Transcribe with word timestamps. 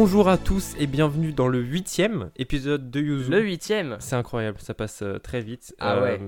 Bonjour 0.00 0.28
à 0.28 0.38
tous 0.38 0.76
et 0.78 0.86
bienvenue 0.86 1.32
dans 1.32 1.48
le 1.48 1.60
huitième 1.60 2.30
épisode 2.36 2.88
de 2.88 3.00
Yuzu. 3.00 3.32
Le 3.32 3.40
huitième 3.40 3.96
C'est 3.98 4.14
incroyable, 4.14 4.60
ça 4.60 4.72
passe 4.72 5.02
euh, 5.02 5.18
très 5.18 5.40
vite. 5.40 5.74
Ah 5.80 6.00
ouais. 6.00 6.20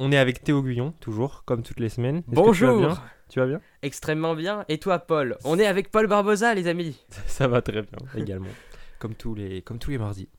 On 0.00 0.10
est 0.10 0.16
avec 0.16 0.42
Théo 0.42 0.62
Guyon, 0.62 0.94
toujours, 0.98 1.44
comme 1.44 1.62
toutes 1.62 1.78
les 1.78 1.90
semaines. 1.90 2.20
Est-ce 2.20 2.24
que 2.24 2.30
tu 2.30 2.36
vas 2.36 2.42
Bonjour 2.42 2.78
bien? 2.78 3.02
Tu 3.28 3.38
vas 3.38 3.46
bien? 3.46 3.60
Extrêmement 3.82 4.34
bien. 4.34 4.64
Et 4.70 4.78
toi, 4.78 4.98
Paul? 4.98 5.36
On 5.44 5.58
est 5.58 5.66
avec 5.66 5.90
Paul 5.90 6.06
Barbosa, 6.06 6.54
les 6.54 6.68
amis. 6.68 7.04
Ça 7.26 7.48
va 7.48 7.60
très 7.60 7.82
bien, 7.82 7.98
également. 8.16 8.48
comme, 8.98 9.14
tous 9.14 9.34
les, 9.34 9.60
comme 9.60 9.78
tous 9.78 9.90
les 9.90 9.98
mardis. 9.98 10.30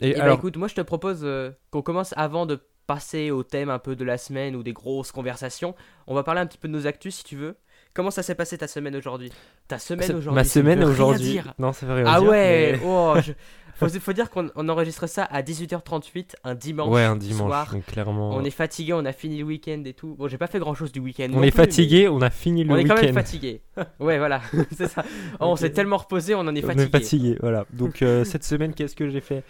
Et 0.00 0.08
Et 0.08 0.14
bah 0.14 0.24
alors, 0.24 0.38
écoute, 0.38 0.56
moi 0.56 0.66
je 0.66 0.74
te 0.74 0.80
propose 0.80 1.20
euh, 1.22 1.52
qu'on 1.70 1.82
commence 1.82 2.12
avant 2.16 2.44
de 2.44 2.58
passer 2.88 3.30
au 3.30 3.44
thème 3.44 3.70
un 3.70 3.78
peu 3.78 3.94
de 3.94 4.02
la 4.04 4.18
semaine 4.18 4.56
ou 4.56 4.64
des 4.64 4.72
grosses 4.72 5.12
conversations. 5.12 5.76
On 6.08 6.14
va 6.16 6.24
parler 6.24 6.40
un 6.40 6.46
petit 6.46 6.58
peu 6.58 6.66
de 6.66 6.72
nos 6.72 6.88
actus 6.88 7.14
si 7.14 7.22
tu 7.22 7.36
veux. 7.36 7.54
Comment 7.94 8.10
ça 8.10 8.22
s'est 8.22 8.34
passé 8.36 8.56
ta 8.56 8.68
semaine 8.68 8.94
aujourd'hui? 8.96 9.32
Ta 9.68 9.78
semaine 9.78 10.10
aujourd'hui 10.12 10.34
ma 10.34 10.44
semaine 10.44 10.84
aujourd'hui. 10.84 11.40
Non, 11.58 11.72
ça 11.72 11.86
veut 11.86 11.94
rien 11.94 12.04
Ah 12.06 12.20
dire, 12.20 12.28
ouais 12.30 12.72
mais- 12.72 12.80
oh, 12.86 13.14
je- 13.20 13.32
faut, 13.74 13.88
faut 13.88 14.12
dire 14.12 14.30
qu'on 14.30 14.48
on 14.54 14.68
enregistre 14.68 15.08
ça 15.08 15.24
à 15.24 15.42
18h38 15.42 16.34
un 16.44 16.54
dimanche. 16.54 16.88
Ouais, 16.88 17.02
un 17.02 17.16
dimanche. 17.16 17.48
soir. 17.48 17.72
Donc 17.72 17.86
clairement. 17.86 18.30
On 18.30 18.44
est 18.44 18.50
fatigué, 18.50 18.92
on 18.92 19.04
a 19.04 19.12
fini 19.12 19.38
le 19.38 19.44
week-end 19.44 19.82
et 19.86 19.92
tout. 19.94 20.14
Bon, 20.16 20.28
j'ai 20.28 20.38
pas 20.38 20.46
fait 20.46 20.60
grand 20.60 20.74
chose 20.74 20.92
du 20.92 21.00
week-end. 21.00 21.24
on 21.32 21.42
est 21.42 21.50
plus, 21.50 21.58
mais- 21.58 21.66
fatigué, 21.66 22.08
on 22.08 22.20
a 22.22 22.30
fini 22.30 22.62
le 22.62 22.72
On 22.72 22.76
est 22.76 22.84
quand 22.84 22.94
même 22.94 23.06
week-end. 23.06 23.14
fatigué. 23.14 23.62
Ouais, 23.98 24.18
voilà, 24.18 24.40
c'est 24.76 24.86
ça. 24.88 25.02
Oh, 25.40 25.46
on 25.46 25.56
s'est 25.56 25.70
tellement 25.70 25.96
reposé, 25.96 26.34
on 26.36 26.40
en 26.40 26.54
est 26.54 26.62
On 26.62 26.66
fatigué. 26.68 26.84
est 26.84 26.90
fatigué, 26.90 27.36
voilà. 27.40 27.64
Donc 27.72 28.02
euh, 28.02 28.24
cette 28.24 28.44
semaine, 28.44 28.72
qu'est-ce 28.72 28.94
que 28.94 29.08
j'ai 29.08 29.20
fait? 29.20 29.42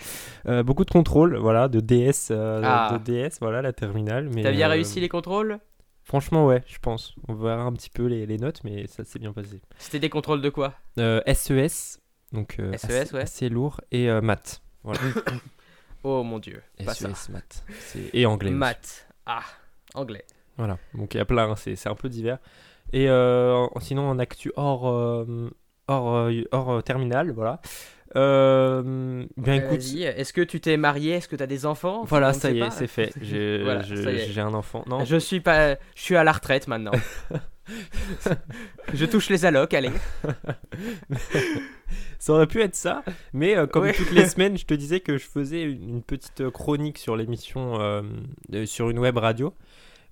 Euh, 0.46 0.62
Beaucoup 0.62 0.84
de 0.86 0.90
contrôles, 0.90 1.36
voilà, 1.36 1.68
de 1.68 1.80
DS, 1.80 2.28
euh, 2.30 2.62
Ah. 2.64 2.98
de 2.98 2.98
DS, 3.04 3.38
voilà, 3.40 3.60
la 3.60 3.72
terminale. 3.74 4.30
Mais 4.34 4.42
T'as 4.42 4.52
bien 4.52 4.68
euh, 4.68 4.70
réussi 4.72 4.98
les 5.00 5.08
contrôles? 5.10 5.58
Franchement, 6.10 6.44
ouais, 6.44 6.64
je 6.66 6.76
pense. 6.80 7.14
On 7.28 7.34
verra 7.34 7.62
un 7.62 7.72
petit 7.72 7.88
peu 7.88 8.06
les, 8.06 8.26
les 8.26 8.36
notes, 8.36 8.64
mais 8.64 8.88
ça 8.88 9.04
s'est 9.04 9.20
bien 9.20 9.32
passé. 9.32 9.60
C'était 9.78 10.00
des 10.00 10.10
contrôles 10.10 10.42
de 10.42 10.48
quoi? 10.50 10.74
Euh, 10.98 11.20
SES, 11.32 12.00
donc 12.32 12.56
euh, 12.58 12.76
SES, 12.76 12.84
assez, 12.90 13.14
ouais. 13.14 13.20
assez 13.22 13.48
lourd, 13.48 13.80
et 13.92 14.10
euh, 14.10 14.20
maths. 14.20 14.60
Voilà. 14.82 14.98
Oh 16.02 16.24
mon 16.24 16.40
dieu, 16.40 16.60
pas 16.84 16.94
ça. 16.94 17.14
SES, 17.14 17.30
maths. 17.30 17.62
C'est- 17.78 18.10
Et 18.12 18.26
anglais. 18.26 18.48
aussi. 18.50 18.58
Maths. 18.58 19.06
Ah, 19.24 19.44
anglais. 19.94 20.24
Voilà, 20.56 20.78
donc 20.94 21.14
il 21.14 21.18
y 21.18 21.20
a 21.20 21.24
plein, 21.24 21.48
hein, 21.48 21.54
c'est 21.56 21.86
un 21.86 21.94
peu 21.94 22.08
divers. 22.08 22.38
Et 22.92 23.08
euh, 23.08 23.68
sinon, 23.80 24.10
en 24.10 24.18
actu 24.18 24.50
hors, 24.56 24.82
hors, 25.86 26.30
hors 26.50 26.82
terminale, 26.82 27.30
voilà. 27.30 27.60
Euh, 28.16 29.24
bien 29.36 29.54
écoute, 29.54 29.80
Est-ce 29.80 30.32
que 30.32 30.40
tu 30.40 30.60
t'es 30.60 30.76
marié? 30.76 31.12
Est-ce 31.12 31.28
que 31.28 31.36
t'as 31.36 31.46
des 31.46 31.66
enfants? 31.66 32.04
Voilà, 32.04 32.32
ça 32.34 32.50
y 32.50 32.60
est, 32.60 32.70
c'est 32.70 32.86
fait. 32.86 33.12
J'ai 33.20 33.62
Voilà, 33.62 33.82
un 34.38 34.54
enfant. 34.54 34.84
Non, 34.88 35.04
Je 35.04 35.16
suis 35.16 35.40
pas, 35.40 35.74
je 35.94 36.02
suis 36.02 36.16
à 36.16 36.24
la 36.24 36.32
retraite 36.32 36.66
maintenant. 36.68 36.92
je 38.94 39.04
touche 39.04 39.28
les 39.28 39.44
allocs, 39.44 39.74
allez. 39.74 39.92
ça 42.18 42.32
aurait 42.32 42.46
pu 42.46 42.60
être 42.60 42.74
ça, 42.74 43.04
mais 43.32 43.56
euh, 43.56 43.66
comme 43.66 43.84
Ouais. 43.84 43.92
toutes 43.92 44.10
les 44.12 44.26
semaines, 44.26 44.58
je 44.58 44.66
te 44.66 44.74
disais 44.74 45.00
que 45.00 45.16
je 45.16 45.24
faisais 45.26 45.62
une, 45.62 46.02
petite 46.02 46.50
chronique 46.50 46.98
sur 46.98 47.16
l'émission 47.16 47.80
euh, 47.80 48.02
sur 48.66 48.90
une 48.90 48.98
web 48.98 49.16
radio. 49.18 49.54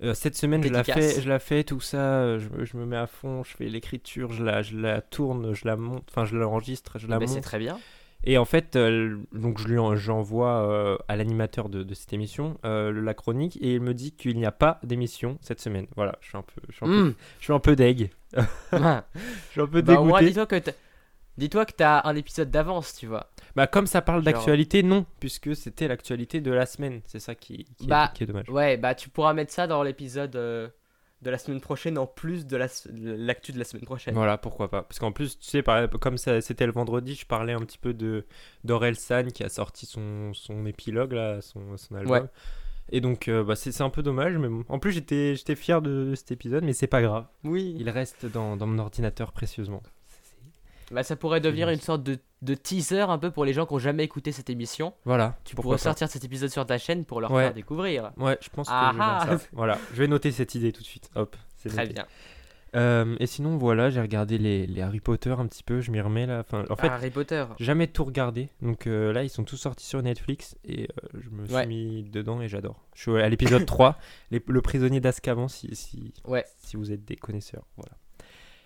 Euh, 0.02 0.14
cette 0.14 0.36
semaine, 0.36 0.62
je 0.62 0.68
la, 0.68 0.84
fais, 0.84 1.20
je 1.20 1.28
la 1.28 1.38
fais, 1.40 1.64
tout 1.64 1.80
ça, 1.80 1.98
euh, 1.98 2.38
je, 2.38 2.48
me- 2.50 2.64
je 2.64 2.76
me 2.76 2.86
mets 2.86 2.96
à 2.96 3.06
fond, 3.08 3.42
je 3.42 3.56
fais 3.56 3.64
l'écriture, 3.68 4.32
je 4.32 4.44
la, 4.44 4.62
je 4.62 4.76
la 4.76 5.00
tourne, 5.02 5.54
je 5.54 5.66
la 5.66 5.76
monte, 5.76 6.04
enfin 6.08 6.24
je 6.24 6.36
l'enregistre, 6.36 6.98
je 6.98 7.08
la 7.08 7.18
Mais 7.18 7.26
c'est 7.26 7.34
monte. 7.34 7.42
très 7.44 7.58
bien. 7.58 7.78
Et 8.24 8.36
en 8.38 8.44
fait, 8.44 8.74
euh, 8.76 9.16
donc 9.32 9.58
je 9.60 9.68
lui 9.68 9.78
en- 9.78 9.94
j'envoie 9.96 10.68
euh, 10.70 10.96
à 11.08 11.16
l'animateur 11.16 11.68
de, 11.68 11.82
de 11.82 11.94
cette 11.94 12.12
émission 12.12 12.58
euh, 12.64 12.92
la 12.92 13.14
chronique 13.14 13.56
et 13.60 13.74
il 13.74 13.80
me 13.80 13.94
dit 13.94 14.12
qu'il 14.12 14.36
n'y 14.36 14.46
a 14.46 14.52
pas 14.52 14.78
d'émission 14.82 15.38
cette 15.40 15.60
semaine. 15.60 15.86
Voilà, 15.96 16.16
je 16.20 16.28
suis 16.28 16.36
un 16.38 16.42
peu, 16.42 16.60
je 16.68 16.74
suis 16.76 16.84
un 16.84 16.88
peu, 16.88 17.02
Hmm. 17.10 17.14
je 17.40 17.44
suis 17.44 17.52
un 17.52 17.60
peu 17.60 17.74
deg, 17.76 18.10
je 18.72 19.00
suis 19.52 19.60
un 19.60 19.66
peu 19.66 19.82
Bah, 19.82 20.00
au 20.00 20.04
moins, 20.04 20.18
dégoûté. 20.20 20.26
dis-toi 20.30 20.46
que 20.46 20.56
t'as- 20.56 20.72
dis-toi 21.38 21.64
que 21.66 21.72
t'as 21.76 22.02
un 22.08 22.16
épisode 22.16 22.50
d'avance, 22.50 22.94
tu 22.94 23.06
vois. 23.06 23.28
Bah 23.58 23.66
comme 23.66 23.88
ça 23.88 24.02
parle 24.02 24.22
d'actualité, 24.22 24.84
non, 24.84 25.04
puisque 25.18 25.56
c'était 25.56 25.88
l'actualité 25.88 26.40
de 26.40 26.52
la 26.52 26.64
semaine. 26.64 27.00
C'est 27.06 27.18
ça 27.18 27.34
qui, 27.34 27.64
qui, 27.76 27.86
est- 27.86 27.88
Bah, 27.88 28.12
qui 28.14 28.22
est 28.22 28.26
dommage. 28.26 28.48
Ouais, 28.48 28.76
bah 28.76 28.94
tu 28.94 29.08
pourras 29.08 29.32
mettre 29.32 29.52
ça 29.52 29.66
dans 29.66 29.82
l'épisode 29.82 30.36
euh, 30.36 30.68
de 31.22 31.30
la 31.30 31.38
semaine 31.38 31.60
prochaine 31.60 31.98
en 31.98 32.06
plus 32.06 32.46
de 32.46 32.56
la 32.56 32.68
de 32.88 33.14
l'actu 33.18 33.50
de 33.50 33.58
la 33.58 33.64
semaine 33.64 33.84
prochaine. 33.84 34.14
Voilà, 34.14 34.38
pourquoi 34.38 34.70
pas. 34.70 34.82
Parce 34.82 35.00
qu'en 35.00 35.10
plus, 35.10 35.40
tu 35.40 35.48
sais, 35.48 35.62
par- 35.64 35.90
comme 35.90 36.18
c'était 36.18 36.66
le 36.66 36.70
vendredi, 36.72 37.16
je 37.16 37.26
parlais 37.26 37.52
un 37.52 37.58
petit 37.58 37.78
peu 37.78 37.94
de 37.94 38.26
d'Orelsan 38.62 39.24
qui 39.34 39.42
a 39.42 39.48
sorti 39.48 39.86
son, 39.86 40.32
son 40.34 40.64
épilogue, 40.64 41.14
là, 41.14 41.40
son, 41.40 41.76
son 41.76 41.96
album. 41.96 42.12
Ouais. 42.12 42.28
Et 42.92 43.00
donc, 43.00 43.26
euh, 43.26 43.42
bah, 43.42 43.56
c'est 43.56 43.72
c'est 43.72 43.82
un 43.82 43.90
peu 43.90 44.04
dommage, 44.04 44.36
mais 44.38 44.46
bon. 44.48 44.64
En 44.68 44.78
plus, 44.78 44.92
j'étais 44.92 45.34
j'étais 45.34 45.56
fier 45.56 45.82
de, 45.82 46.14
cet 46.14 46.30
épisode, 46.30 46.62
mais 46.62 46.74
c'est 46.74 46.86
pas 46.86 47.02
grave. 47.02 47.26
Oui. 47.42 47.74
Il 47.76 47.90
reste 47.90 48.24
dans, 48.24 48.56
dans 48.56 48.68
mon 48.68 48.78
ordinateur 48.78 49.32
précieusement. 49.32 49.82
Bah, 50.90 51.02
ça 51.02 51.16
pourrait 51.16 51.40
devenir 51.40 51.68
une 51.68 51.80
sorte 51.80 52.02
de, 52.02 52.18
de 52.42 52.54
teaser 52.54 53.00
un 53.02 53.18
peu 53.18 53.30
pour 53.30 53.44
les 53.44 53.52
gens 53.52 53.66
qui 53.66 53.74
ont 53.74 53.78
jamais 53.78 54.04
écouté 54.04 54.32
cette 54.32 54.48
émission. 54.48 54.94
Voilà. 55.04 55.36
Tu 55.44 55.54
pourrais 55.54 55.74
pas. 55.76 55.82
sortir 55.82 56.08
cet 56.08 56.24
épisode 56.24 56.48
sur 56.50 56.64
ta 56.64 56.78
chaîne 56.78 57.04
pour 57.04 57.20
leur 57.20 57.30
Ouais. 57.30 57.44
faire 57.44 57.54
découvrir. 57.54 58.12
Ouais, 58.16 58.38
je 58.40 58.48
pense 58.48 58.68
que 58.68 58.72
Ah 58.74 58.90
je 58.92 58.96
vais 58.98 59.04
ah. 59.04 59.38
ça. 59.38 59.46
Voilà, 59.52 59.78
je 59.92 59.98
vais 59.98 60.08
noter 60.08 60.32
cette 60.32 60.54
idée 60.54 60.72
tout 60.72 60.80
de 60.80 60.86
suite. 60.86 61.10
Hop, 61.14 61.36
c'est 61.56 61.68
Très 61.68 61.82
noté. 61.82 61.92
bien. 61.94 62.06
Euh, 62.76 63.16
et 63.18 63.26
sinon, 63.26 63.56
voilà, 63.56 63.88
j'ai 63.88 64.00
regardé 64.00 64.36
les, 64.36 64.66
les 64.66 64.82
Harry 64.82 65.00
Potter 65.00 65.30
un 65.30 65.46
petit 65.46 65.62
peu, 65.62 65.80
je 65.80 65.90
m'y 65.90 66.00
remets 66.02 66.26
là. 66.26 66.40
Enfin, 66.40 66.64
en 66.68 66.76
fait, 66.76 66.88
Harry 66.88 67.10
Potter. 67.10 67.44
jamais 67.58 67.86
tout 67.86 68.04
regardé. 68.04 68.50
Donc 68.60 68.86
euh, 68.86 69.10
là, 69.12 69.24
ils 69.24 69.30
sont 69.30 69.42
tous 69.44 69.56
sortis 69.56 69.86
sur 69.86 70.02
Netflix 70.02 70.54
et 70.64 70.82
euh, 70.84 71.18
je 71.18 71.30
me 71.30 71.46
suis 71.46 71.54
Ouais. 71.54 71.66
mis 71.66 72.02
dedans 72.04 72.42
et 72.42 72.48
j'adore. 72.48 72.84
Je 72.94 73.00
suis 73.02 73.20
à 73.22 73.28
l'épisode 73.30 73.64
3, 73.66 73.96
les- 74.30 74.42
le 74.46 74.60
prisonnier 74.60 75.00
d'Azkaban, 75.00 75.48
si, 75.48 75.74
si, 75.74 76.12
Ouais. 76.26 76.44
si 76.58 76.76
vous 76.76 76.92
êtes 76.92 77.06
des 77.06 77.16
connaisseurs. 77.16 77.64
Voilà. 77.76 77.92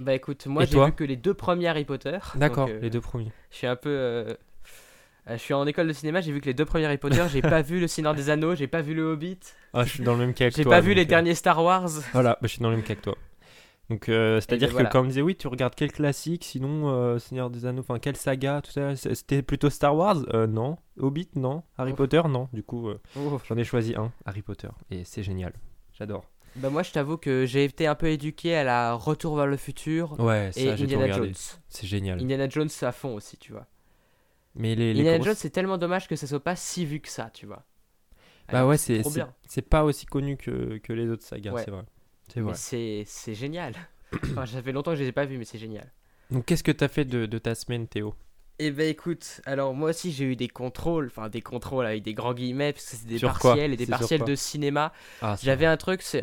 Bah 0.02 0.14
écoute, 0.14 0.46
moi 0.46 0.64
j'ai 0.64 0.82
vu 0.84 0.92
que 0.92 1.04
les 1.04 1.16
deux 1.16 1.34
premiers 1.34 1.68
Harry 1.68 1.84
Potter. 1.84 2.18
D'accord, 2.34 2.68
euh, 2.68 2.80
les 2.80 2.90
deux 2.90 3.00
premiers. 3.00 3.32
Je 3.50 3.56
suis 3.56 3.66
un 3.66 3.76
peu. 3.76 3.88
euh, 3.90 4.34
euh, 5.28 5.32
Je 5.32 5.36
suis 5.36 5.54
en 5.54 5.66
école 5.66 5.86
de 5.88 5.92
cinéma, 5.92 6.20
j'ai 6.20 6.32
vu 6.32 6.40
que 6.40 6.46
les 6.46 6.54
deux 6.54 6.64
premiers 6.64 6.86
Harry 6.86 6.98
Potter, 6.98 7.24
j'ai 7.30 7.42
pas 7.42 7.62
vu 7.62 7.78
Le 7.80 7.86
Seigneur 7.86 8.14
des 8.14 8.30
Anneaux, 8.30 8.54
j'ai 8.54 8.66
pas 8.66 8.80
vu 8.82 8.94
Le 8.94 9.02
Hobbit, 9.04 9.38
Ah, 9.72 9.84
je 9.84 9.90
suis 9.90 10.02
dans 10.04 10.12
le 10.14 10.18
même 10.18 10.34
cas 10.34 10.50
que 10.50 10.56
j'ai 10.56 10.62
toi. 10.64 10.72
pas 10.72 10.80
vu 10.80 10.94
les 10.94 11.04
derniers 11.04 11.34
Star 11.34 11.62
Wars. 11.62 11.88
Voilà, 12.12 12.30
bah, 12.32 12.38
je 12.42 12.48
suis 12.48 12.60
dans 12.60 12.70
le 12.70 12.76
même 12.76 12.84
cas 12.84 12.94
que 12.94 13.02
toi. 13.02 13.14
Donc, 13.90 14.08
euh, 14.08 14.40
c'est-à-dire 14.40 14.68
ben 14.68 14.72
que 14.72 14.72
voilà. 14.74 14.88
quand 14.88 15.00
on 15.02 15.04
disait 15.04 15.22
oui, 15.22 15.36
tu 15.36 15.48
regardes 15.48 15.74
quel 15.74 15.92
classique, 15.92 16.44
sinon 16.44 16.88
euh, 16.90 17.18
Seigneur 17.18 17.50
des 17.50 17.66
Anneaux, 17.66 17.82
enfin 17.82 17.98
quelle 17.98 18.16
saga, 18.16 18.62
tout 18.62 18.70
ça, 18.70 18.96
c'était 18.96 19.42
plutôt 19.42 19.68
Star 19.70 19.94
Wars 19.94 20.16
Euh, 20.32 20.46
Non. 20.46 20.78
Hobbit 20.98 21.28
Non. 21.34 21.62
Harry. 21.76 21.92
Potter 21.92 22.22
Non. 22.28 22.48
Du 22.52 22.62
coup, 22.62 22.88
Oh. 23.16 23.38
j'en 23.46 23.56
ai 23.56 23.64
choisi 23.64 23.94
un, 23.94 24.10
Harry 24.24 24.40
Potter, 24.42 24.68
et 24.90 25.04
c'est 25.04 25.22
génial. 25.22 25.52
J'adore. 25.92 26.24
Bah 26.56 26.68
moi 26.70 26.82
je 26.82 26.90
t'avoue 26.92 27.16
que 27.16 27.46
j'ai 27.46 27.64
été 27.64 27.86
un 27.86 27.94
peu 27.94 28.08
éduqué 28.08 28.54
à 28.54 28.64
la 28.64 28.92
Retour 28.94 29.36
vers 29.36 29.46
le 29.46 29.56
futur 29.56 30.18
Ouais, 30.20 30.50
et 30.56 30.66
ça 30.70 30.76
tout 30.76 30.82
Indiana. 30.82 31.10
Jones. 31.12 31.32
C'est 31.68 31.86
génial. 31.86 32.20
Indiana 32.20 32.48
Jones 32.48 32.68
à 32.82 32.92
fond 32.92 33.14
aussi, 33.14 33.36
tu 33.38 33.52
vois. 33.52 33.66
Mais 34.54 34.74
les, 34.74 34.92
les 34.92 35.00
Indiana 35.00 35.16
grosses- 35.18 35.26
Jones 35.28 35.36
c'est 35.38 35.50
tellement 35.50 35.78
dommage 35.78 36.08
que 36.08 36.16
ça 36.16 36.26
soit 36.26 36.42
pas 36.44 36.56
si 36.56 36.84
vu 36.84 37.00
que 37.00 37.08
ça, 37.08 37.30
tu 37.32 37.46
vois. 37.46 37.64
Bah 38.50 38.66
ouais, 38.66 38.76
c'est 38.76 39.02
c'est- 39.46 39.62
pas 39.62 39.82
aussi 39.84 40.04
connu 40.04 40.36
que, 40.36 40.76
que 40.78 40.92
les 40.92 41.08
autres 41.08 41.24
sagas, 41.24 41.52
Ouais. 41.52 41.62
c'est 41.64 41.70
vrai. 41.70 41.84
C'est 42.28 42.40
vrai. 42.40 42.54
c'est 43.06 43.34
génial. 43.34 43.72
enfin, 44.24 44.44
ça 44.44 44.62
fait 44.62 44.72
longtemps 44.72 44.90
que 44.90 44.96
je 44.98 45.02
les 45.02 45.08
ai 45.08 45.12
pas 45.12 45.24
vus, 45.24 45.38
mais 45.38 45.44
c'est 45.46 45.58
génial. 45.58 45.90
Donc 46.30 46.44
qu'est-ce 46.44 46.62
que 46.62 46.72
t'as 46.72 46.88
fait 46.88 47.04
de, 47.06 47.24
de 47.24 47.38
ta 47.38 47.54
semaine, 47.54 47.86
Théo? 47.88 48.14
Eh 48.58 48.70
ben 48.70 48.88
écoute, 48.88 49.40
alors 49.46 49.72
moi 49.74 49.90
aussi 49.90 50.12
j'ai 50.12 50.24
eu 50.24 50.36
des 50.36 50.48
contrôles, 50.48 51.06
enfin 51.06 51.28
des 51.30 51.40
contrôles 51.40 51.86
avec 51.86 52.02
des 52.02 52.12
grands 52.14 52.34
guillemets, 52.34 52.72
parce 52.74 52.84
que 52.90 52.96
c'est 52.96 53.06
des 53.06 53.18
Sur 53.18 53.32
partiels 53.32 53.72
et 53.72 53.76
des 53.76 53.86
partiels 53.86 54.22
de 54.24 54.34
cinéma. 54.34 54.92
Ah, 55.22 55.36
J'avais 55.42 55.66
un 55.66 55.76
truc, 55.78 56.02
c'est 56.02 56.22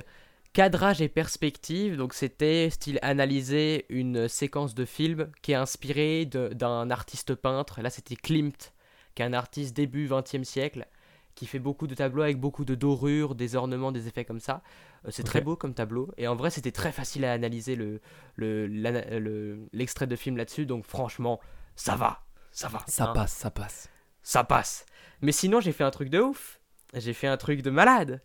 cadrage 0.53 1.01
et 1.01 1.09
perspective, 1.09 1.95
donc 1.97 2.13
c'était 2.13 2.69
style 2.69 2.99
analyser 3.01 3.85
une 3.89 4.27
séquence 4.27 4.73
de 4.75 4.85
film 4.85 5.31
qui 5.41 5.51
est 5.51 5.55
inspirée 5.55 6.25
d'un 6.25 6.89
artiste 6.89 7.35
peintre. 7.35 7.81
Là 7.81 7.89
c'était 7.89 8.15
Klimt, 8.15 8.73
qui 9.15 9.21
est 9.21 9.25
un 9.25 9.33
artiste 9.33 9.75
début 9.75 10.07
20e 10.07 10.43
siècle, 10.43 10.88
qui 11.35 11.45
fait 11.45 11.59
beaucoup 11.59 11.88
de 11.88 11.95
tableaux 11.95 12.23
avec 12.23 12.39
beaucoup 12.39 12.65
de 12.65 12.75
dorures, 12.75 13.35
des 13.35 13.56
ornements, 13.56 13.91
des 13.91 14.07
effets 14.07 14.25
comme 14.25 14.39
ça. 14.41 14.62
Euh, 15.06 15.09
c'est 15.12 15.24
très 15.24 15.39
beau 15.41 15.56
comme 15.56 15.74
tableau, 15.74 16.12
et 16.18 16.27
en 16.27 16.35
vrai 16.35 16.50
c'était 16.50 16.71
très 16.71 16.91
facile 16.91 17.24
à 17.25 17.31
analyser 17.31 17.75
le 17.75 18.01
le- 18.35 18.68
le- 18.68 19.68
l'extrait 19.71 20.07
de 20.07 20.15
film 20.15 20.35
là-dessus, 20.35 20.65
donc 20.65 20.85
franchement, 20.85 21.39
ça 21.75 21.95
va, 21.95 22.24
ça 22.51 22.68
va. 22.68 22.83
Ça 22.88 23.09
hein 23.09 23.13
passe, 23.13 23.33
ça 23.33 23.51
passe. 23.51 23.89
ça 24.24 24.44
passe. 24.44 24.85
Mais 25.21 25.31
sinon, 25.31 25.59
j'ai 25.62 25.71
fait 25.71 25.83
un 25.83 25.91
truc 25.91 26.09
de 26.09 26.19
ouf. 26.19 26.59
J'ai 26.94 27.13
fait 27.13 27.27
un 27.27 27.38
truc 27.38 27.62
de 27.62 27.69
malade. 27.69 28.21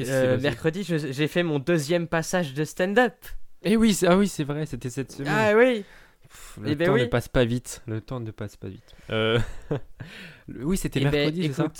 Euh, 0.00 0.38
mercredi, 0.40 0.84
j'ai 0.84 1.28
fait 1.28 1.42
mon 1.42 1.58
deuxième 1.58 2.06
passage 2.08 2.54
de 2.54 2.64
stand-up. 2.64 3.14
Eh 3.62 3.76
oui, 3.76 3.94
c'est- 3.94 4.06
ah 4.06 4.16
oui, 4.16 4.28
c'est 4.28 4.44
vrai, 4.44 4.66
c'était 4.66 4.90
cette 4.90 5.12
semaine. 5.12 5.32
Ah 5.34 5.56
oui. 5.56 5.84
Pff, 6.22 6.58
le 6.62 6.70
eh 6.70 6.74
ben 6.74 6.86
temps 6.86 6.96
ne 6.96 7.04
passe 7.04 7.28
pas 7.28 7.44
vite. 7.44 7.82
Le 7.86 8.00
temps 8.00 8.20
ne 8.20 8.30
passe 8.30 8.56
pas 8.56 8.68
vite. 8.68 8.94
Euh, 9.10 9.38
oui, 10.48 10.76
c'était 10.76 11.00
Eh 11.00 11.04
ben, 11.04 11.12
mercredi, 11.12 11.42
c'est 11.48 11.52
ça 11.52 11.72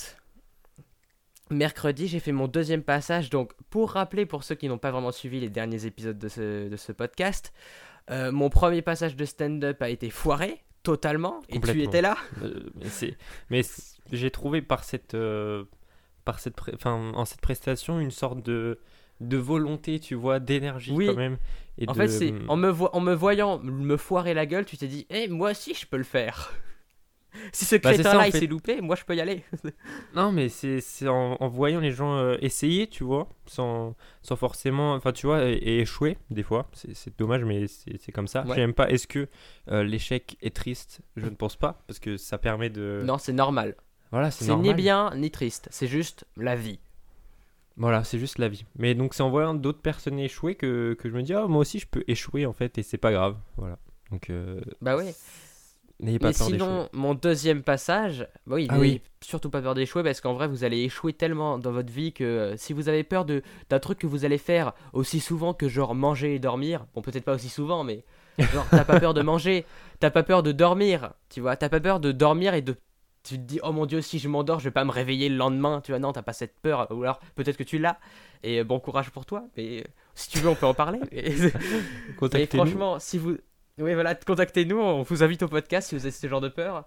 Mercredi, 1.49 2.07
j'ai 2.07 2.19
fait 2.19 2.33
mon 2.33 2.47
deuxième 2.47 2.83
passage. 2.83 3.29
Donc, 3.29 3.53
pour 3.69 3.91
rappeler, 3.91 4.25
pour 4.25 4.43
ceux 4.43 4.55
qui 4.55 4.67
n'ont 4.67 4.77
pas 4.77 4.91
vraiment 4.91 5.13
suivi 5.13 5.39
les 5.39 5.49
derniers 5.49 5.85
épisodes 5.85 6.17
de 6.17 6.27
ce, 6.27 6.67
de 6.67 6.75
ce 6.75 6.91
podcast, 6.91 7.53
euh, 8.09 8.31
mon 8.31 8.49
premier 8.49 8.81
passage 8.81 9.15
de 9.15 9.23
stand-up 9.23 9.81
a 9.81 9.89
été 9.89 10.09
foiré, 10.09 10.61
totalement. 10.83 11.41
Et 11.49 11.59
tu 11.61 11.81
étais 11.81 12.01
là 12.01 12.17
mais 13.49 13.61
j'ai 14.11 14.31
trouvé 14.31 14.61
par 14.61 14.83
cette, 14.83 15.15
par 16.27 16.39
cette, 16.39 16.55
enfin, 16.75 17.11
en 17.15 17.25
cette 17.25 17.41
prestation 17.41 17.99
une 17.99 18.11
sorte 18.11 18.43
de, 18.43 18.79
de 19.21 19.37
volonté, 19.37 19.99
tu 19.99 20.13
vois, 20.15 20.39
d'énergie 20.39 20.91
Oui. 20.93 21.07
quand 21.07 21.15
même. 21.15 21.37
Et 21.79 21.87
En 21.87 21.93
de- 21.93 21.97
fait, 21.97 22.07
c'est 22.09 22.33
en 22.47 22.57
me, 22.57 22.69
vo- 22.69 22.89
en 22.93 22.99
me 22.99 23.13
voyant 23.13 23.59
me 23.63 23.97
foirer 23.97 24.33
la 24.33 24.45
gueule, 24.45 24.65
tu 24.65 24.77
t'es 24.77 24.87
dit, 24.87 25.05
eh, 25.09 25.27
moi 25.29 25.51
aussi 25.51 25.73
je 25.73 25.85
peux 25.87 25.97
le 25.97 26.03
faire. 26.03 26.53
si 27.53 27.65
ce 27.65 27.75
Bah, 27.75 27.93
crétin-là 27.93 28.19
en 28.19 28.23
il 28.23 28.31
s'est 28.31 28.47
loupé, 28.47 28.81
moi 28.81 28.95
je 28.95 29.03
peux 29.05 29.15
y 29.15 29.21
aller. 29.21 29.43
Non, 30.15 30.31
mais 30.31 30.49
c'est 30.49 31.07
en, 31.07 31.37
en 31.39 31.47
voyant 31.47 31.79
les 31.79 31.91
gens 31.91 32.17
euh, 32.17 32.35
essayer, 32.41 32.87
tu 32.87 33.03
vois, 33.03 33.29
sans, 33.45 33.95
sans 34.23 34.35
forcément. 34.35 34.93
Enfin, 34.95 35.11
tu 35.11 35.27
vois, 35.27 35.45
et, 35.45 35.53
et 35.53 35.79
échouer, 35.79 36.17
des 36.31 36.43
fois. 36.43 36.69
C'est 36.73 37.17
dommage, 37.17 37.43
mais 37.45 37.67
c'est 37.67 37.97
c'est 38.01 38.11
comme 38.11 38.27
ça. 38.27 38.43
Ouais. 38.45 38.55
J'aime 38.55 38.73
pas. 38.73 38.89
Est-ce 38.89 39.07
que 39.07 39.27
euh, 39.69 39.83
l'échec 39.83 40.37
est 40.41 40.55
triste? 40.55 41.01
Je 41.15 41.25
ne 41.25 41.35
pense 41.35 41.55
pas, 41.55 41.83
parce 41.87 41.99
que 41.99 42.17
ça 42.17 42.37
permet 42.37 42.69
de. 42.69 43.01
non, 43.05 43.17
c'est 43.19 43.33
normal. 43.33 43.75
Voilà, 44.11 44.31
c'est 44.31 44.55
ni 44.55 44.73
bien 44.73 45.11
ni 45.15 45.31
triste, 45.31 45.67
c'est 45.71 45.87
juste 45.87 46.25
la 46.37 46.55
vie. 46.55 46.79
Voilà, 47.77 48.03
c'est 48.03 48.17
juste 48.17 48.39
la 48.39 48.47
vie. 48.49 48.65
Mais 48.75 48.95
donc, 48.95 49.13
c'est 49.13 49.21
en 49.21 49.29
voyant 49.29 49.53
d'autres 49.53 49.81
personnes 49.81 50.17
échouer 50.19 50.55
que, 50.55 50.95
que 50.99 51.09
je 51.09 51.15
me 51.15 51.21
dis, 51.21 51.33
ah, 51.33 51.45
moi 51.47 51.59
aussi, 51.61 51.77
je 51.79 51.87
peux 51.87 52.03
échouer, 52.07 52.45
en 52.45 52.53
fait, 52.53 52.77
et 52.79 52.83
c'est 52.83 52.97
pas 52.97 53.11
grave. 53.11 53.37
Voilà. 53.55 53.77
Donc, 54.11 54.29
euh, 54.31 54.59
Bah 54.81 54.95
ouais. 54.95 55.13
n'ayez 55.99 56.19
pas 56.19 56.29
Mais 56.29 56.33
peur 56.33 56.47
sinon, 56.47 56.89
mon 56.93 57.13
deuxième 57.13 57.63
passage, 57.63 58.27
bah 58.47 58.55
oui, 58.55 58.67
Ah 58.69 58.77
n'ayez 58.77 58.93
oui. 58.95 59.01
surtout 59.21 59.49
pas 59.49 59.61
peur 59.61 59.75
d'échouer 59.75 60.03
parce 60.03 60.21
qu'en 60.21 60.33
vrai, 60.33 60.47
vous 60.47 60.63
allez 60.63 60.79
échouer 60.83 61.13
tellement 61.13 61.59
dans 61.59 61.71
votre 61.71 61.91
vie 61.91 62.13
que 62.13 62.23
euh, 62.23 62.57
si 62.57 62.73
vous 62.73 62.89
avez 62.89 63.03
peur 63.03 63.25
de 63.25 63.43
d'un 63.69 63.79
truc 63.79 63.99
que 63.99 64.07
vous 64.07 64.25
allez 64.25 64.37
faire 64.37 64.73
aussi 64.93 65.19
souvent 65.19 65.53
que 65.53 65.67
genre 65.69 65.95
manger 65.95 66.35
et 66.35 66.39
dormir, 66.39 66.85
bon 66.95 67.01
peut-être 67.01 67.25
pas 67.25 67.35
aussi 67.35 67.49
souvent, 67.49 67.83
mais 67.83 68.03
genre 68.53 68.69
t'as 68.73 68.85
pas 68.85 68.97
peur 68.99 69.13
de 69.13 69.21
manger, 69.23 69.65
t'as 69.99 70.11
pas 70.11 70.23
peur 70.23 70.43
de 70.43 70.51
dormir, 70.51 71.13
tu 71.29 71.41
vois, 71.41 71.55
t'as 71.57 71.69
pas 71.69 71.79
peur 71.79 71.99
de 71.99 72.11
dormir 72.11 72.53
et 72.53 72.61
de 72.61 72.75
tu 73.27 73.35
te 73.37 73.43
dis 73.43 73.59
oh 73.63 73.71
mon 73.71 73.85
dieu 73.85 74.01
si 74.01 74.19
je 74.19 74.27
m'endors 74.27 74.59
je 74.59 74.65
vais 74.65 74.71
pas 74.71 74.85
me 74.85 74.91
réveiller 74.91 75.29
le 75.29 75.35
lendemain 75.37 75.81
tu 75.81 75.91
vois 75.91 75.99
non 75.99 76.11
t'as 76.13 76.21
pas 76.21 76.33
cette 76.33 76.59
peur 76.59 76.87
ou 76.91 77.03
alors 77.03 77.19
peut-être 77.35 77.57
que 77.57 77.63
tu 77.63 77.77
l'as 77.77 77.97
et 78.43 78.59
euh, 78.59 78.63
bon 78.63 78.79
courage 78.79 79.09
pour 79.11 79.25
toi 79.25 79.43
mais 79.57 79.81
euh, 79.81 79.83
si 80.15 80.29
tu 80.29 80.39
veux 80.39 80.49
on 80.49 80.55
peut 80.55 80.65
en 80.65 80.73
parler 80.73 80.99
et, 81.11 81.31
et 82.33 82.45
franchement, 82.47 82.99
si 82.99 83.17
vous. 83.17 83.37
Oui, 83.79 83.93
voilà, 83.93 84.15
contactez-nous, 84.15 84.79
on 84.79 85.03
vous 85.03 85.21
invite 85.21 85.43
au 85.43 85.47
podcast 85.47 85.89
si 85.89 85.95
vous 85.95 86.01
avez 86.01 86.11
ce 86.11 86.25
genre 86.27 86.41
de 86.41 86.49
peur. 86.49 86.85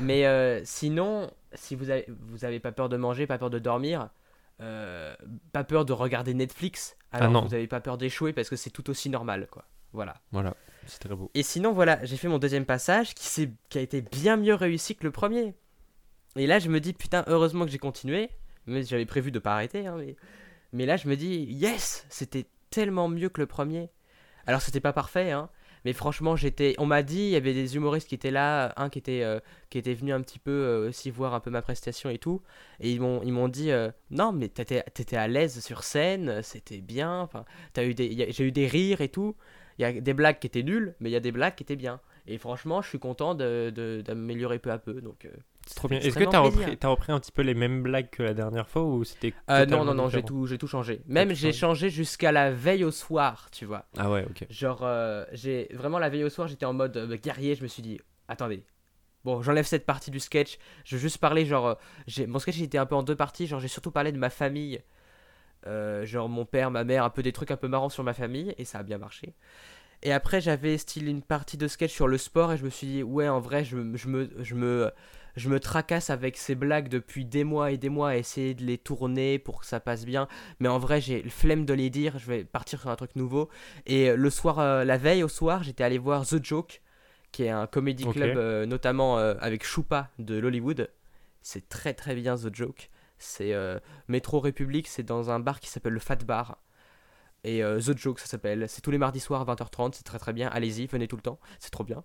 Mais 0.00 0.24
euh, 0.24 0.62
sinon, 0.64 1.30
si 1.52 1.74
vous 1.74 1.90
avez, 1.90 2.06
vous 2.08 2.46
avez 2.46 2.60
pas 2.60 2.72
peur 2.72 2.88
de 2.88 2.96
manger, 2.96 3.26
pas 3.26 3.36
peur 3.36 3.50
de 3.50 3.58
dormir, 3.58 4.08
euh, 4.62 5.14
pas 5.52 5.64
peur 5.64 5.84
de 5.84 5.92
regarder 5.92 6.32
Netflix, 6.32 6.96
alors 7.12 7.28
Ah 7.28 7.30
non. 7.30 7.42
vous 7.42 7.52
avez 7.52 7.66
pas 7.66 7.80
peur 7.80 7.98
d'échouer 7.98 8.32
parce 8.32 8.48
que 8.48 8.56
c'est 8.56 8.70
tout 8.70 8.88
aussi 8.88 9.10
normal, 9.10 9.48
quoi. 9.50 9.66
Voilà. 9.92 10.14
Voilà, 10.32 10.54
c'est 10.86 11.00
très 11.00 11.14
beau. 11.14 11.30
Et 11.34 11.42
sinon, 11.42 11.72
voilà, 11.72 12.02
j'ai 12.06 12.16
fait 12.16 12.28
mon 12.28 12.38
deuxième 12.38 12.64
passage 12.64 13.14
qui, 13.14 13.50
qui 13.68 13.78
a 13.78 13.82
été 13.82 14.00
bien 14.00 14.38
mieux 14.38 14.54
réussi 14.54 14.96
que 14.96 15.04
le 15.04 15.10
premier. 15.10 15.54
Et 16.36 16.46
là, 16.46 16.58
je 16.58 16.68
me 16.68 16.80
dis, 16.80 16.92
putain, 16.92 17.24
heureusement 17.26 17.64
que 17.64 17.70
j'ai 17.70 17.78
continué. 17.78 18.30
Mais 18.66 18.82
j'avais 18.82 19.06
prévu 19.06 19.30
de 19.32 19.38
pas 19.38 19.54
arrêter. 19.54 19.86
hein, 19.86 19.96
mais... 20.72 20.86
là, 20.86 20.96
je 20.96 21.08
me 21.08 21.16
dis, 21.16 21.44
yes, 21.44 22.06
c'était 22.08 22.46
tellement 22.70 23.08
mieux 23.08 23.28
que 23.28 23.40
le 23.40 23.46
premier. 23.46 23.90
Alors, 24.46 24.62
c'était 24.62 24.80
pas 24.80 24.92
parfait, 24.92 25.30
hein. 25.32 25.50
Mais 25.84 25.92
franchement, 25.92 26.36
j'étais. 26.36 26.74
On 26.78 26.86
m'a 26.86 27.02
dit, 27.02 27.20
il 27.20 27.30
y 27.30 27.36
avait 27.36 27.54
des 27.54 27.76
humoristes 27.76 28.08
qui 28.08 28.14
étaient 28.14 28.30
là, 28.30 28.72
un 28.76 28.90
qui 28.90 28.98
était, 28.98 29.22
euh, 29.22 29.40
qui 29.70 29.78
était 29.78 29.94
venu 29.94 30.12
un 30.12 30.20
petit 30.20 30.38
peu 30.38 30.50
euh, 30.50 30.88
aussi 30.88 31.10
voir 31.10 31.34
un 31.34 31.40
peu 31.40 31.50
ma 31.50 31.62
prestation 31.62 32.10
et 32.10 32.18
tout. 32.18 32.42
Et 32.80 32.92
ils 32.92 33.00
m'ont, 33.00 33.48
dit, 33.48 33.70
euh, 33.70 33.90
non, 34.10 34.32
mais 34.32 34.48
t'étais, 34.48 35.16
à 35.16 35.28
l'aise 35.28 35.64
sur 35.64 35.84
scène, 35.84 36.42
c'était 36.42 36.80
bien. 36.80 37.28
T'as 37.72 37.84
eu 37.84 37.94
des, 37.94 38.30
j'ai 38.30 38.44
eu 38.44 38.52
des 38.52 38.66
rires 38.66 39.00
et 39.00 39.08
tout. 39.08 39.36
Il 39.78 39.82
y 39.82 39.84
a 39.86 39.92
des 39.92 40.12
blagues 40.12 40.38
qui 40.38 40.46
étaient 40.46 40.62
nulles, 40.62 40.94
mais 41.00 41.08
il 41.08 41.12
y 41.12 41.16
a 41.16 41.20
des 41.20 41.32
blagues 41.32 41.54
qui 41.54 41.62
étaient 41.62 41.76
bien. 41.76 42.00
Et 42.26 42.36
franchement, 42.36 42.82
je 42.82 42.88
suis 42.88 42.98
content 42.98 43.34
de, 43.34 44.02
d'améliorer 44.04 44.58
peu 44.58 44.70
à 44.70 44.78
peu. 44.78 45.00
Donc, 45.00 45.26
trop 45.74 45.88
fait 45.88 45.98
bien. 45.98 46.06
Est-ce 46.08 46.18
que 46.18 46.24
t'as 46.24 46.40
plaisir. 46.42 46.76
repris, 46.90 47.12
un 47.12 47.20
petit 47.20 47.32
peu 47.32 47.42
les 47.42 47.54
mêmes 47.54 47.82
blagues 47.82 48.10
que 48.10 48.22
la 48.22 48.34
dernière 48.34 48.68
fois 48.68 48.82
ou 48.84 49.04
c'était 49.04 49.32
Euh, 49.50 49.66
non, 49.66 49.84
non, 49.84 49.94
non, 49.94 50.08
j'ai 50.08 50.22
tout, 50.22 50.46
j'ai 50.46 50.58
tout 50.58 50.66
changé. 50.66 51.00
Même 51.06 51.34
j'ai 51.34 51.52
changé 51.52 51.90
jusqu'à 51.90 52.32
la 52.32 52.50
veille 52.50 52.84
au 52.84 52.90
soir, 52.90 53.48
tu 53.52 53.64
vois. 53.64 53.86
Ah 53.96 54.10
ouais, 54.10 54.24
ok. 54.28 54.46
Genre, 54.50 54.80
euh, 54.82 55.24
j'ai 55.32 55.68
vraiment 55.72 55.98
la 55.98 56.08
veille 56.08 56.24
au 56.24 56.30
soir, 56.30 56.48
j'étais 56.48 56.66
en 56.66 56.72
mode 56.72 56.96
euh, 56.96 57.16
guerrier. 57.16 57.54
Je 57.54 57.62
me 57.62 57.68
suis 57.68 57.82
dit, 57.82 58.00
attendez. 58.28 58.64
Bon, 59.24 59.42
j'enlève 59.42 59.66
cette 59.66 59.84
partie 59.84 60.10
du 60.10 60.18
sketch. 60.18 60.58
Je 60.84 60.96
veux 60.96 61.00
juste 61.02 61.18
parler, 61.18 61.44
genre, 61.44 61.66
euh, 61.66 61.74
j'ai- 62.06 62.26
mon 62.26 62.38
sketch 62.38 62.56
il 62.56 62.64
était 62.64 62.78
un 62.78 62.86
peu 62.86 62.94
en 62.94 63.02
deux 63.02 63.16
parties. 63.16 63.46
Genre, 63.46 63.60
j'ai 63.60 63.68
surtout 63.68 63.90
parlé 63.90 64.12
de 64.12 64.18
ma 64.18 64.30
famille. 64.30 64.80
Euh, 65.66 66.06
genre, 66.06 66.28
mon 66.28 66.46
père, 66.46 66.70
ma 66.70 66.84
mère, 66.84 67.04
un 67.04 67.10
peu 67.10 67.22
des 67.22 67.32
trucs 67.32 67.50
un 67.50 67.56
peu 67.56 67.68
marrants 67.68 67.90
sur 67.90 68.02
ma 68.02 68.14
famille. 68.14 68.54
Et 68.56 68.64
ça 68.64 68.78
a 68.78 68.82
bien 68.82 68.96
marché. 68.98 69.34
Et 70.02 70.12
après, 70.12 70.40
j'avais 70.40 70.78
style 70.78 71.06
une 71.08 71.20
partie 71.20 71.58
de 71.58 71.68
sketch 71.68 71.92
sur 71.92 72.08
le 72.08 72.16
sport. 72.16 72.52
Et 72.52 72.56
je 72.56 72.64
me 72.64 72.70
suis 72.70 72.86
dit, 72.86 73.02
ouais, 73.02 73.28
en 73.28 73.40
vrai, 73.40 73.62
je, 73.64 73.76
me- 73.76 73.96
je, 73.98 74.08
me, 74.08 74.30
je, 74.42 74.54
me, 74.54 74.90
je 75.36 75.48
me 75.48 75.60
tracasse 75.60 76.10
avec 76.10 76.36
ces 76.36 76.54
blagues 76.54 76.88
depuis 76.88 77.24
des 77.24 77.44
mois 77.44 77.70
et 77.70 77.76
des 77.78 77.88
mois 77.88 78.10
à 78.10 78.16
essayer 78.16 78.54
de 78.54 78.64
les 78.64 78.78
tourner 78.78 79.38
pour 79.38 79.60
que 79.60 79.66
ça 79.66 79.80
passe 79.80 80.04
bien. 80.04 80.28
Mais 80.58 80.68
en 80.68 80.78
vrai, 80.78 81.00
j'ai 81.00 81.22
le 81.22 81.30
flemme 81.30 81.64
de 81.64 81.74
les 81.74 81.90
dire. 81.90 82.18
Je 82.18 82.26
vais 82.26 82.44
partir 82.44 82.80
sur 82.80 82.90
un 82.90 82.96
truc 82.96 83.14
nouveau. 83.16 83.48
Et 83.86 84.10
euh, 84.10 84.16
le 84.16 84.30
soir, 84.30 84.58
euh, 84.58 84.84
la 84.84 84.96
veille 84.98 85.22
au 85.22 85.28
soir, 85.28 85.62
j'étais 85.62 85.84
allé 85.84 85.98
voir 85.98 86.26
The 86.26 86.44
Joke, 86.44 86.82
qui 87.32 87.44
est 87.44 87.50
un 87.50 87.66
comedy 87.66 88.04
Ok. 88.04 88.14
club 88.14 88.36
euh, 88.36 88.66
notamment 88.66 89.18
euh, 89.18 89.34
avec 89.40 89.64
Choupa 89.64 90.10
de 90.18 90.36
l'Hollywood. 90.38 90.90
C'est 91.42 91.68
très 91.68 91.94
très 91.94 92.14
bien 92.14 92.36
The 92.36 92.54
Joke. 92.54 92.90
C'est 93.22 93.54
Métro 94.08 94.40
République, 94.40 94.88
c'est 94.88 95.02
dans 95.02 95.30
un 95.30 95.40
bar 95.40 95.60
qui 95.60 95.68
s'appelle 95.68 95.92
le 95.92 96.00
Fat 96.00 96.16
Bar. 96.16 96.56
Et 97.44 97.62
euh, 97.62 97.78
The 97.80 97.96
Joke, 97.96 98.18
ça 98.18 98.26
s'appelle. 98.26 98.66
C'est 98.68 98.80
tous 98.82 98.90
les 98.90 98.98
mardis 98.98 99.20
soirs 99.20 99.48
à 99.48 99.54
20h30, 99.54 99.92
c'est 99.94 100.04
très 100.04 100.18
très 100.18 100.32
bien. 100.32 100.48
Allez-y, 100.48 100.86
venez 100.86 101.08
tout 101.08 101.16
le 101.16 101.22
temps, 101.22 101.38
c'est 101.58 101.70
trop 101.70 101.84
bien. 101.84 102.02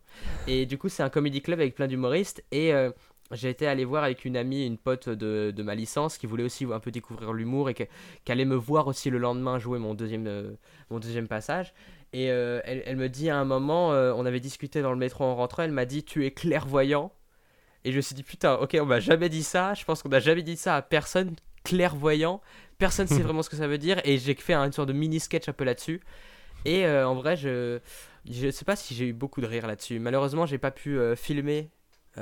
Et 0.48 0.66
du 0.66 0.78
coup, 0.78 0.90
c'est 0.90 1.04
un 1.04 1.10
comedy 1.10 1.42
club 1.42 1.60
avec 1.60 1.76
plein 1.76 1.88
d'humoristes. 1.88 2.44
Et 2.52 2.74
euh, 2.74 2.92
j'ai 3.32 3.50
été 3.50 3.66
aller 3.68 3.86
voir 3.86 4.04
avec 4.04 4.24
une 4.26 4.38
amie, 4.38 4.66
une 4.66 4.78
pote 4.78 5.10
de, 5.10 5.52
de 5.56 5.64
ma 5.64 5.74
licence, 5.74 6.18
qui 6.18 6.28
voulait 6.28 6.44
aussi 6.44 6.66
un 6.66 6.80
peu 6.80 6.92
découvrir 6.92 7.34
l'humour 7.34 7.70
et 7.70 7.74
qui 7.74 8.32
allait 8.32 8.46
me 8.46 8.56
voir 8.56 8.88
aussi 8.88 9.10
le 9.10 9.18
lendemain 9.18 9.58
jouer 9.58 9.80
mon 9.80 9.96
deuxième, 9.96 10.28
euh, 10.28 10.52
mon 10.92 11.00
deuxième 11.00 11.28
passage. 11.28 11.74
Et 12.14 12.30
euh, 12.30 12.62
elle, 12.66 12.84
elle 12.86 12.98
me 12.98 13.10
dit 13.10 13.30
à 13.30 13.38
un 13.38 13.46
moment, 13.46 13.94
euh, 13.94 14.14
on 14.16 14.26
avait 14.26 14.40
discuté 14.40 14.82
dans 14.82 14.92
le 14.92 14.98
métro 14.98 15.24
en 15.24 15.36
rentrant, 15.36 15.64
elle 15.64 15.72
m'a 15.72 15.86
dit 15.86 16.04
Tu 16.04 16.26
es 16.26 16.32
clairvoyant. 16.32 17.12
Et 17.84 17.92
je 17.92 17.98
me 17.98 18.02
suis 18.02 18.16
dit 18.16 18.24
Putain, 18.24 18.56
ok, 18.56 18.78
on 18.80 18.86
m'a 18.86 19.00
jamais 19.00 19.30
dit 19.30 19.44
ça. 19.44 19.74
Je 19.74 19.84
pense 19.86 20.04
qu'on 20.04 20.10
n'a 20.10 20.20
jamais 20.20 20.44
dit 20.44 20.58
ça 20.58 20.76
à 20.76 20.82
personne. 20.84 21.36
Clairvoyant. 21.64 22.42
Personne 22.78 23.08
sait 23.08 23.20
vraiment 23.24 23.42
ce 23.42 23.50
que 23.50 23.56
ça 23.58 23.68
veut 23.68 23.80
dire. 23.80 24.00
Et 24.06 24.20
j'ai 24.20 24.36
fait 24.36 24.54
une 24.54 24.72
sorte 24.72 24.88
de 24.88 24.94
mini 24.94 25.20
sketch 25.20 25.50
un 25.50 25.54
peu 25.54 25.64
là-dessus. 25.64 26.02
Et 26.66 26.88
en 26.88 27.14
vrai, 27.14 27.36
je 27.36 27.80
je 28.28 28.50
sais 28.50 28.66
pas 28.66 28.76
si 28.76 28.96
j'ai 28.96 29.08
eu 29.08 29.14
beaucoup 29.14 29.40
de 29.40 29.46
rire 29.46 29.68
là-dessus. 29.68 30.00
Malheureusement, 30.00 30.48
j'ai 30.48 30.58
pas 30.58 30.72
pu 30.72 30.98
filmer 31.16 31.70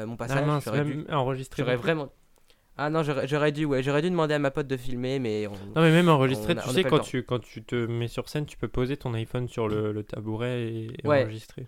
mon 0.05 0.13
Ah 0.13 0.17
passage. 0.17 0.45
mince, 0.45 0.63
J'aurais 0.65 0.83
dû- 0.85 1.05
plus 1.49 1.63
vraiment. 1.81 2.09
Ah 2.75 2.89
non, 2.89 3.03
j'aurais 3.03 3.51
dû, 3.51 3.65
ouais, 3.65 3.83
j'aurais 3.83 4.01
dû 4.01 4.09
demander 4.09 4.33
à 4.33 4.39
ma 4.39 4.49
pote 4.49 4.65
de 4.67 4.77
filmer, 4.77 5.19
mais. 5.19 5.45
on- 5.47 5.51
Non 5.75 5.81
mais 5.83 5.91
même 5.91 6.09
On 6.09 6.57
a- 6.57 6.61
tu 6.63 6.69
on 6.69 6.71
sais 6.71 6.83
quand 6.83 6.99
tu, 6.99 7.23
quand 7.23 7.39
tu 7.39 7.63
te 7.63 7.75
mets 7.75 8.07
sur 8.07 8.27
scène, 8.29 8.45
tu 8.47 8.57
peux 8.57 8.67
poser 8.67 8.97
ton 8.97 9.13
iPhone 9.13 9.47
sur 9.47 9.67
le, 9.67 9.91
le 9.91 10.03
tabouret 10.03 10.63
et, 10.63 10.87
et 11.03 11.07
Ouais. 11.07 11.21
enregistrer. 11.23 11.67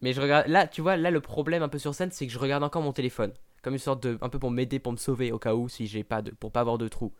Mais 0.00 0.12
je 0.14 0.20
regarde. 0.22 0.46
Là, 0.48 0.66
tu 0.66 0.80
vois, 0.80 0.96
là, 0.96 1.10
le 1.10 1.20
problème 1.20 1.62
un 1.62 1.68
peu 1.68 1.78
sur 1.78 1.94
scène, 1.94 2.10
c'est 2.12 2.26
que 2.26 2.32
je 2.32 2.38
regarde 2.38 2.62
encore 2.64 2.80
mon 2.82 2.92
téléphone. 2.92 3.32
Comme 3.62 3.74
une 3.74 3.78
sorte 3.80 4.02
de. 4.02 4.16
Un 4.22 4.28
peu 4.30 4.38
pour 4.38 4.50
m'aider, 4.50 4.78
pour 4.78 4.92
me 4.92 4.96
sauver 4.96 5.32
au 5.32 5.38
cas 5.38 5.54
où, 5.54 5.68
si 5.68 5.86
j'ai 5.86 6.04
pas 6.04 6.22
de. 6.22 6.30
Pour 6.30 6.50
pas 6.52 6.60
avoir 6.60 6.78
de 6.78 6.88
trou. 6.88 7.12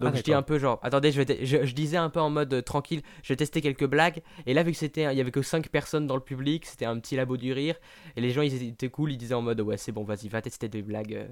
Donc 0.00 0.12
Ah, 0.14 0.16
je 0.18 0.22
dis 0.22 0.32
un 0.32 0.42
peu 0.42 0.58
genre. 0.58 0.78
Attendez, 0.82 1.10
je, 1.12 1.20
vais 1.22 1.44
je, 1.46 1.64
je 1.64 1.74
disais 1.74 1.96
un 1.96 2.10
peu 2.10 2.20
en 2.20 2.30
mode 2.30 2.52
euh, 2.54 2.62
tranquille. 2.62 3.02
Je 3.22 3.32
vais 3.32 3.36
tester 3.36 3.60
quelques 3.60 3.86
blagues. 3.86 4.22
Et 4.46 4.54
là, 4.54 4.62
vu 4.62 4.72
que 4.72 4.76
c'était. 4.78 5.02
Il 5.12 5.16
y 5.18 5.20
avait 5.20 5.30
que 5.30 5.42
5 5.42 5.68
personnes 5.68 6.06
dans 6.06 6.14
le 6.16 6.22
public, 6.22 6.66
c'était 6.66 6.84
un 6.84 6.98
petit 7.00 7.16
labo 7.16 7.36
du 7.36 7.52
rire. 7.52 7.76
Et 8.16 8.20
les 8.20 8.30
gens, 8.30 8.42
ils 8.42 8.62
étaient 8.62 8.88
cool. 8.90 9.12
Ils 9.12 9.18
disaient 9.18 9.34
en 9.34 9.42
mode 9.42 9.60
Ouais, 9.60 9.76
c'est 9.76 9.92
bon, 9.92 10.04
vas-y, 10.04 10.28
va 10.28 10.40
tester 10.42 10.68
des 10.68 10.82
blagues. 10.82 11.14
euh. 11.14 11.26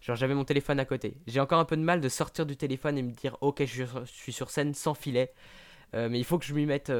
Genre, 0.00 0.16
j'avais 0.16 0.34
mon 0.34 0.44
téléphone 0.44 0.80
à 0.80 0.84
côté. 0.84 1.16
J'ai 1.26 1.40
encore 1.40 1.58
un 1.60 1.64
peu 1.64 1.76
de 1.76 1.82
mal 1.82 2.00
de 2.00 2.08
sortir 2.08 2.44
du 2.44 2.56
téléphone 2.56 2.98
et 2.98 3.02
me 3.02 3.12
dire 3.12 3.36
Ok, 3.40 3.60
je 3.60 3.64
suis 3.66 3.86
sur, 3.86 4.04
je 4.04 4.12
suis 4.12 4.32
sur 4.32 4.50
scène 4.50 4.74
sans 4.74 4.94
filet. 4.94 5.32
Euh, 5.94 6.08
mais 6.10 6.18
il 6.18 6.24
faut 6.24 6.38
que 6.38 6.44
je 6.44 6.54
m'y 6.54 6.66
mette 6.66 6.92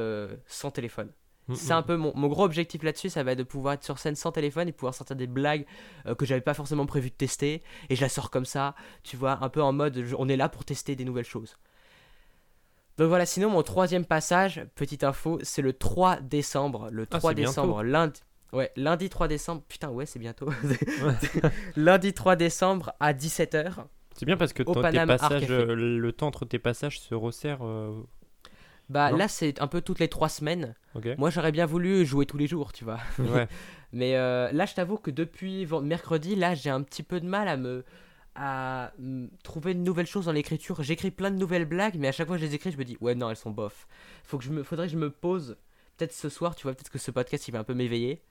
sans 0.47 0.71
téléphone. 0.71 1.09
Mm, 1.47 1.55
C'est 1.55 1.73
mm. 1.73 1.77
un 1.77 1.81
peu 1.83 1.97
mon, 1.97 2.13
mon 2.15 2.27
gros 2.27 2.43
objectif 2.45 2.83
là-dessus, 2.83 3.09
ça 3.09 3.23
va 3.23 3.33
être 3.33 3.37
de 3.39 3.43
pouvoir 3.43 3.73
être 3.75 3.83
sur 3.83 3.99
scène 3.99 4.15
sans 4.15 4.31
téléphone 4.31 4.67
et 4.69 4.71
pouvoir 4.71 4.93
sortir 4.93 5.15
des 5.15 5.27
blagues 5.27 5.65
euh, 6.05 6.15
que 6.15 6.25
j'avais 6.25 6.41
pas 6.41 6.53
forcément 6.53 6.85
prévu 6.85 7.09
de 7.09 7.15
tester 7.15 7.61
et 7.89 7.95
je 7.95 8.01
la 8.01 8.09
sors 8.09 8.29
comme 8.31 8.45
ça, 8.45 8.75
tu 9.03 9.17
vois, 9.17 9.39
un 9.43 9.49
peu 9.49 9.61
en 9.61 9.73
mode 9.73 10.03
je- 10.05 10.15
on 10.17 10.29
est 10.29 10.37
là 10.37 10.47
pour 10.49 10.63
tester 10.65 10.95
des 10.95 11.03
nouvelles 11.05 11.25
choses. 11.25 11.57
Donc 12.97 13.07
voilà, 13.09 13.25
sinon 13.25 13.49
mon 13.49 13.63
troisième 13.63 14.05
passage, 14.05 14.65
petite 14.75 15.03
info, 15.03 15.39
c'est 15.41 15.61
le 15.63 15.73
3 15.73 16.17
décembre, 16.21 16.89
le 16.91 17.03
Ah, 17.11 17.17
3 17.17 17.31
c'est 17.31 17.35
bientôt. 17.35 17.51
décembre, 17.51 17.83
lundi. 17.83 18.21
Ouais, 18.53 18.71
lundi 18.75 19.09
3 19.09 19.27
décembre, 19.27 19.63
putain 19.67 19.89
ouais 19.89 20.05
c'est 20.05 20.19
bientôt. 20.19 20.47
lundi 21.75 22.13
3 22.13 22.35
décembre 22.35 22.93
à 22.99 23.13
17h. 23.13 23.85
C'est 24.15 24.25
bien 24.27 24.37
parce 24.37 24.53
que 24.53 24.61
tes 24.61 25.05
passages, 25.07 25.49
le 25.49 26.11
temps 26.11 26.27
entre 26.27 26.45
tes 26.45 26.59
passages 26.59 26.99
se 26.99 27.15
resserre. 27.15 27.59
euh, 27.65 27.93
Bah 28.89 29.11
Non. 29.11 29.17
là 29.17 29.27
c'est 29.27 29.61
un 29.61 29.67
peu 29.67 29.81
toutes 29.81 29.99
les 29.99 30.07
3 30.09 30.29
semaines. 30.29 30.75
Moi 31.17 31.29
j'aurais 31.29 31.51
bien 31.51 31.65
voulu 31.65 32.05
jouer 32.05 32.25
tous 32.25 32.37
les 32.37 32.47
jours, 32.47 32.73
tu 32.73 32.83
vois. 32.83 32.99
Ouais. 33.19 33.47
Mais 33.93 34.15
euh, 34.15 34.51
là, 34.51 34.65
je 34.65 34.73
t'avoue 34.73 34.97
que 34.97 35.11
depuis 35.11 35.67
mercredi, 35.83 36.35
là, 36.35 36.55
j'ai 36.55 36.71
un 36.71 36.81
petit 36.81 37.03
peu 37.03 37.19
de 37.19 37.27
mal 37.27 37.47
à 37.47 37.57
me 37.57 37.83
à 38.35 38.91
trouver 39.43 39.75
de 39.75 39.79
nouvelles 39.79 40.07
choses 40.07 40.25
dans 40.25 40.31
l'écriture. 40.31 40.81
J'écris 40.81 41.11
plein 41.11 41.29
de 41.29 41.37
nouvelles 41.37 41.65
blagues, 41.65 41.97
mais 41.99 42.07
à 42.07 42.11
chaque 42.11 42.25
fois 42.25 42.37
que 42.37 42.41
je 42.41 42.47
les 42.47 42.55
écris, 42.55 42.71
je 42.71 42.77
me 42.77 42.83
dis 42.83 42.97
ouais 42.99 43.13
non, 43.13 43.29
elles 43.29 43.35
sont 43.35 43.51
bof. 43.51 43.87
Faut 44.23 44.39
que 44.39 44.43
je 44.43 44.49
me, 44.49 44.63
faudrait 44.63 44.87
que 44.87 44.93
je 44.93 44.97
me 44.97 45.11
pose. 45.11 45.57
Peut-être 45.97 46.13
ce 46.13 46.29
soir, 46.29 46.55
tu 46.55 46.63
vois, 46.63 46.73
peut-être 46.73 46.89
que 46.89 46.97
ce 46.97 47.11
podcast 47.11 47.47
il 47.47 47.51
va 47.51 47.59
un 47.59 47.63
peu 47.63 47.75
m'éveiller. 47.75 48.23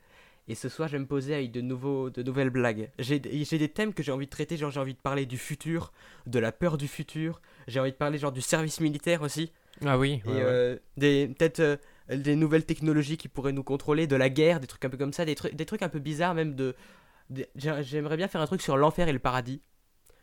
Et 0.48 0.56
ce 0.56 0.68
soir, 0.68 0.88
je 0.88 0.94
vais 0.94 0.98
me 0.98 1.06
poser 1.06 1.34
avec 1.36 1.52
de 1.52 1.60
nouveaux, 1.60 2.10
de 2.10 2.24
nouvelles 2.24 2.50
blagues. 2.50 2.90
J'ai 2.98 3.20
des 3.20 3.68
thèmes 3.68 3.94
que 3.94 4.02
j'ai 4.02 4.10
envie 4.10 4.26
de 4.26 4.30
traiter, 4.30 4.56
genre 4.56 4.72
j'ai 4.72 4.80
envie 4.80 4.94
de 4.94 4.98
parler 4.98 5.24
du 5.24 5.38
futur, 5.38 5.92
de 6.26 6.40
la 6.40 6.50
peur 6.50 6.76
du 6.78 6.88
futur. 6.88 7.40
J'ai 7.68 7.78
envie 7.78 7.92
de 7.92 7.96
parler 7.96 8.18
genre 8.18 8.32
du 8.32 8.40
service 8.40 8.80
militaire 8.80 9.22
aussi. 9.22 9.52
Ah 9.84 9.98
oui. 9.98 10.22
Et 10.24 10.28
ouais, 10.28 10.34
ouais. 10.34 10.42
euh, 10.44 10.78
des 10.96 11.28
peut-être 11.28 11.60
euh, 11.60 11.76
des 12.10 12.36
nouvelles 12.36 12.64
technologies 12.66 13.16
qui 13.16 13.28
pourraient 13.28 13.52
nous 13.52 13.64
contrôler, 13.64 14.06
de 14.06 14.16
la 14.16 14.28
guerre, 14.28 14.60
des 14.60 14.66
trucs 14.66 14.84
un 14.84 14.90
peu 14.90 14.96
comme 14.98 15.12
ça, 15.12 15.24
des 15.24 15.34
trucs, 15.34 15.54
des 15.54 15.66
trucs 15.66 15.82
un 15.82 15.88
peu 15.88 15.98
bizarres 15.98 16.34
même 16.34 16.54
de. 16.54 16.74
J'aimerais 17.56 18.16
bien 18.16 18.28
faire 18.28 18.40
un 18.40 18.46
truc 18.46 18.60
sur 18.62 18.76
l'enfer 18.76 19.08
et 19.08 19.12
le 19.12 19.18
paradis. 19.18 19.62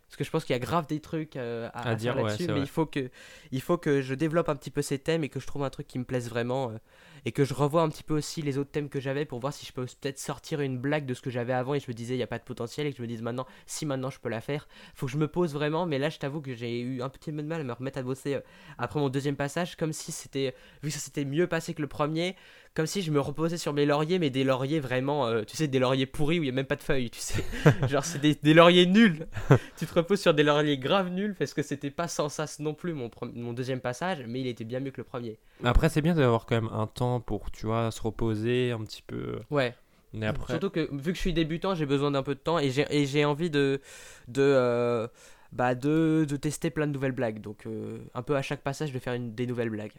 Parce 0.07 0.17
que 0.17 0.23
je 0.23 0.31
pense 0.31 0.43
qu'il 0.43 0.53
y 0.53 0.57
a 0.57 0.59
grave 0.59 0.87
des 0.87 0.99
trucs 1.01 1.35
euh, 1.35 1.69
à, 1.73 1.89
À 1.89 1.89
à 1.89 1.95
dire, 1.95 2.15
ouais, 2.15 2.23
là-dessus, 2.23 2.47
mais 2.47 2.53
vrai. 2.53 2.61
il 2.61 2.67
faut, 2.67 2.87
que, 2.87 3.11
il 3.51 3.61
faut 3.61 3.77
que 3.77 4.01
je 4.01 4.15
développe 4.15 4.49
un 4.49 4.55
petit 4.55 4.71
peu 4.71 4.81
ces 4.81 4.97
thèmes 4.97 5.23
et 5.23 5.29
que 5.29 5.39
je 5.39 5.45
trouve 5.45 5.63
un 5.63 5.69
truc 5.69 5.85
qui 5.87 5.99
me 5.99 6.03
plaise 6.03 6.29
vraiment. 6.29 6.71
euh, 6.71 6.77
et 7.25 7.31
que 7.31 7.43
je 7.43 7.53
revoie 7.53 7.81
un 7.81 7.89
petit 7.89 8.03
peu 8.03 8.15
aussi 8.15 8.41
les 8.41 8.57
autres 8.57 8.71
thèmes 8.71 8.89
que 8.89 8.99
j'avais 8.99 9.25
pour 9.25 9.39
voir 9.39 9.53
si 9.53 9.65
je 9.65 9.73
peux 9.73 9.85
peut-être 9.85 10.19
sortir 10.19 10.61
une 10.61 10.77
blague 10.77 11.05
de 11.05 11.13
ce 11.13 11.21
que 11.21 11.29
j'avais 11.29 11.53
avant 11.53 11.73
et 11.73 11.79
je 11.79 11.85
me 11.87 11.93
disais 11.93 12.13
il 12.13 12.17
n'y 12.17 12.23
a 12.23 12.27
pas 12.27 12.39
de 12.39 12.43
potentiel 12.43 12.87
et 12.87 12.91
que 12.91 12.97
je 12.97 13.01
me 13.01 13.07
dise 13.07 13.21
maintenant 13.21 13.45
si 13.65 13.85
maintenant 13.85 14.09
je 14.09 14.19
peux 14.19 14.29
la 14.29 14.41
faire. 14.41 14.67
Faut 14.95 15.05
que 15.05 15.11
je 15.11 15.17
me 15.17 15.27
pose 15.27 15.53
vraiment, 15.53 15.85
mais 15.85 15.99
là 15.99 16.09
je 16.09 16.17
t'avoue 16.17 16.41
que 16.41 16.53
j'ai 16.53 16.79
eu 16.79 17.01
un 17.01 17.09
petit 17.09 17.31
peu 17.31 17.37
de 17.37 17.47
mal 17.47 17.61
à 17.61 17.63
me 17.63 17.73
remettre 17.73 17.99
à 17.99 18.03
bosser 18.03 18.35
euh, 18.35 18.41
après 18.77 18.99
mon 18.99 19.09
deuxième 19.09 19.35
passage, 19.35 19.75
comme 19.75 19.93
si 19.93 20.11
c'était, 20.11 20.53
vu 20.83 20.89
que 20.89 20.95
ça 20.95 20.99
s'était 20.99 21.25
mieux 21.25 21.47
passé 21.47 21.73
que 21.73 21.81
le 21.81 21.87
premier, 21.87 22.35
comme 22.75 22.85
si 22.85 23.01
je 23.01 23.11
me 23.11 23.19
reposais 23.19 23.57
sur 23.57 23.73
mes 23.73 23.85
lauriers, 23.85 24.19
mais 24.19 24.29
des 24.29 24.43
lauriers 24.43 24.79
vraiment, 24.79 25.27
euh, 25.27 25.43
tu 25.43 25.57
sais, 25.57 25.67
des 25.67 25.79
lauriers 25.79 26.05
pourris 26.05 26.39
où 26.39 26.43
il 26.43 26.47
n'y 26.47 26.51
a 26.51 26.53
même 26.53 26.65
pas 26.65 26.75
de 26.75 26.83
feuilles, 26.83 27.09
tu 27.09 27.19
sais. 27.19 27.43
Genre 27.87 28.05
c'est 28.05 28.19
des, 28.19 28.35
des 28.35 28.53
lauriers 28.53 28.85
nuls. 28.85 29.27
tu 29.77 29.85
te 29.85 29.93
reposes 29.93 30.21
sur 30.21 30.33
des 30.33 30.43
lauriers 30.43 30.77
graves 30.77 31.09
nuls 31.09 31.35
parce 31.37 31.53
que 31.53 31.61
c'était 31.61 31.91
pas 31.91 32.07
sans 32.07 32.29
sas 32.29 32.59
non 32.59 32.73
plus 32.73 32.93
mon, 32.93 33.09
mon 33.33 33.53
deuxième 33.53 33.81
passage, 33.81 34.23
mais 34.27 34.41
il 34.41 34.47
était 34.47 34.63
bien 34.63 34.79
mieux 34.79 34.91
que 34.91 35.01
le 35.01 35.03
premier. 35.03 35.39
Après, 35.63 35.89
c'est 35.89 36.01
bien 36.01 36.15
d'avoir 36.15 36.45
quand 36.45 36.55
même 36.55 36.69
un 36.71 36.87
temps 36.87 37.08
pour, 37.19 37.49
tu 37.51 37.65
vois, 37.65 37.91
se 37.91 38.01
reposer 38.01 38.71
un 38.71 38.83
petit 38.83 39.01
peu. 39.01 39.39
Ouais. 39.49 39.73
Mais 40.13 40.25
après. 40.27 40.53
Surtout 40.53 40.69
que 40.69 40.87
vu 40.91 41.11
que 41.11 41.15
je 41.17 41.21
suis 41.21 41.33
débutant, 41.33 41.75
j'ai 41.75 41.85
besoin 41.85 42.11
d'un 42.11 42.23
peu 42.23 42.35
de 42.35 42.39
temps 42.39 42.57
et 42.59 42.69
j'ai 42.69 43.25
envie 43.25 43.49
de 43.49 43.79
de 44.27 44.41
euh, 44.41 45.07
bah 45.51 45.75
de, 45.75 46.25
de 46.29 46.35
tester 46.35 46.69
plein 46.69 46.87
de 46.87 46.91
nouvelles 46.91 47.11
blagues. 47.11 47.41
Donc 47.41 47.65
euh, 47.65 47.99
un 48.13 48.21
peu 48.21 48.35
à 48.35 48.41
chaque 48.41 48.61
passage 48.61 48.91
de 48.91 48.99
faire 48.99 49.13
une, 49.13 49.33
des 49.33 49.45
nouvelles 49.47 49.69
blagues. 49.69 49.93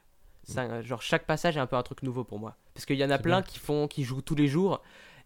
Ça, 0.44 0.62
euh, 0.62 0.82
genre 0.82 1.02
chaque 1.02 1.26
passage 1.26 1.56
est 1.56 1.60
un 1.60 1.66
peu 1.66 1.76
un 1.76 1.82
truc 1.82 2.02
nouveau 2.02 2.24
pour 2.24 2.38
moi 2.38 2.56
parce 2.74 2.86
qu'il 2.86 2.96
y 2.96 3.04
en 3.04 3.10
a 3.10 3.18
plein 3.18 3.40
bien. 3.40 3.42
qui 3.42 3.58
font 3.58 3.86
qui 3.86 4.02
jouent 4.04 4.22
tous 4.22 4.34
les 4.34 4.48
jours 4.48 4.80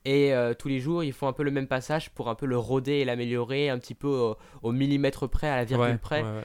et 0.04 0.34
euh, 0.34 0.54
tous 0.54 0.68
les 0.68 0.80
jours 0.80 1.04
ils 1.04 1.12
font 1.12 1.28
un 1.28 1.32
peu 1.32 1.44
le 1.44 1.50
même 1.52 1.68
passage 1.68 2.10
pour 2.10 2.28
un 2.28 2.34
peu 2.34 2.46
le 2.46 2.58
roder 2.58 2.94
et 2.94 3.04
l'améliorer 3.04 3.70
un 3.70 3.78
petit 3.78 3.94
peu 3.94 4.08
au, 4.08 4.36
au 4.62 4.72
millimètre 4.72 5.28
près 5.28 5.48
à 5.48 5.56
la 5.56 5.64
virgule 5.64 5.92
Ouais, 5.92 5.98
près. 5.98 6.22
ouais, 6.22 6.28
ouais. 6.28 6.44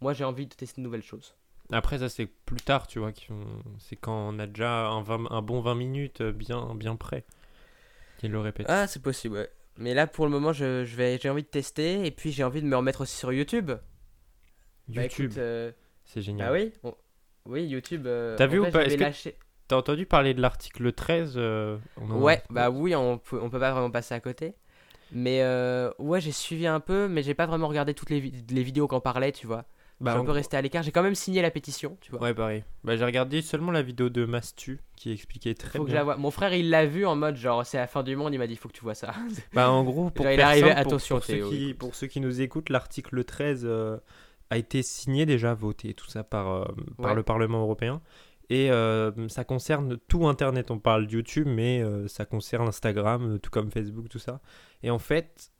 Moi 0.00 0.12
j'ai 0.12 0.24
envie 0.24 0.46
de 0.46 0.54
tester 0.54 0.80
de 0.80 0.84
nouvelles 0.84 1.02
choses. 1.02 1.34
Après, 1.72 1.98
ça, 1.98 2.08
c'est 2.08 2.26
plus 2.26 2.60
tard, 2.60 2.86
tu 2.86 2.98
vois. 2.98 3.12
C'est 3.78 3.96
quand 3.96 4.28
on 4.34 4.38
a 4.38 4.46
déjà 4.46 4.88
un, 4.88 5.02
20 5.02 5.30
un 5.30 5.42
bon 5.42 5.60
20 5.60 5.74
minutes 5.74 6.20
euh, 6.20 6.32
bien, 6.32 6.74
bien 6.74 6.96
prêt 6.96 7.24
qu'il 8.18 8.32
le 8.32 8.40
répète. 8.40 8.66
Ah 8.68 8.86
c'est 8.86 9.02
possible 9.02 9.36
ouais. 9.36 9.50
Mais 9.78 9.94
là 9.94 10.06
pour 10.06 10.26
le 10.26 10.30
moment 10.30 10.52
je, 10.52 10.84
je 10.84 10.96
vais 10.96 11.18
j'ai 11.18 11.30
envie 11.30 11.42
de 11.42 11.48
tester 11.48 12.04
et 12.04 12.10
puis 12.10 12.32
j'ai 12.32 12.44
envie 12.44 12.60
de 12.60 12.66
me 12.66 12.76
remettre 12.76 13.02
aussi 13.02 13.16
sur 13.16 13.32
YouTube. 13.32 13.70
Bah, 14.88 15.02
YouTube, 15.02 15.32
euh, 15.38 15.72
c'est 16.04 16.22
génial. 16.22 16.48
Ah 16.48 16.52
oui 16.52 16.72
on- 16.84 16.94
Oui, 17.46 17.64
YouTube. 17.66 18.06
euh, 18.06 18.36
T'as 18.36 18.46
vu 18.46 18.58
ou 18.58 18.66
pas? 18.66 18.84
Est-ce 18.84 18.96
que 18.96 19.30
T'as 19.68 19.76
entendu 19.76 20.04
parler 20.04 20.34
de 20.34 20.42
l'article 20.42 20.92
13 20.92 21.34
euh, 21.36 21.78
a- 21.96 22.16
Ouais, 22.16 22.42
bah 22.50 22.70
oui, 22.70 22.94
on 22.96 23.18
peut, 23.18 23.40
on 23.40 23.48
peut 23.48 23.60
pas 23.60 23.70
vraiment 23.70 23.90
passer 23.90 24.14
à 24.14 24.20
côté. 24.20 24.54
Mais 25.12 25.42
ouais, 25.98 26.20
j'ai 26.20 26.32
suivi 26.32 26.66
un 26.66 26.80
peu, 26.80 27.08
mais 27.08 27.22
j'ai 27.22 27.34
pas 27.34 27.46
vraiment 27.46 27.68
regardé 27.68 27.94
toutes 27.94 28.10
les, 28.10 28.20
vi- 28.20 28.44
les 28.50 28.62
vidéos 28.62 28.88
qu'on 28.88 29.00
parlait, 29.00 29.32
tu 29.32 29.46
vois. 29.46 29.64
Bah, 30.00 30.12
j'ai 30.12 30.18
un 30.18 30.20
en 30.20 30.24
peu 30.24 30.30
resté 30.32 30.56
à 30.56 30.62
l'écart. 30.62 30.82
J'ai 30.82 30.92
quand 30.92 31.02
même 31.02 31.14
signé 31.14 31.42
la 31.42 31.50
pétition, 31.50 31.98
tu 32.00 32.10
vois. 32.10 32.22
Ouais, 32.22 32.32
pareil. 32.34 32.64
Bah, 32.84 32.96
j'ai 32.96 33.04
regardé 33.04 33.42
seulement 33.42 33.70
la 33.70 33.82
vidéo 33.82 34.08
de 34.08 34.24
Mastu 34.24 34.80
qui 34.96 35.12
expliquait 35.12 35.52
très 35.54 35.78
Faut 35.78 35.84
que 35.84 35.90
je 35.90 35.94
bien. 35.94 36.00
la 36.00 36.04
voie. 36.04 36.16
Mon 36.16 36.30
frère, 36.30 36.54
il 36.54 36.70
l'a 36.70 36.86
vu 36.86 37.04
en 37.04 37.16
mode 37.16 37.36
genre 37.36 37.66
c'est 37.66 37.76
la 37.76 37.86
fin 37.86 38.02
du 38.02 38.16
monde. 38.16 38.32
Il 38.32 38.38
m'a 38.38 38.46
dit 38.46 38.56
faut 38.56 38.68
que 38.68 38.74
tu 38.74 38.82
vois 38.82 38.94
ça. 38.94 39.12
Bah, 39.52 39.70
en 39.70 39.84
gros, 39.84 40.10
pour, 40.10 40.24
Genre, 40.24 40.32
il 40.32 40.40
est 40.40 40.42
arrivé, 40.42 40.70
pour- 40.70 40.78
attention, 40.78 41.16
pour, 41.16 41.24
ceux 41.24 41.48
qui, 41.50 41.74
pour 41.74 41.94
ceux 41.94 42.06
qui 42.06 42.20
nous 42.20 42.40
écoutent, 42.40 42.70
l'article 42.70 43.22
13 43.24 43.62
euh, 43.64 43.98
a 44.48 44.56
été 44.56 44.82
signé 44.82 45.26
déjà, 45.26 45.52
voté, 45.54 45.92
tout 45.94 46.08
ça 46.08 46.24
par, 46.24 46.48
euh, 46.48 46.64
par 46.96 47.10
Ouais. 47.10 47.14
le 47.16 47.22
Parlement 47.22 47.60
européen. 47.60 48.00
Et 48.48 48.70
euh, 48.72 49.28
ça 49.28 49.44
concerne 49.44 49.98
tout 50.08 50.26
Internet. 50.26 50.70
On 50.72 50.78
parle 50.80 51.06
de 51.06 51.12
YouTube, 51.12 51.46
mais 51.46 51.84
ça 52.08 52.24
concerne 52.24 52.66
Instagram, 52.66 53.38
tout 53.38 53.50
comme 53.50 53.70
Facebook, 53.70 54.08
tout 54.08 54.18
ça. 54.18 54.40
Et 54.82 54.90
en 54.90 54.98
fait, 54.98 55.52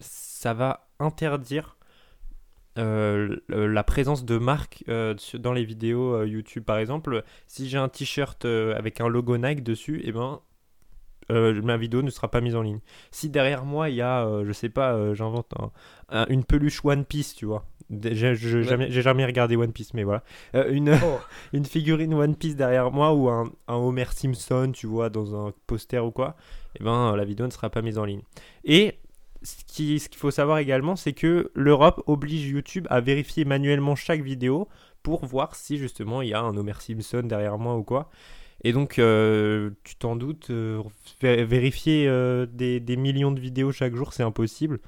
ça 0.00 0.54
va 0.54 0.88
interdire 0.98 1.76
la 2.76 3.82
présence 3.84 4.24
de 4.24 4.38
marques 4.38 4.84
euh, 4.88 5.14
dans 5.34 5.52
les 5.52 5.64
vidéos 5.64 6.14
euh, 6.14 6.26
YouTube. 6.26 6.64
Par 6.64 6.78
exemple, 6.78 7.22
si 7.46 7.68
j'ai 7.68 7.78
un 7.78 7.88
t-shirt 7.88 8.44
euh, 8.44 8.74
avec 8.76 9.00
un 9.00 9.08
logo 9.08 9.36
Nike 9.36 9.62
dessus, 9.62 10.00
et 10.04 10.12
ben 10.12 10.40
euh, 11.30 11.60
ma 11.62 11.76
vidéo 11.76 12.02
ne 12.02 12.10
sera 12.10 12.28
pas 12.28 12.40
mise 12.40 12.56
en 12.56 12.62
ligne. 12.62 12.80
Si 13.12 13.28
derrière 13.30 13.64
moi 13.64 13.88
il 13.88 13.96
y 13.96 14.00
a, 14.02 14.26
euh, 14.26 14.44
je 14.44 14.52
sais 14.52 14.68
pas, 14.68 14.94
euh, 14.94 15.14
j'invente 15.14 15.46
un- 15.60 15.70
un- 16.08 16.26
une 16.28 16.44
peluche 16.44 16.84
One 16.84 17.04
Piece, 17.04 17.34
tu 17.36 17.46
vois. 17.46 17.64
J'ai 17.90 18.30
Ouais. 18.30 18.90
jamais, 18.90 19.26
regardé 19.26 19.56
One 19.56 19.72
Piece, 19.72 19.94
mais 19.94 20.04
voilà. 20.04 20.22
Euh, 20.54 20.70
une, 20.72 20.90
Oh. 20.90 21.18
une 21.52 21.64
figurine 21.64 22.14
One 22.14 22.34
Piece 22.36 22.56
derrière 22.56 22.90
moi 22.90 23.12
ou 23.14 23.28
un, 23.28 23.50
un 23.68 23.74
Homer 23.74 24.06
Simpson, 24.12 24.70
tu 24.72 24.86
vois, 24.86 25.08
dans 25.10 25.34
un 25.46 25.52
poster 25.66 26.04
ou 26.04 26.10
quoi, 26.12 26.36
et 26.78 26.82
ben 26.84 27.14
la 27.16 27.24
vidéo 27.24 27.46
ne 27.46 27.50
sera 27.52 27.68
pas 27.70 27.82
mise 27.82 27.98
en 27.98 28.04
ligne. 28.04 28.22
Et 28.64 28.94
ce 29.42 29.64
qui- 29.66 29.98
ce 29.98 30.08
qu'il 30.08 30.18
faut 30.18 30.30
savoir 30.30 30.58
également, 30.58 30.96
c'est 30.96 31.12
que 31.12 31.50
l'Europe 31.54 32.02
oblige 32.06 32.46
YouTube 32.48 32.86
à 32.90 33.00
vérifier 33.00 33.44
manuellement 33.44 33.96
chaque 33.96 34.22
vidéo 34.22 34.68
pour 35.02 35.24
voir 35.24 35.54
si 35.54 35.78
justement 35.78 36.22
il 36.22 36.28
y 36.28 36.34
a 36.34 36.40
un 36.40 36.56
Homer 36.56 36.74
Simpson 36.80 37.22
derrière 37.24 37.58
moi 37.58 37.76
ou 37.76 37.82
quoi. 37.82 38.10
Et 38.62 38.72
donc, 38.72 38.98
euh, 38.98 39.70
tu 39.84 39.96
t'en 39.96 40.16
doutes, 40.16 40.50
euh, 40.50 40.82
vé- 41.22 41.44
vérifier 41.44 42.06
euh, 42.08 42.44
des, 42.46 42.80
millions 42.96 43.32
de 43.32 43.40
vidéos 43.40 43.72
chaque 43.72 43.94
jour, 43.94 44.12
c'est 44.12 44.22
impossible. 44.22 44.80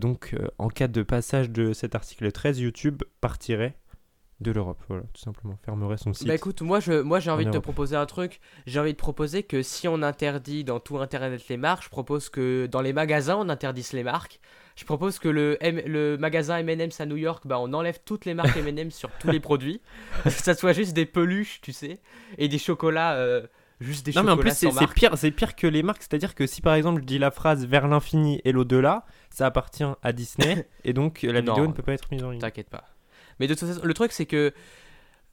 Donc, 0.00 0.34
en 0.58 0.68
cas 0.70 0.88
de 0.88 1.04
passage 1.04 1.50
de 1.50 1.72
cet 1.72 1.94
article 1.94 2.32
13, 2.32 2.58
YouTube 2.58 3.04
partirait 3.20 3.76
de 4.40 4.52
l'Europe. 4.52 4.80
Voilà, 4.88 5.02
tout 5.12 5.20
simplement, 5.20 5.58
fermerait 5.64 5.96
son 5.96 6.12
site. 6.12 6.26
Bah 6.28 6.34
écoute, 6.34 6.62
moi 6.62 6.78
je, 6.80 7.00
moi 7.00 7.18
j'ai 7.20 7.30
envie 7.30 7.44
de 7.44 7.50
te 7.50 7.58
proposer 7.58 7.96
un 7.96 8.06
truc. 8.06 8.40
J'ai 8.66 8.78
envie 8.80 8.92
de 8.92 8.98
proposer 8.98 9.42
que 9.42 9.62
si 9.62 9.88
on 9.88 10.02
interdit 10.02 10.62
dans 10.64 10.78
tout 10.80 10.98
internet 10.98 11.42
les 11.48 11.56
marques, 11.56 11.84
je 11.84 11.88
propose 11.88 12.28
que 12.28 12.66
dans 12.66 12.80
les 12.80 12.92
magasins 12.92 13.36
on 13.36 13.48
interdise 13.48 13.92
les 13.92 14.04
marques. 14.04 14.40
Je 14.76 14.84
propose 14.84 15.18
que 15.18 15.28
le, 15.28 15.56
M- 15.60 15.82
le 15.86 16.16
magasin 16.18 16.58
M&M's 16.58 17.00
à 17.00 17.06
New 17.06 17.16
York, 17.16 17.42
bah 17.46 17.58
on 17.58 17.72
enlève 17.72 17.98
toutes 18.04 18.26
les 18.26 18.34
marques 18.34 18.56
M&M's 18.56 18.94
sur 18.94 19.10
tous 19.18 19.28
les 19.28 19.40
produits. 19.48 19.80
que 20.22 20.30
ça 20.30 20.54
soit 20.54 20.72
juste 20.72 20.92
des 20.94 21.04
peluches, 21.06 21.60
tu 21.60 21.72
sais, 21.72 21.98
et 22.38 22.46
des 22.46 22.58
chocolats, 22.58 23.14
euh, 23.14 23.44
juste 23.80 24.06
des 24.06 24.12
non, 24.12 24.22
mais 24.22 24.30
en 24.30 24.36
plus, 24.36 24.52
c'est 24.54 24.70
pire, 24.94 25.18
c'est 25.18 25.32
pire 25.32 25.56
que 25.56 25.66
les 25.66 25.82
marques. 25.82 26.02
C'est-à-dire 26.02 26.36
que 26.36 26.46
si 26.46 26.60
par 26.60 26.74
exemple 26.74 27.00
je 27.00 27.06
dis 27.06 27.18
la 27.18 27.32
phrase 27.32 27.66
vers 27.66 27.88
l'infini 27.88 28.40
et 28.44 28.52
l'au-delà, 28.52 29.04
ça 29.30 29.46
appartient 29.46 29.82
à 30.00 30.12
Disney 30.12 30.68
et 30.84 30.92
donc 30.92 31.22
la 31.22 31.42
Non. 31.42 31.54
vidéo 31.54 31.66
ne 31.66 31.72
peut 31.72 31.82
pas 31.82 31.94
être 31.94 32.08
mise 32.12 32.22
en 32.22 32.30
ligne. 32.30 32.40
T'inquiète 32.40 32.70
pas. 32.70 32.84
Mais 33.40 33.46
de 33.46 33.54
toute 33.54 33.68
façon, 33.68 33.80
le 33.84 33.94
truc 33.94 34.12
c'est 34.12 34.26
que 34.26 34.52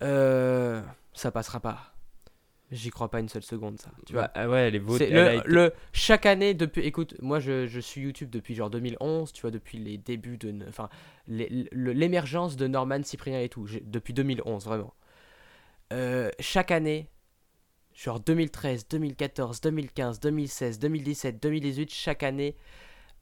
euh, 0.02 0.82
ça 1.14 1.32
passera 1.32 1.60
pas. 1.60 1.92
J'y 2.72 2.90
crois 2.90 3.10
pas 3.12 3.20
une 3.20 3.30
seule 3.30 3.44
seconde, 3.44 3.80
ça. 3.80 3.92
Tu 4.08 4.14
vois. 4.14 4.24
Bah, 4.24 4.32
ah 4.36 4.50
ouais, 4.50 4.72
elle 5.08 5.20
a 5.20 5.34
le, 5.36 5.40
été- 5.40 5.48
le- 5.48 5.74
chaque 5.94 6.26
année 6.26 6.54
depuis 6.56 6.82
écoute 6.82 7.14
moi 7.22 7.40
je, 7.40 7.68
je 7.68 7.80
suis 7.80 8.02
YouTube 8.02 8.30
depuis 8.32 8.56
genre 8.56 8.72
2011 8.72 9.32
tu 9.32 9.42
vois 9.42 9.52
depuis 9.52 9.78
les 9.78 9.98
débuts 10.00 10.38
de 10.38 10.54
enfin 10.68 10.90
les- 11.28 11.68
l'émergence 11.72 12.56
de 12.58 12.66
Norman 12.68 13.04
Cyprien 13.04 13.40
et 13.40 13.50
tout 13.50 13.68
depuis 13.84 14.14
2011 14.14 14.66
vraiment 14.66 14.94
Euh, 15.94 16.32
chaque 16.40 16.72
année 16.72 17.08
genre 17.94 18.20
2013 18.20 18.88
2014 18.90 19.62
2015 19.62 20.20
2016 20.20 20.80
2017 20.80 21.42
2018 21.42 21.94
chaque 21.94 22.24
année 22.24 22.56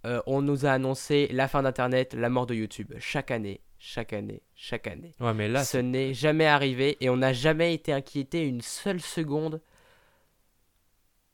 euh, 0.05 0.21
on 0.25 0.41
nous 0.41 0.65
a 0.65 0.71
annoncé 0.71 1.27
la 1.31 1.49
fin 1.49 1.61
d'internet 1.63 2.13
la 2.13 2.29
mort 2.29 2.45
de 2.45 2.55
YouTube 2.55 2.93
chaque 2.99 3.29
année 3.29 3.59
chaque 3.85 4.13
année 4.13 4.41
chaque 4.55 4.87
année 4.87 5.11
Ouais, 5.19 5.33
mais 5.33 5.49
là, 5.49 5.63
ce 5.65 5.77
n'est 5.77 6.13
jamais 6.13 6.45
arrivé 6.45 6.95
et 7.01 7.09
on 7.09 7.17
n'a 7.17 7.33
jamais 7.33 7.73
été 7.73 7.91
inquiété 7.91 8.47
une 8.47 8.61
seule 8.61 9.01
seconde 9.01 9.61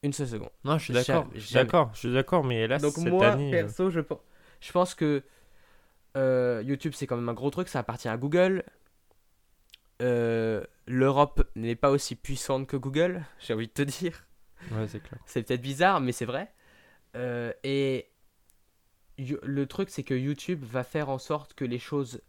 une 0.01 0.13
seule 0.13 0.27
seconde 0.27 0.49
Non, 0.63 0.77
je 0.77 0.85
suis 0.85 0.93
d'accord. 0.93 1.27
Je 1.35 1.39
suis 1.41 1.53
d'accord. 1.53 1.91
Je 1.93 1.99
suis 1.99 2.13
d'accord, 2.13 2.43
mais 2.43 2.67
là, 2.67 2.79
donc 2.79 2.97
cette 2.97 3.07
moi, 3.07 3.33
année. 3.33 3.53
euh, 3.53 3.61
perso, 3.63 3.89
je, 3.91 3.99
pen- 3.99 4.17
je 4.61 4.71
pense 4.71 4.95
que 4.95 5.23
euh, 6.17 6.63
YouTube, 6.65 6.93
c'est 6.95 7.07
quand 7.07 7.17
même 7.17 7.29
un 7.29 7.33
gros 7.33 7.49
truc, 7.51 7.67
ça 7.67 7.79
appartient 7.79 8.07
à 8.09 8.17
Google. 8.17 8.63
Euh, 10.01 10.63
L'Europe 10.87 11.47
n'est 11.55 11.75
pas 11.75 11.91
aussi 11.91 12.15
puissante 12.15 12.67
que 12.67 12.77
Google, 12.77 13.23
j'ai 13.39 13.53
envie 13.53 13.67
de 13.67 13.73
te 13.73 13.81
dire. 13.83 14.25
Ouais, 14.71 14.87
c'est 14.87 15.01
clair. 15.01 15.19
C'est 15.25 15.43
peut-être 15.43 15.61
bizarre, 15.61 16.01
mais 16.01 16.11
c'est 16.11 16.25
vrai. 16.25 16.51
Euh, 17.15 17.53
et 17.63 18.09
le 19.43 19.65
truc, 19.67 19.89
c'est 19.89 20.03
que 20.03 20.13
YouTube 20.13 20.63
va 20.63 20.83
faire 20.83 21.09
en 21.09 21.17
sorte 21.17 21.53
que 21.53 21.65
les 21.65 21.79
choses 21.79 22.21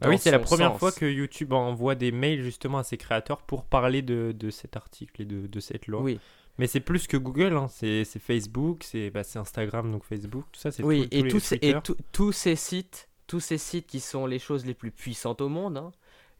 Ah 0.00 0.08
oui, 0.08 0.18
c'est 0.18 0.30
la 0.30 0.38
première 0.38 0.70
sens. 0.72 0.78
fois 0.78 0.92
que 0.92 1.04
YouTube 1.04 1.52
envoie 1.52 1.94
des 1.94 2.12
mails 2.12 2.42
justement 2.42 2.78
à 2.78 2.82
ses 2.84 2.96
créateurs 2.96 3.42
pour 3.42 3.64
parler 3.64 4.02
de, 4.02 4.32
de 4.36 4.50
cet 4.50 4.76
article 4.76 5.22
et 5.22 5.24
de, 5.26 5.46
de 5.46 5.60
cette 5.60 5.86
loi. 5.86 6.00
Oui, 6.00 6.18
Mais 6.58 6.66
c'est 6.66 6.80
plus 6.80 7.06
que 7.06 7.16
Google, 7.16 7.56
hein. 7.56 7.68
c'est 7.68 8.04
Facebook, 8.18 8.84
c'est 8.84 9.10
bah, 9.10 9.22
Instagram, 9.34 9.90
donc 9.92 10.04
Facebook, 10.04 10.44
tout 10.52 10.60
ça, 10.60 10.70
c'est 10.72 10.82
oui 10.82 11.08
tout- 11.08 11.16
et, 11.16 11.28
tous 11.28 11.52
et 11.60 11.74
tous 12.12 12.32
ces 12.32 12.56
sites, 12.56 13.08
tous 13.26 13.40
ces 13.40 13.58
sites 13.58 13.86
qui 13.86 14.00
sont 14.00 14.26
les 14.26 14.38
choses 14.38 14.64
les 14.64 14.74
plus 14.74 14.90
puissantes 14.90 15.40
au 15.40 15.48
monde. 15.48 15.76
hein. 15.76 15.92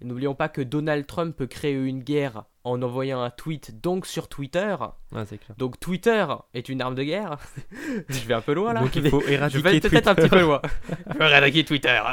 N'oublions 0.05 0.35
pas 0.35 0.49
que 0.49 0.61
Donald 0.61 1.07
Trump 1.07 1.35
peut 1.35 1.47
créer 1.47 1.73
une 1.75 2.01
guerre 2.03 2.45
en 2.63 2.81
envoyant 2.83 3.23
un 3.23 3.31
tweet, 3.31 3.81
donc 3.81 4.07
sur 4.07 4.29
Twitter. 4.29 4.77
Ah, 4.81 5.25
c'est 5.27 5.39
clair. 5.39 5.57
Donc 5.57 5.81
Twitter 5.81 6.27
est 6.53 6.69
une 6.69 6.83
arme 6.83 6.95
de 6.95 7.03
guerre. 7.03 7.39
je 8.09 8.27
vais 8.27 8.35
un 8.35 8.41
peu 8.41 8.53
loin 8.55 8.73
là. 8.73 8.81
Donc 8.81 8.95
il 8.97 9.09
faut 9.09 9.23
je 9.23 9.33
éradiquer 9.33 9.63
vais 9.63 9.81
peut-être 9.81 10.09
un 10.09 10.15
petit 10.15 10.29
peu 10.29 10.41
loin. 10.41 10.61
je 11.13 11.19
vais 11.19 11.31
éradiquer 11.31 11.65
Twitter. 11.65 12.01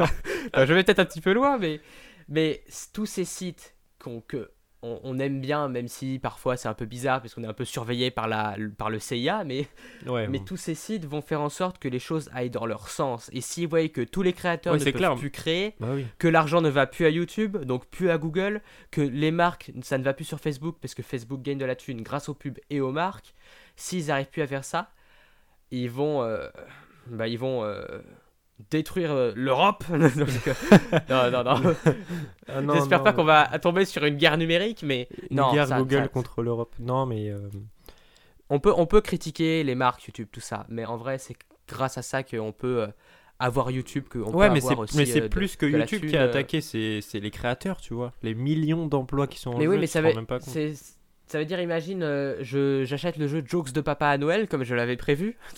Non, 0.58 0.66
je 0.66 0.74
vais 0.74 0.84
peut-être 0.84 1.00
un 1.00 1.06
petit 1.06 1.22
peu 1.22 1.34
loin, 1.34 1.58
mais 1.58 1.80
Mais 2.28 2.64
tous 2.94 3.06
ces 3.06 3.26
sites 3.26 3.76
qu'on 4.00 4.20
que 4.22 4.52
on, 4.84 5.00
on 5.04 5.20
aime 5.20 5.42
bien, 5.42 5.68
même 5.68 5.88
si 5.88 6.18
parfois 6.20 6.58
c'est 6.58 6.68
un 6.68 6.74
peu 6.74 6.86
bizarre 6.86 7.22
parce 7.22 7.34
qu'on 7.36 7.44
est 7.44 7.48
un 7.48 7.54
peu 7.54 7.66
surveillé 7.66 8.10
par, 8.12 8.28
la, 8.28 8.56
par 8.78 8.90
le 8.90 9.00
CIA, 9.00 9.44
mais, 9.44 9.68
Ouais, 10.08 10.28
mais 10.28 10.40
bon. 10.40 10.46
tous 10.46 10.58
ces 10.58 10.74
sites 10.76 11.06
vont 11.06 11.22
faire 11.22 11.42
en 11.42 11.50
sorte 11.50 11.78
que 11.78 11.88
les 11.88 12.00
choses 12.00 12.30
aillent 12.34 12.50
dans 12.50 12.66
leur 12.66 12.90
sens. 12.90 13.30
Et 13.34 13.42
s'ils 13.42 13.68
voient 13.68 13.88
que 13.90 14.02
tous 14.02 14.22
les 14.24 14.34
créateurs 14.34 14.74
Ouais, 14.74 14.80
ne 14.80 14.84
peuvent 14.84 14.94
clair. 14.94 15.16
plus 15.16 15.32
créer, 15.32 15.76
Bah 15.80 15.90
oui. 15.94 16.06
que 16.18 16.28
l'argent 16.28 16.62
ne 16.62 16.70
va 16.70 16.88
plus 16.88 17.06
à 17.06 17.10
YouTube, 17.10 17.58
donc 17.58 17.86
plus 17.88 18.10
à 18.10 18.18
Google, 18.18 18.62
que 18.90 19.02
les 19.02 19.32
marques, 19.32 19.72
ça 19.84 19.98
ne 19.98 20.04
va 20.04 20.14
plus 20.14 20.26
sur 20.26 20.40
Facebook 20.40 20.78
parce 20.82 20.96
que 20.96 21.04
Facebook 21.04 21.42
gagne 21.42 21.58
de 21.60 21.66
la 21.66 21.76
thune 21.76 22.02
grâce 22.02 22.28
aux 22.30 22.34
pubs 22.34 22.60
et 22.70 22.82
aux 22.82 22.92
marques, 22.92 23.34
s'ils 23.76 24.08
n'arrivent 24.08 24.30
plus 24.30 24.42
à 24.42 24.48
faire 24.48 24.66
ça, 24.66 24.92
ils 25.72 25.90
vont, 25.90 26.24
euh, 26.24 26.48
bah, 27.08 27.28
ils 27.28 27.38
vont 27.40 27.64
euh, 27.64 27.84
détruire 28.70 29.12
euh, 29.12 29.32
l'Europe. 29.36 29.84
Non, 31.10 31.32
non, 31.32 31.44
non. 31.44 31.74
Ah, 32.48 32.62
non, 32.62 32.74
J'espère 32.76 33.04
pas 33.04 33.14
qu'on 33.14 33.24
va 33.24 33.48
tomber 33.60 33.86
sur 33.86 34.04
une 34.06 34.16
guerre 34.18 34.38
numérique, 34.38 34.84
mais 34.84 35.08
Une 35.30 35.38
non, 35.38 35.54
guerre 35.54 35.68
ça- 35.68 35.78
Google 35.80 36.04
ça- 36.04 36.08
contre 36.08 36.42
l'Europe. 36.42 36.76
Non, 36.80 37.06
mais. 37.06 37.30
euh, 37.30 37.40
on 38.50 38.60
peut, 38.60 38.74
on 38.76 38.86
peut 38.86 39.02
critiquer 39.02 39.64
les 39.64 39.76
marques 39.76 40.04
YouTube, 40.06 40.28
tout 40.32 40.42
ça, 40.42 40.66
mais 40.70 40.86
en 40.86 40.98
vrai, 40.98 41.18
c'est 41.18 41.36
grâce 41.70 41.98
à 41.98 42.02
ça 42.02 42.22
qu'on 42.24 42.52
peut 42.52 42.82
euh, 42.84 42.88
avoir 43.40 43.72
YouTube, 43.72 44.06
qu'on 44.12 44.32
Ouais, 44.34 44.48
peut 44.50 44.54
mais 44.56 44.60
c'est 44.62 44.68
avoir 44.72 44.80
aussi. 44.80 44.98
mais 44.98 45.06
c'est 45.06 45.22
de- 45.22 45.28
plus 45.28 45.56
que 45.56 45.66
de 45.66 45.78
YouTube 45.80 46.06
qui 46.08 46.18
a 46.18 46.24
attaqué, 46.24 46.60
c'est 46.62 47.02
les 47.14 47.32
créateurs, 47.32 47.80
tu 47.80 47.94
vois. 47.94 48.12
Les 48.24 48.36
millions 48.36 48.88
d'emplois 48.88 49.28
qui 49.28 49.40
sont 49.40 49.52
en 49.52 49.58
Mais 49.58 49.66
jeu, 49.66 49.72
oui, 49.72 49.78
mais 49.80 49.88
ça 49.88 50.02
veut, 50.02 50.14
même 50.14 50.26
pas 50.26 50.40
ça 50.42 51.40
veut 51.40 51.46
dire, 51.46 51.62
imagine, 51.62 52.02
je, 52.42 52.84
j'achète 52.84 53.16
le 53.16 53.26
jeu 53.28 53.42
Jokes 53.46 53.72
de 53.72 53.80
Papa 53.80 54.08
à 54.08 54.18
Noël, 54.18 54.50
comme 54.50 54.66
je 54.66 54.76
l'avais 54.76 54.98
prévu, 54.98 55.38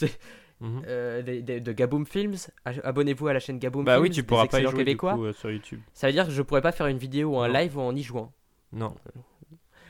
Mhm. 0.64 0.82
euh, 0.88 1.22
de 1.22 1.72
Gaboom 1.74 2.06
Films. 2.06 2.36
Abonnez-vous 2.66 3.28
à 3.28 3.34
la 3.34 3.40
chaîne 3.40 3.60
Gaboom 3.60 3.84
Bah 3.86 3.94
Films. 3.96 4.04
oui, 4.04 4.10
tu 4.10 4.24
pourras 4.24 4.48
pas 4.48 4.60
y 4.60 4.64
jouer 4.64 4.72
du 4.72 4.78
Québécois. 4.78 5.14
coup 5.14 5.26
euh, 5.26 5.34
sur 5.34 5.52
YouTube. 5.52 5.82
Ça 5.94 6.08
veut 6.08 6.14
dire 6.14 6.26
que 6.26 6.32
je 6.32 6.42
pourrais 6.42 6.62
pas 6.62 6.72
faire 6.72 6.88
une 6.88 6.98
vidéo 6.98 7.32
ou 7.36 7.40
un 7.40 7.50
Non. 7.50 7.54
live 7.60 7.78
en 7.78 7.94
y 7.96 8.02
jouant. 8.02 8.32
Non. 8.72 8.96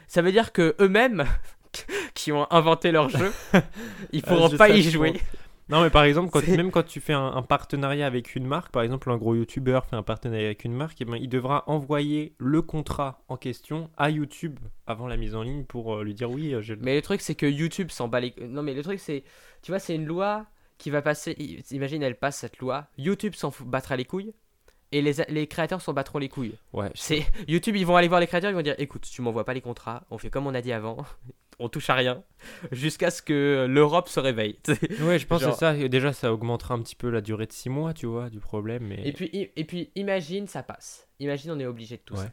Ça 0.07 0.21
veut 0.21 0.31
dire 0.31 0.51
que 0.51 0.75
eux-mêmes, 0.81 1.25
qui 2.15 2.31
ont 2.31 2.51
inventé 2.51 2.91
leur 2.91 3.09
jeu, 3.09 3.31
ils 4.11 4.21
pourront 4.23 4.49
je 4.49 4.57
pas 4.57 4.69
y 4.69 4.81
je 4.81 4.89
jouer. 4.89 5.13
Non, 5.69 5.81
mais 5.81 5.89
par 5.89 6.03
exemple, 6.03 6.29
quand, 6.29 6.45
même 6.45 6.71
quand 6.71 6.83
tu 6.83 6.99
fais 6.99 7.13
un, 7.13 7.25
un 7.25 7.41
partenariat 7.41 8.05
avec 8.05 8.35
une 8.35 8.45
marque, 8.45 8.71
par 8.71 8.83
exemple, 8.83 9.09
un 9.09 9.15
gros 9.17 9.33
youtubeur 9.33 9.85
fait 9.85 9.95
un 9.95 10.03
partenariat 10.03 10.47
avec 10.47 10.65
une 10.65 10.73
marque, 10.73 10.97
eh 10.99 11.05
ben, 11.05 11.15
il 11.15 11.29
devra 11.29 11.63
envoyer 11.67 12.35
le 12.37 12.61
contrat 12.61 13.21
en 13.29 13.37
question 13.37 13.89
à 13.95 14.09
YouTube 14.09 14.59
avant 14.87 15.07
la 15.07 15.15
mise 15.15 15.35
en 15.35 15.41
ligne 15.41 15.63
pour 15.63 15.95
euh, 15.95 16.03
lui 16.03 16.13
dire 16.13 16.29
oui, 16.29 16.49
le 16.49 16.75
Mais 16.81 16.95
le 16.95 17.01
truc, 17.01 17.21
c'est 17.21 17.35
que 17.35 17.45
YouTube 17.45 17.91
s'en 17.91 18.09
bat 18.09 18.19
les... 18.19 18.33
Non, 18.41 18.61
mais 18.61 18.73
le 18.73 18.83
truc, 18.83 18.99
c'est... 18.99 19.23
Tu 19.61 19.71
vois, 19.71 19.79
c'est 19.79 19.95
une 19.95 20.05
loi 20.05 20.45
qui 20.83 20.89
va 20.89 21.01
passer... 21.01 21.31
Imagine, 21.71 22.03
elle 22.03 22.17
passe 22.19 22.35
cette 22.37 22.59
loi. 22.59 22.87
YouTube 22.97 23.35
s'en 23.35 23.53
battra 23.65 23.95
les 23.95 24.03
couilles. 24.03 24.33
Et 24.91 25.01
les, 25.01 25.13
les 25.29 25.47
créateurs 25.47 25.81
s'en 25.81 25.93
battront 25.93 26.19
les 26.19 26.27
couilles. 26.29 26.55
Ouais, 26.73 26.91
C'est 26.93 27.25
YouTube, 27.47 27.75
ils 27.77 27.85
vont 27.85 27.95
aller 27.95 28.09
voir 28.09 28.19
les 28.19 28.27
créateurs, 28.27 28.51
ils 28.51 28.53
vont 28.53 28.61
dire 28.61 28.75
écoute, 28.77 29.07
tu 29.09 29.21
m'envoies 29.21 29.45
pas 29.45 29.53
les 29.53 29.61
contrats, 29.61 30.05
on 30.11 30.17
fait 30.19 30.29
comme 30.29 30.45
on 30.45 30.53
a 30.53 30.61
dit 30.61 30.71
avant, 30.73 30.97
on 31.59 31.67
touche 31.69 31.89
à 31.89 31.95
rien, 31.95 32.21
jusqu'à 32.71 33.09
ce 33.09 33.21
que 33.23 33.65
l'Europe 33.67 34.07
se 34.09 34.19
réveille. 34.19 34.59
ouais 35.01 35.17
je 35.17 35.25
pense 35.25 35.41
Genre- 35.41 35.53
que 35.53 35.57
ça, 35.57 35.73
déjà, 35.87 36.13
ça 36.13 36.31
augmentera 36.31 36.75
un 36.75 36.81
petit 36.83 36.95
peu 36.95 37.09
la 37.09 37.21
durée 37.21 37.47
de 37.47 37.53
6 37.53 37.69
mois, 37.69 37.93
tu 37.95 38.05
vois, 38.05 38.29
du 38.29 38.39
problème. 38.39 38.83
Mais... 38.85 39.01
et 39.03 39.13
puis, 39.13 39.29
et 39.33 39.63
puis, 39.65 39.89
imagine, 39.95 40.45
ça 40.47 40.61
passe. 40.61 41.07
Imagine, 41.19 41.51
on 41.51 41.59
est 41.59 41.65
obligé 41.65 41.97
de 41.97 42.01
tout 42.03 42.13
Ouais. 42.15 42.25
ça. 42.25 42.31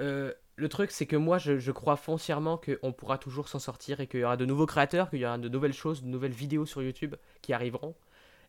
Euh, 0.00 0.32
le 0.56 0.68
truc, 0.68 0.90
c'est 0.90 1.06
que 1.06 1.16
moi, 1.16 1.38
je, 1.38 1.58
je 1.58 1.72
crois 1.72 1.96
foncièrement 1.96 2.58
qu'on 2.58 2.92
pourra 2.92 3.18
toujours 3.18 3.48
s'en 3.48 3.58
sortir 3.58 4.00
et 4.00 4.06
qu'il 4.06 4.20
y 4.20 4.24
aura 4.24 4.36
de 4.36 4.44
nouveaux 4.44 4.66
créateurs, 4.66 5.10
qu'il 5.10 5.18
y 5.20 5.26
aura 5.26 5.38
de 5.38 5.48
nouvelles 5.48 5.72
choses, 5.72 6.02
de 6.02 6.08
nouvelles 6.08 6.32
vidéos 6.32 6.66
sur 6.66 6.82
YouTube 6.82 7.14
qui 7.42 7.52
arriveront. 7.52 7.94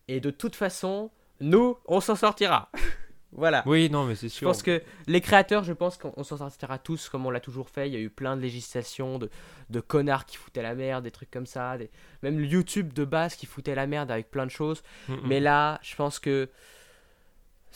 Et 0.08 0.20
de 0.20 0.30
toute 0.30 0.56
façon, 0.56 1.10
nous, 1.42 1.78
on 1.86 2.00
s'en 2.00 2.16
sortira. 2.16 2.70
voilà. 3.32 3.64
Oui, 3.66 3.90
non, 3.90 4.06
mais 4.06 4.14
c'est 4.16 4.30
Je 4.30 4.34
sûr. 4.34 4.48
pense 4.48 4.62
que 4.62 4.84
les 5.08 5.20
créateurs, 5.20 5.64
je 5.64 5.74
pense 5.74 5.98
qu'on 5.98 6.14
on 6.16 6.24
s'en 6.24 6.38
sortira 6.38 6.78
tous 6.78 7.10
comme 7.10 7.26
on 7.26 7.32
l'a 7.32 7.39
toujours 7.39 7.70
fait. 7.70 7.88
Il 7.89 7.94
y 7.94 7.98
a 7.98 8.00
eu 8.00 8.12
plein 8.12 8.38
de 8.38 8.41
législations, 8.41 9.18
de, 9.18 9.30
de 9.72 9.80
connards 9.80 10.26
qui 10.26 10.38
foutaient 10.38 10.62
la 10.62 10.76
merde, 10.76 11.04
des 11.06 11.12
trucs 11.12 11.32
comme 11.32 11.48
ça. 11.48 11.78
des- 11.80 11.89
Même 12.22 12.39
YouTube 12.44 12.94
de 12.94 13.04
base 13.04 13.36
qui 13.36 13.48
foutait 13.48 13.74
la 13.76 13.88
merde 13.88 14.12
avec 14.12 14.30
plein 14.30 14.46
de 14.46 14.52
choses. 14.52 14.84
Mm, 15.10 15.13
mm. 15.13 15.20
Mais 15.26 15.39
là, 15.39 15.80
je 15.82 15.96
pense 15.96 16.20
que 16.20 16.50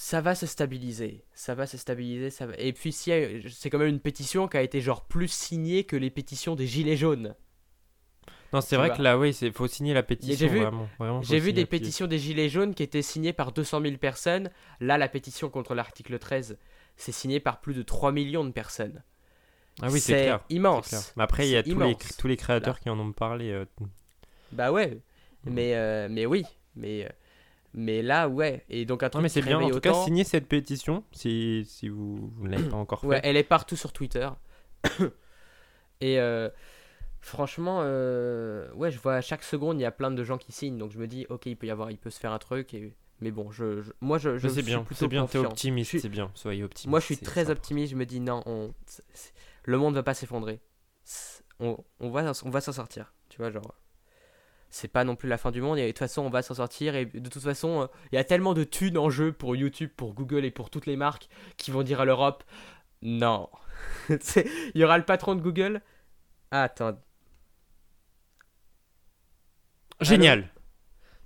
ça 0.01 0.21
va 0.21 0.33
se 0.33 0.45
stabiliser. 0.45 1.25
Ça 1.33 1.55
va 1.55 1.67
se 1.67 1.77
stabiliser. 1.77 2.29
Ça 2.29 2.45
va... 2.45 2.53
Et 2.57 2.71
puis, 2.71 2.93
si, 2.93 3.11
c'est 3.49 3.69
quand 3.69 3.79
même 3.79 3.89
une 3.89 3.99
pétition 3.99 4.47
qui 4.47 4.55
a 4.55 4.61
été 4.61 4.79
genre 4.79 5.03
plus 5.03 5.27
signée 5.27 5.83
que 5.83 5.97
les 5.97 6.09
pétitions 6.09 6.55
des 6.55 6.67
Gilets 6.67 6.95
jaunes. 6.95 7.35
Non, 8.53 8.61
c'est 8.61 8.77
vrai 8.77 8.87
vois. 8.87 8.95
que 8.95 9.01
là, 9.01 9.17
oui, 9.19 9.35
il 9.41 9.51
faut 9.51 9.67
signer 9.67 9.93
la 9.93 10.01
pétition. 10.01 10.37
J'ai 10.37 10.47
vu- 10.47 10.61
vraiment, 10.61 11.21
J'ai 11.21 11.39
vu 11.39 11.51
des 11.51 11.65
pétitions 11.65 12.07
des 12.07 12.17
Gilets 12.17 12.47
jaunes 12.47 12.73
qui 12.73 12.81
étaient 12.81 13.01
signées 13.01 13.33
par 13.33 13.51
200 13.51 13.81
000 13.81 13.97
personnes. 13.97 14.49
Là, 14.79 14.97
la 14.97 15.09
pétition 15.09 15.49
contre 15.49 15.75
l'article 15.75 16.17
13, 16.17 16.57
c'est 16.95 17.11
signé 17.11 17.41
par 17.41 17.59
plus 17.59 17.73
de 17.73 17.81
3 17.83 18.13
millions 18.13 18.45
de 18.45 18.51
personnes. 18.51 19.03
Ah 19.81 19.89
oui, 19.91 19.99
c'est 19.99 20.13
clair. 20.13 20.39
immense. 20.49 20.85
c'est 20.85 20.95
clair. 20.95 21.13
Mais 21.17 21.23
après, 21.23 21.45
il 21.49 21.51
y 21.51 21.57
a 21.57 21.63
tous 21.63 21.69
les, 21.77 21.87
immense. 21.89 22.17
tous 22.17 22.27
les 22.29 22.37
créateurs 22.37 22.79
qui 22.79 22.89
en 22.89 22.97
ont 22.97 23.11
parlé. 23.11 23.51
euh, 23.51 23.65
Bah 24.53 24.71
ouais, 24.71 24.97
mais, 25.43 25.75
euh, 25.75 26.07
mais 26.09 26.25
oui, 26.25 26.45
mais, 26.77 27.03
euh, 27.03 27.09
mais 27.73 28.01
là, 28.01 28.27
ouais. 28.27 28.65
Et 28.69 28.85
donc 28.85 29.03
un 29.03 29.09
Non, 29.13 29.21
mais 29.21 29.29
c'est 29.29 29.41
bien. 29.41 29.59
En 29.59 29.69
tout 29.69 29.79
cas, 29.79 29.93
signez 29.93 30.23
cette 30.23 30.47
pétition 30.47 31.03
si, 31.11 31.65
si 31.65 31.89
vous, 31.89 32.31
vous 32.35 32.47
ne 32.47 32.51
l'avez 32.51 32.69
pas 32.69 32.77
encore 32.77 33.01
fait. 33.01 33.07
Ouais, 33.07 33.21
elle 33.23 33.37
est 33.37 33.43
partout 33.43 33.75
sur 33.75 33.93
Twitter. 33.93 34.27
Et 36.01 36.19
euh, 36.19 36.49
franchement, 37.21 37.79
euh, 37.83 38.71
ouais, 38.73 38.91
je 38.91 38.99
vois 38.99 39.15
à 39.15 39.21
chaque 39.21 39.43
seconde, 39.43 39.79
il 39.79 39.81
y 39.83 39.85
a 39.85 39.91
plein 39.91 40.11
de 40.11 40.23
gens 40.23 40.37
qui 40.37 40.51
signent. 40.51 40.77
Donc 40.77 40.91
je 40.91 40.99
me 40.99 41.07
dis, 41.07 41.25
ok, 41.29 41.45
il 41.47 41.57
peut 41.57 41.67
y 41.67 41.71
avoir, 41.71 41.91
il 41.91 41.97
peut 41.97 42.09
se 42.09 42.19
faire 42.19 42.31
un 42.31 42.39
truc. 42.39 42.73
Et... 42.73 42.93
Mais 43.21 43.31
bon, 43.31 43.51
je, 43.51 43.81
je- 43.81 43.91
moi, 43.99 44.17
je, 44.17 44.37
je 44.37 44.47
suis 44.47 44.61
bien, 44.63 44.83
plutôt 44.83 44.99
c'est 44.99 45.07
bien, 45.09 45.25
t'es 45.27 45.37
optimiste, 45.39 45.89
suis- 45.89 45.99
c'est 45.99 46.09
bien, 46.09 46.31
soyez 46.35 46.63
optimiste. 46.63 46.87
Moi, 46.89 46.99
je 47.01 47.05
suis 47.05 47.17
très 47.17 47.41
sympa. 47.41 47.51
optimiste. 47.53 47.91
Je 47.91 47.97
me 47.97 48.05
dis, 48.05 48.21
non, 48.21 48.41
on, 48.45 48.73
le 49.65 49.77
monde 49.77 49.95
va 49.95 50.03
pas 50.03 50.13
s'effondrer. 50.13 50.61
On, 51.59 51.77
on 51.99 52.09
va, 52.09 52.31
on 52.45 52.49
va 52.49 52.61
s'en 52.61 52.71
sortir. 52.71 53.13
Tu 53.27 53.37
vois, 53.37 53.51
genre. 53.51 53.75
C'est 54.69 54.87
pas 54.87 55.03
non 55.03 55.15
plus 55.15 55.27
la 55.27 55.37
fin 55.37 55.51
du 55.51 55.61
monde. 55.61 55.77
Et 55.79 55.83
de 55.83 55.87
toute 55.87 55.99
façon, 55.99 56.21
on 56.21 56.29
va 56.29 56.41
s'en 56.41 56.53
sortir. 56.53 56.95
Et 56.95 57.05
de 57.05 57.29
toute 57.29 57.41
façon, 57.41 57.81
euh, 57.81 57.87
il 58.11 58.15
y 58.15 58.17
a 58.19 58.23
tellement 58.23 58.53
de 58.53 58.63
thunes 58.63 58.97
en 58.97 59.09
jeu 59.09 59.31
pour 59.31 59.55
YouTube, 59.55 59.89
pour 59.95 60.13
Google 60.13 60.45
et 60.45 60.51
pour 60.51 60.69
toutes 60.69 60.85
les 60.85 60.95
marques 60.95 61.27
qui 61.57 61.71
vont 61.71 61.83
dire 61.83 62.01
à 62.01 62.05
l'Europe 62.05 62.43
non. 63.01 63.49
Il 64.09 64.75
y 64.75 64.83
aura 64.83 64.97
le 64.97 65.05
patron 65.05 65.35
de 65.35 65.41
Google? 65.41 65.81
Ah, 66.51 66.63
attends. 66.63 66.99
Génial. 70.01 70.49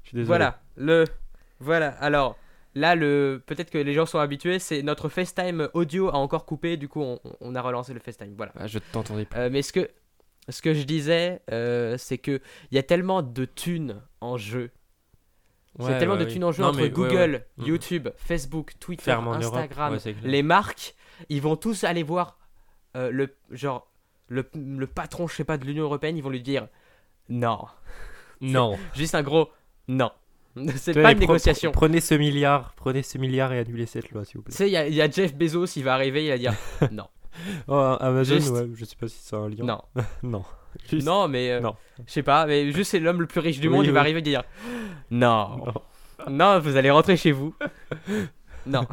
Je 0.04 0.10
suis 0.10 0.16
désolé. 0.16 0.28
Voilà. 0.28 0.62
Le. 0.76 1.06
Voilà. 1.60 1.90
Alors. 1.90 2.38
Là, 2.76 2.96
le 2.96 3.40
peut-être 3.46 3.70
que 3.70 3.78
les 3.78 3.94
gens 3.94 4.08
sont 4.08 4.18
habitués, 4.18 4.58
c'est 4.58 4.82
notre 4.82 5.08
FaceTime 5.08 5.70
audio 5.76 6.10
a 6.10 6.16
encore 6.16 6.48
coupé, 6.48 6.76
du 6.76 6.88
coup 6.88 7.02
on, 7.02 7.20
on 7.40 7.54
a 7.54 7.62
relancé 7.62 7.94
le 7.94 8.00
FaceTime. 8.00 8.34
Voilà. 8.36 8.52
Ah, 8.56 8.66
je 8.66 8.80
t'entendais 8.80 9.26
pas. 9.26 9.42
Euh, 9.42 9.50
mais 9.52 9.62
ce 9.62 9.72
que, 9.72 9.88
ce 10.50 10.62
que 10.62 10.74
je 10.74 10.84
disais, 10.84 11.42
euh, 11.52 11.98
c'est 11.98 12.18
que 12.18 12.42
il 12.72 12.76
y 12.76 12.78
a 12.78 12.84
tellement 12.84 13.22
de 13.22 13.46
thunes 13.46 14.02
en 14.22 14.38
jeu. 14.38 14.72
Il 15.80 15.86
y 15.86 15.88
a 15.88 15.92
Ouais, 15.94 15.98
tellement 16.00 16.14
ouais, 16.16 16.20
de 16.20 16.26
oui. 16.26 16.34
thunes 16.34 16.44
en 16.44 16.52
jeu 16.52 16.62
Non, 16.64 16.70
entre 16.70 16.80
mais 16.82 16.90
Google, 16.90 17.32
ouais. 17.32 17.48
Mhm. 17.58 17.66
YouTube, 17.68 18.10
Facebook, 18.18 18.74
Twitter, 18.80 19.04
Ferme 19.06 19.28
Instagram, 19.30 19.98
c'est 20.00 20.16
les 20.24 20.44
marques, 20.44 20.96
ils 21.30 21.42
vont 21.42 21.56
tous 21.56 21.84
aller 21.84 22.04
voir 22.04 22.38
euh, 22.96 23.10
le 23.10 23.36
genre 23.52 23.90
le, 24.28 24.48
le 24.56 24.88
patron, 24.88 25.28
je 25.28 25.36
sais 25.36 25.44
pas, 25.44 25.58
de 25.58 25.66
l'Union 25.66 25.84
européenne, 25.84 26.16
ils 26.18 26.24
vont 26.24 26.30
lui 26.30 26.42
dire 26.42 26.68
non. 27.30 27.60
Non. 28.42 28.78
Juste 28.94 29.16
un 29.16 29.24
gros 29.24 29.50
non. 29.88 30.12
C'est 30.76 30.94
pas 31.02 31.14
une 31.14 31.20
négociation. 31.20 31.72
pre- 31.72 31.74
Prenez 31.76 32.02
ce 32.02 32.14
milliard, 32.14 32.74
prenez 32.76 33.02
ce 33.02 33.18
milliard 33.18 33.54
et 33.54 33.60
annulez 33.60 33.86
cette 33.86 34.12
loi, 34.12 34.26
s'il 34.26 34.36
vous 34.38 34.42
Tu 34.44 34.46
plaît. 34.50 34.56
sais, 34.56 34.70
il 34.70 34.94
y, 34.94 34.96
y 34.96 35.02
a 35.02 35.10
Jeff 35.10 35.34
Bezos, 35.34 35.66
il 35.78 35.84
va 35.84 35.94
arriver, 35.96 36.26
il 36.26 36.30
va 36.30 36.38
dire 36.38 36.54
non. 36.92 37.08
Oh, 37.68 37.96
Amazon, 38.00 38.36
Juste- 38.36 38.52
ouais, 38.52 38.70
je 38.76 38.86
sais 38.86 38.96
pas 38.96 39.08
si 39.08 39.18
c'est 39.22 39.36
un 39.36 39.50
lien. 39.50 39.64
Non. 39.66 39.82
non. 40.24 40.44
Juste- 40.90 41.06
Non, 41.06 41.28
mais 41.28 41.52
euh, 41.52 41.60
Non. 41.60 41.76
je 42.06 42.12
sais 42.12 42.24
pas, 42.24 42.46
mais 42.46 42.72
juste 42.72 42.92
c'est 42.92 43.00
l'homme 43.00 43.22
le 43.22 43.28
plus 43.28 43.40
riche 43.40 43.60
du 43.60 43.68
Oui, 43.68 43.74
monde, 43.76 43.86
il 43.86 43.92
va 43.92 44.00
arriver 44.00 44.20
et 44.20 44.24
dire 44.24 44.44
non. 45.12 45.58
Non. 45.58 45.74
Non, 46.30 46.60
vous 46.60 46.78
allez 46.78 46.90
rentrer 46.92 47.18
chez 47.18 47.32
vous. 47.32 47.54
non. 48.66 48.88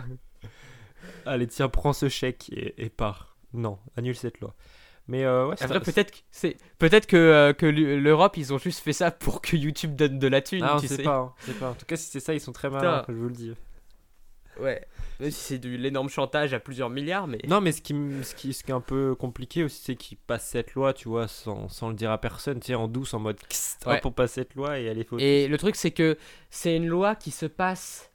Allez, 1.27 1.47
tiens, 1.47 1.69
prends 1.69 1.93
ce 1.93 2.09
chèque 2.09 2.49
et, 2.53 2.75
et 2.85 2.89
pars. 2.89 3.37
Non, 3.53 3.79
annule 3.97 4.17
cette 4.17 4.41
loi. 4.41 4.55
Mais 5.09 5.25
euh, 5.25 5.49
ouais, 5.49 5.57
Après, 5.61 5.81
peut-être 5.81 6.13
que, 6.13 6.19
c'est... 6.31 6.57
peut-être 6.79 7.07
que, 7.07 7.17
euh, 7.17 7.53
que 7.53 7.67
l'Europe, 7.67 8.37
ils 8.37 8.53
ont 8.55 8.59
juste 8.59 8.81
fait 8.81 8.93
ça 8.93 9.11
pour 9.11 9.41
que 9.43 9.57
YouTube 9.57 9.97
donne 9.97 10.19
de 10.21 10.29
la 10.29 10.41
thune, 10.41 10.63
Ah, 10.65 10.77
on 10.77 10.81
tu 10.81 10.87
sait 10.87 10.97
sais. 10.97 11.03
pas, 11.03 11.17
hein, 11.17 11.53
pas. 11.59 11.71
En 11.71 11.75
tout 11.75 11.85
cas, 11.87 11.97
si 11.97 12.11
c'est 12.11 12.21
ça, 12.21 12.33
ils 12.33 12.41
sont 12.41 12.53
très 12.53 12.71
malins, 12.71 13.05
je 13.09 13.15
vous 13.15 13.29
le 13.29 13.35
dis. 13.35 13.53
Ouais. 14.59 14.85
Même 15.21 15.31
si 15.31 15.41
c'est 15.41 15.59
de 15.59 15.69
l'énorme 15.71 16.09
chantage 16.09 16.53
à 16.55 16.61
plusieurs 16.61 16.91
milliards, 16.91 17.27
mais. 17.27 17.39
Non, 17.47 17.61
mais 17.61 17.73
ce 17.73 17.81
qui, 17.83 17.95
ce 18.23 18.35
qui, 18.35 18.53
ce 18.53 18.65
qui 18.65 18.71
est 18.71 18.75
un 18.75 18.81
peu 18.81 19.15
compliqué 19.15 19.65
aussi, 19.65 19.81
c'est 19.85 19.97
qu'ils 19.97 20.19
passent 20.19 20.49
cette 20.49 20.75
loi, 20.75 20.93
tu 20.93 21.09
vois, 21.09 21.29
sans, 21.29 21.69
sans 21.69 21.89
le 21.89 21.95
dire 21.95 22.11
à 22.11 22.19
personne, 22.19 22.61
tu 22.61 22.69
sais, 22.69 22.75
en 22.75 22.89
douce, 22.89 23.15
en 23.15 23.21
mode, 23.21 23.39
Ouais. 23.87 23.97
hop, 23.99 24.07
on 24.07 24.13
passe 24.13 24.33
cette 24.33 24.55
loi 24.55 24.79
et 24.81 24.85
elle 24.85 24.99
est. 24.99 25.07
Et 25.19 25.49
le 25.49 25.59
truc, 25.59 25.77
c'est 25.77 25.91
que 25.93 26.17
c'est 26.51 26.75
une 26.77 26.87
loi 26.89 27.15
qui 27.15 27.31
se 27.31 27.47
passe 27.47 28.10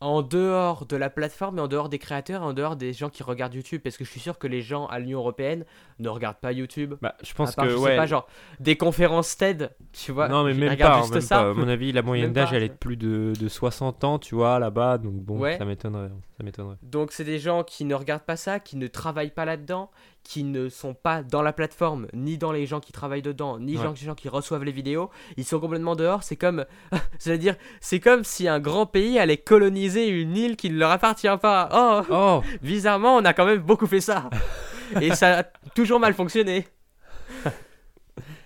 en 0.00 0.22
dehors 0.22 0.86
de 0.86 0.96
la 0.96 1.10
plateforme 1.10 1.58
et 1.58 1.60
en 1.60 1.68
dehors 1.68 1.88
des 1.90 1.98
créateurs, 1.98 2.42
en 2.42 2.52
dehors 2.54 2.76
des 2.76 2.92
gens 2.94 3.10
qui 3.10 3.22
regardent 3.22 3.54
YouTube, 3.54 3.82
parce 3.84 3.96
que 3.98 4.04
je 4.04 4.10
suis 4.10 4.20
sûr 4.20 4.38
que 4.38 4.46
les 4.46 4.62
gens 4.62 4.86
à 4.86 4.98
l'Union 4.98 5.18
européenne 5.18 5.64
ne 5.98 6.08
regardent 6.08 6.38
pas 6.38 6.52
YouTube. 6.52 6.94
Bah, 7.02 7.14
je 7.22 7.34
pense 7.34 7.50
à 7.50 7.52
part, 7.52 7.64
que 7.66 7.70
je 7.72 7.76
sais 7.76 7.96
pas, 7.96 8.06
genre 8.06 8.26
des 8.60 8.76
conférences 8.76 9.36
TED, 9.36 9.70
tu 9.92 10.12
vois. 10.12 10.28
non, 10.28 10.42
mais 10.44 10.54
même 10.54 10.76
pas, 10.78 11.00
juste 11.00 11.12
même 11.12 11.20
ça. 11.20 11.36
pas. 11.42 11.50
À 11.50 11.52
mon 11.54 11.68
avis, 11.68 11.92
la 11.92 12.02
moyenne 12.02 12.32
d'âge, 12.32 12.52
elle 12.52 12.62
est 12.62 12.68
de 12.70 12.74
plus 12.74 12.96
de, 12.96 13.32
de 13.38 13.48
60 13.48 14.04
ans, 14.04 14.18
tu 14.18 14.34
vois, 14.34 14.58
là-bas. 14.58 14.96
Donc 14.98 15.14
bon, 15.14 15.38
Ouais. 15.38 15.58
ça 15.58 15.64
m'étonnerait. 15.66 16.10
Ça 16.38 16.42
m'étonnerait. 16.44 16.76
Donc 16.82 17.12
c'est 17.12 17.24
des 17.24 17.38
gens 17.38 17.62
qui 17.64 17.84
ne 17.84 17.94
regardent 17.94 18.22
pas 18.24 18.36
ça, 18.36 18.58
qui 18.60 18.76
ne 18.78 18.86
travaillent 18.86 19.30
pas 19.30 19.44
là-dedans, 19.44 19.90
qui 20.30 20.44
ne 20.44 20.68
sont 20.68 20.94
pas 20.94 21.24
dans 21.24 21.42
la 21.42 21.52
plateforme, 21.52 22.06
ni 22.12 22.38
dans 22.38 22.52
les 22.52 22.64
gens 22.64 22.78
qui 22.78 22.92
travaillent 22.92 23.20
dedans, 23.20 23.58
ni 23.58 23.76
Ouais. 23.76 23.84
les 23.88 23.96
gens 23.96 24.14
qui 24.14 24.28
reçoivent 24.28 24.62
les 24.62 24.70
vidéos. 24.70 25.10
Ils 25.36 25.44
sont 25.44 25.58
complètement 25.58 25.96
dehors. 25.96 26.22
C'est 26.22 26.36
comme, 26.36 26.66
c'est-à-dire, 27.18 27.56
c'est 27.80 27.98
comme 27.98 28.22
si 28.22 28.46
un 28.46 28.60
grand 28.60 28.86
pays 28.86 29.18
allait 29.18 29.38
coloniser 29.38 30.06
une 30.06 30.36
île 30.36 30.54
qui 30.54 30.70
ne 30.70 30.78
leur 30.78 30.92
appartient 30.92 31.26
pas. 31.42 31.68
Oh, 31.72 32.02
Oh 32.12 32.42
bizarrement, 32.62 33.16
on 33.16 33.24
a 33.24 33.32
quand 33.32 33.44
même 33.44 33.58
beaucoup 33.58 33.88
fait 33.88 34.00
ça. 34.00 34.30
Et 35.00 35.16
ça 35.16 35.40
a 35.40 35.42
toujours 35.74 35.98
mal 35.98 36.14
fonctionné. 36.14 36.68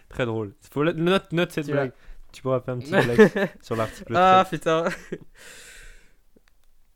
Très 0.09 0.25
drôle. 0.25 0.55
Faut 0.71 0.85
note, 0.85 1.33
note 1.33 1.53
cette 1.53 1.67
Tu 1.67 1.73
blague. 1.73 1.93
Tu 2.33 2.41
pourras 2.41 2.61
faire 2.61 2.77
un 2.77 2.79
petit 2.79 2.93
blague 2.93 3.51
sur 3.61 3.77
l'article 3.77 4.17
ah 4.17 4.43
13. 4.49 4.59
putain. 4.59 4.85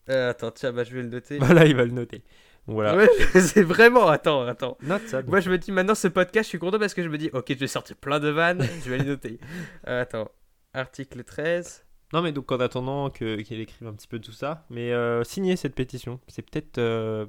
Euh, 0.09 0.31
attends, 0.31 0.51
tiens, 0.51 0.72
bah 0.72 0.85
je 0.85 0.94
vais 0.94 1.03
le 1.03 1.09
noter. 1.11 1.37
Voilà, 1.37 1.66
il 1.66 1.77
va 1.77 1.85
le 1.85 1.90
noter. 1.90 2.22
Voilà. 2.68 2.94
Ouais, 2.96 3.09
c'est 3.40 3.62
vraiment. 3.62 4.09
Attends, 4.09 4.46
attends. 4.46 4.76
Note 4.83 5.09
ça. 5.09 5.22
donc. 5.22 5.31
Moi, 5.31 5.40
je 5.40 5.50
me 5.50 5.57
dis 5.57 5.72
maintenant, 5.72 5.94
ce 5.94 6.07
podcast, 6.07 6.44
je 6.44 6.50
suis 6.50 6.59
content 6.59 6.78
parce 6.78 6.92
que 6.92 7.02
je 7.02 7.09
me 7.09 7.16
dis, 7.16 7.31
ok, 7.33 7.46
je 7.48 7.54
vais 7.54 7.66
sortir 7.66 7.96
plein 7.96 8.20
de 8.20 8.28
vannes, 8.28 8.62
je 8.85 8.90
vais 8.90 8.98
les 8.98 9.04
noter. 9.04 9.40
Euh, 9.88 10.02
attends, 10.02 10.31
article 10.74 11.24
13. 11.24 11.85
Non, 12.12 12.22
mais 12.22 12.33
donc 12.33 12.50
en 12.52 12.61
attendant 12.61 13.11
qu'il 13.11 13.61
écrive 13.61 13.87
un 13.87 13.92
petit 13.94 14.07
peu 14.09 14.18
tout 14.18 14.33
ça, 14.33 14.64
mais 14.70 14.92
euh, 14.92 15.24
signer 15.24 15.57
cette 15.57 15.74
pétition, 15.74 16.20
c'est 16.28 16.42
peut-être 16.42 16.78
euh, 16.78 17.26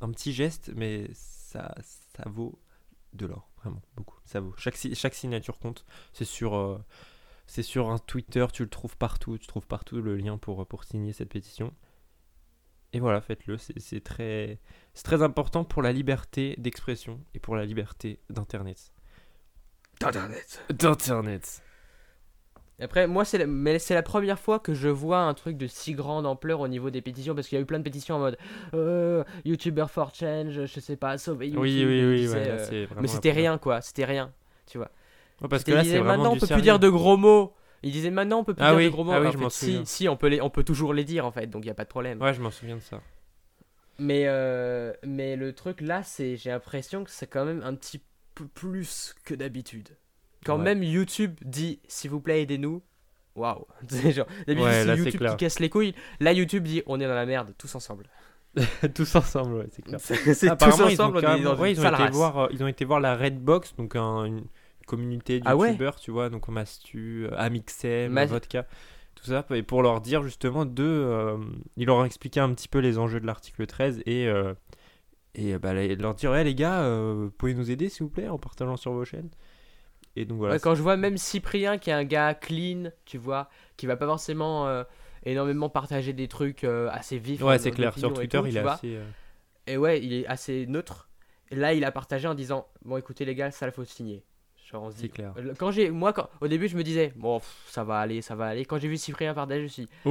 un 0.00 0.10
petit 0.10 0.32
geste, 0.32 0.70
mais 0.74 1.08
ça, 1.12 1.74
ça 2.16 2.24
vaut 2.26 2.58
de 3.12 3.26
l'or, 3.26 3.50
vraiment, 3.62 3.82
beaucoup. 3.96 4.18
Ça 4.24 4.40
vaut. 4.40 4.54
Chaque, 4.56 4.76
chaque 4.94 5.14
signature 5.14 5.58
compte. 5.58 5.84
C'est 6.14 6.24
sur, 6.24 6.54
euh, 6.54 6.78
c'est 7.46 7.62
sur 7.62 7.90
un 7.90 7.98
Twitter, 7.98 8.46
tu 8.52 8.62
le 8.62 8.70
trouves 8.70 8.96
partout, 8.96 9.36
tu 9.36 9.46
trouves 9.46 9.66
partout 9.66 10.00
le 10.00 10.16
lien 10.16 10.38
pour, 10.38 10.66
pour 10.66 10.84
signer 10.84 11.12
cette 11.12 11.28
pétition. 11.28 11.72
Et 12.92 13.00
voilà, 13.00 13.20
faites-le, 13.20 13.56
c'est 13.56 14.04
très, 14.04 14.58
c'est 14.92 15.04
très 15.04 15.22
important 15.22 15.64
pour 15.64 15.82
la 15.82 15.92
liberté 15.92 16.54
d'expression 16.58 17.20
et 17.34 17.38
pour 17.38 17.56
la 17.56 17.64
liberté 17.64 18.20
d'Internet. 18.28 18.92
Internet. 20.02 20.62
D'Internet. 20.70 21.62
Après, 22.80 23.06
moi, 23.06 23.24
c'est 23.24 23.38
la... 23.38 23.46
mais 23.46 23.78
c'est 23.78 23.94
la 23.94 24.02
première 24.02 24.38
fois 24.38 24.58
que 24.58 24.74
je 24.74 24.88
vois 24.88 25.20
un 25.20 25.34
truc 25.34 25.56
de 25.56 25.66
si 25.66 25.94
grande 25.94 26.26
ampleur 26.26 26.60
au 26.60 26.68
niveau 26.68 26.90
des 26.90 27.00
pétitions 27.00 27.34
parce 27.34 27.46
qu'il 27.46 27.56
y 27.56 27.60
a 27.60 27.62
eu 27.62 27.66
plein 27.66 27.78
de 27.78 27.84
pétitions 27.84 28.16
en 28.16 28.18
mode 28.18 28.36
euh, 28.74 29.22
YouTuber 29.44 29.86
for 29.88 30.12
Change, 30.14 30.66
je 30.66 30.80
sais 30.80 30.96
pas, 30.96 31.16
sauver 31.16 31.46
YouTube. 31.46 31.62
Oui, 31.62 31.84
oui, 31.86 32.04
oui, 32.04 32.28
ouais, 32.28 32.44
là, 32.44 32.54
euh, 32.72 32.86
Mais 33.00 33.08
c'était 33.08 33.30
rien, 33.30 33.56
quoi, 33.58 33.80
c'était 33.80 34.04
rien, 34.04 34.32
tu 34.66 34.78
vois. 34.78 34.90
Ouais, 35.40 35.48
parce 35.48 35.64
que 35.64 35.72
là, 35.72 35.84
c'est 35.84 36.00
maintenant, 36.00 36.32
on 36.32 36.34
peut 36.34 36.46
sérieux. 36.46 36.56
plus 36.56 36.62
dire 36.62 36.78
de 36.78 36.88
gros 36.88 37.16
mots. 37.16 37.54
Ils 37.82 37.92
disaient 37.92 38.10
maintenant, 38.10 38.38
on 38.40 38.44
peut 38.44 38.54
plus 38.54 38.62
Ah 38.64 38.70
dire 38.70 38.78
oui, 38.78 38.84
de 38.86 38.90
gros 38.90 39.04
mots. 39.04 39.12
ah 39.12 39.20
oui, 39.20 39.26
En 39.28 39.30
je 39.32 39.36
fait, 39.38 39.42
m'en 39.42 39.50
si, 39.50 39.64
souviens. 39.66 39.84
si, 39.84 40.08
on 40.08 40.16
peut, 40.16 40.28
les... 40.28 40.40
on 40.40 40.50
peut 40.50 40.62
toujours 40.64 40.94
les 40.94 41.04
dire 41.04 41.26
en 41.26 41.32
fait, 41.32 41.46
donc 41.48 41.62
il 41.64 41.66
n'y 41.66 41.70
a 41.70 41.74
pas 41.74 41.84
de 41.84 41.88
problème. 41.88 42.20
Ouais, 42.20 42.32
je 42.34 42.40
m'en 42.40 42.50
souviens 42.50 42.76
de 42.76 42.80
ça. 42.82 43.00
Mais, 43.98 44.24
euh, 44.26 44.92
mais 45.04 45.36
le 45.36 45.52
truc 45.52 45.80
là, 45.80 46.02
c'est 46.02 46.36
j'ai 46.36 46.50
l'impression 46.50 47.04
que 47.04 47.10
c'est 47.10 47.26
quand 47.26 47.44
même 47.44 47.62
un 47.64 47.74
petit 47.74 48.00
peu 48.34 48.46
plus 48.46 49.14
que 49.24 49.34
d'habitude. 49.34 49.88
Quand 50.44 50.58
Ouais. 50.58 50.64
même 50.64 50.82
YouTube 50.82 51.34
dit 51.42 51.80
s'il 51.86 52.10
vous 52.10 52.20
plaît 52.20 52.42
aidez-nous, 52.42 52.82
waouh. 53.36 53.66
D'habitude 53.82 54.24
Ouais, 54.48 54.84
c'est 54.84 54.96
YouTube 54.96 55.28
qui 55.30 55.36
casse 55.36 55.58
les 55.60 55.68
couilles. 55.70 55.94
Là 56.20 56.32
YouTube 56.32 56.64
dit 56.64 56.82
on 56.86 57.00
est 57.00 57.06
dans 57.06 57.14
la 57.14 57.26
merde 57.26 57.54
tous 57.58 57.72
ensemble. 57.74 58.06
tous 58.94 59.14
ensemble, 59.14 59.54
ouais, 59.54 59.66
c'est 59.70 59.82
clair. 59.82 59.98
C'est 60.00 60.16
tous 60.24 60.46
Apparemment, 60.48 60.76
ils 60.88 61.00
ont, 61.00 61.04
ensemble 61.04 61.22
dans 61.22 61.28
ouais, 61.30 61.36
une 61.72 61.78
ils, 61.78 61.86
ont 61.86 61.94
été 61.94 62.10
voir, 62.10 62.38
euh, 62.38 62.48
ils 62.52 62.62
ont 62.62 62.66
été 62.66 62.84
voir 62.84 63.00
la 63.00 63.16
Redbox, 63.16 63.74
donc 63.76 63.96
un- 63.96 64.24
une 64.26 64.44
communauté 64.96 65.40
de 65.40 65.48
Ah 65.48 65.56
ouais 65.56 65.76
tu 66.00 66.10
vois, 66.10 66.28
donc 66.30 66.48
Mastu, 66.48 67.26
euh, 67.26 67.34
Amixem, 67.36 68.12
Ma- 68.12 68.26
Vodka, 68.26 68.66
tout 69.14 69.24
ça, 69.26 69.44
et 69.50 69.62
pour 69.62 69.82
leur 69.82 70.00
dire 70.00 70.22
justement 70.22 70.64
de. 70.64 70.82
euh, 70.84 71.38
ils 71.76 71.86
leur 71.86 72.04
expliqué 72.04 72.40
un 72.40 72.52
petit 72.54 72.68
peu 72.68 72.78
les 72.78 72.98
enjeux 72.98 73.20
de 73.20 73.26
l'article 73.26 73.66
13 73.66 74.02
et. 74.06 74.26
euh, 74.28 74.54
et 75.34 75.54
euh, 75.54 75.58
bah, 75.58 75.72
leur 75.74 76.14
dire, 76.14 76.30
ouais 76.32 76.44
les 76.44 76.54
gars, 76.54 76.82
euh, 76.82 77.30
pouvez 77.38 77.54
nous 77.54 77.70
aider 77.70 77.88
s'il 77.88 78.04
vous 78.04 78.10
plaît 78.10 78.28
en 78.28 78.38
partageant 78.38 78.76
sur 78.76 78.92
vos 78.92 79.04
chaînes. 79.04 79.30
Et 80.14 80.26
donc 80.26 80.38
voilà. 80.38 80.54
Ouais, 80.54 80.60
quand 80.60 80.74
je 80.74 80.82
vois 80.82 80.96
même 80.98 81.16
Cyprien 81.16 81.78
qui 81.78 81.90
est 81.90 81.94
un 81.94 82.04
gars 82.04 82.34
clean, 82.34 82.90
tu 83.06 83.16
vois, 83.18 83.48
qui 83.78 83.86
va 83.86 83.96
pas 83.96 84.06
forcément 84.06 84.68
euh, 84.68 84.84
énormément 85.24 85.70
partager 85.70 86.12
des 86.12 86.28
trucs 86.28 86.64
euh, 86.64 86.88
assez 86.92 87.18
vifs. 87.18 87.40
ouais, 87.42 87.54
en- 87.54 87.58
c'est 87.58 87.70
clair. 87.70 87.96
Sur 87.98 88.12
Twitter, 88.12 88.38
tout, 88.38 88.46
il 88.46 88.56
est 88.56 88.60
assez. 88.60 88.96
euh, 88.96 89.04
Et 89.66 89.76
ouais, 89.78 90.02
il 90.04 90.12
est 90.12 90.26
assez 90.26 90.66
neutre. 90.66 91.08
Et 91.50 91.56
là, 91.56 91.72
il 91.72 91.84
a 91.84 91.92
partagé 91.92 92.28
en 92.28 92.34
disant 92.34 92.66
Bon, 92.84 92.96
écoutez, 92.98 93.24
les 93.24 93.34
gars, 93.34 93.50
ça, 93.50 93.66
il 93.66 93.72
faut 93.72 93.84
signer. 93.84 94.24
Genre, 94.70 94.82
on 94.84 94.90
se 94.90 94.96
C'est 94.96 95.02
dit. 95.02 95.10
clair. 95.10 95.34
Le- 95.36 95.54
Quand 95.54 95.70
j'ai, 95.70 95.90
moi, 95.90 96.12
quand, 96.12 96.28
au 96.40 96.48
début, 96.48 96.68
je 96.68 96.76
me 96.76 96.82
disais 96.82 97.12
Bon, 97.16 97.38
pff, 97.40 97.64
ça 97.68 97.84
va 97.84 97.98
aller, 97.98 98.22
ça 98.22 98.34
va 98.34 98.46
aller. 98.46 98.64
Quand 98.64 98.78
j'ai 98.78 98.88
vu 98.88 98.96
Cyprien 98.96 99.34
partager, 99.34 99.60
je 99.60 99.64
me 99.64 99.68
suis 99.68 99.82
dit 99.84 99.88
Oh, 100.04 100.10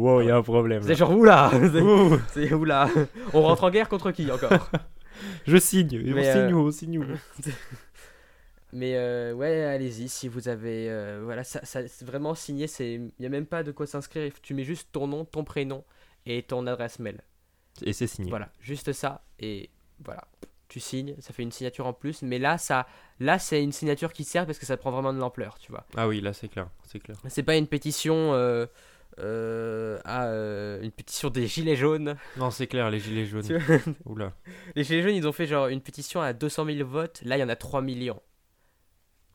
wow, 0.00 0.20
il 0.20 0.26
y 0.26 0.30
a 0.30 0.36
un 0.36 0.42
problème. 0.42 0.82
C'est 0.82 0.94
genre, 0.94 1.16
oula 1.16 1.50
C'est- 2.32 2.52
oula 2.52 2.88
On 3.32 3.42
rentre 3.42 3.64
en 3.64 3.70
guerre 3.70 3.88
contre 3.88 4.10
qui 4.12 4.30
encore? 4.30 4.70
Je 5.46 5.56
signe, 5.56 5.88
on 5.96 6.22
signe 6.22 6.24
euh, 6.24 6.52
où, 6.52 6.66
on 6.68 6.70
signe 6.70 6.98
où? 6.98 7.04
Mais 8.72 8.96
euh, 8.96 9.32
ouais, 9.32 9.62
allez-y, 9.64 10.08
si 10.08 10.28
vous 10.28 10.48
avez. 10.48 10.90
euh, 10.90 11.22
voilà, 11.24 11.44
ça, 11.44 11.60
vraiment 12.02 12.34
signé, 12.34 12.66
il 12.80 13.10
n'y 13.18 13.26
a 13.26 13.28
même 13.30 13.46
pas 13.46 13.62
de 13.62 13.72
quoi 13.72 13.86
s'inscrire. 13.86 14.32
Tu 14.42 14.54
mets 14.54 14.64
juste 14.64 14.88
ton 14.92 15.06
nom, 15.06 15.24
ton 15.24 15.44
prénom 15.44 15.84
et 16.26 16.42
ton 16.42 16.66
adresse 16.66 16.98
mail. 16.98 17.20
Et 17.82 17.92
c'est 17.92 18.06
signé. 18.06 18.28
Voilà, 18.28 18.50
juste 18.60 18.92
ça. 18.92 19.22
Et 19.38 19.70
voilà, 20.04 20.24
tu 20.68 20.80
signes, 20.80 21.14
ça 21.20 21.32
fait 21.32 21.42
une 21.42 21.52
signature 21.52 21.86
en 21.86 21.92
plus. 21.92 22.22
Mais 22.22 22.38
là, 22.38 22.58
ça, 22.58 22.86
là 23.20 23.38
c'est 23.38 23.62
une 23.62 23.72
signature 23.72 24.12
qui 24.12 24.24
sert 24.24 24.46
parce 24.46 24.58
que 24.58 24.66
ça 24.66 24.76
prend 24.76 24.90
vraiment 24.90 25.12
de 25.12 25.18
l'ampleur, 25.18 25.58
tu 25.58 25.70
vois. 25.72 25.84
Ah 25.96 26.08
oui, 26.08 26.20
là 26.20 26.32
c'est 26.32 26.48
clair, 26.48 26.68
c'est 26.84 26.98
clair. 26.98 27.16
C'est 27.28 27.42
pas 27.42 27.56
une 27.56 27.66
pétition. 27.66 28.32
euh, 28.34 28.66
euh, 29.18 29.98
à, 30.04 30.26
euh, 30.26 30.82
une 30.82 30.90
pétition 30.90 31.30
des 31.30 31.46
gilets 31.46 31.76
jaunes. 31.76 32.16
Non, 32.36 32.50
c'est 32.50 32.66
clair, 32.66 32.90
les 32.90 33.00
gilets 33.00 33.24
jaunes. 33.24 33.46
Oula. 34.04 34.34
Les 34.74 34.84
gilets 34.84 35.02
jaunes, 35.02 35.14
ils 35.14 35.26
ont 35.26 35.32
fait 35.32 35.46
genre 35.46 35.68
une 35.68 35.80
pétition 35.80 36.20
à 36.20 36.34
200 36.34 36.66
000 36.66 36.86
votes. 36.86 37.22
Là, 37.24 37.38
il 37.38 37.40
y 37.40 37.42
en 37.42 37.48
a 37.48 37.56
3 37.56 37.80
millions. 37.80 38.20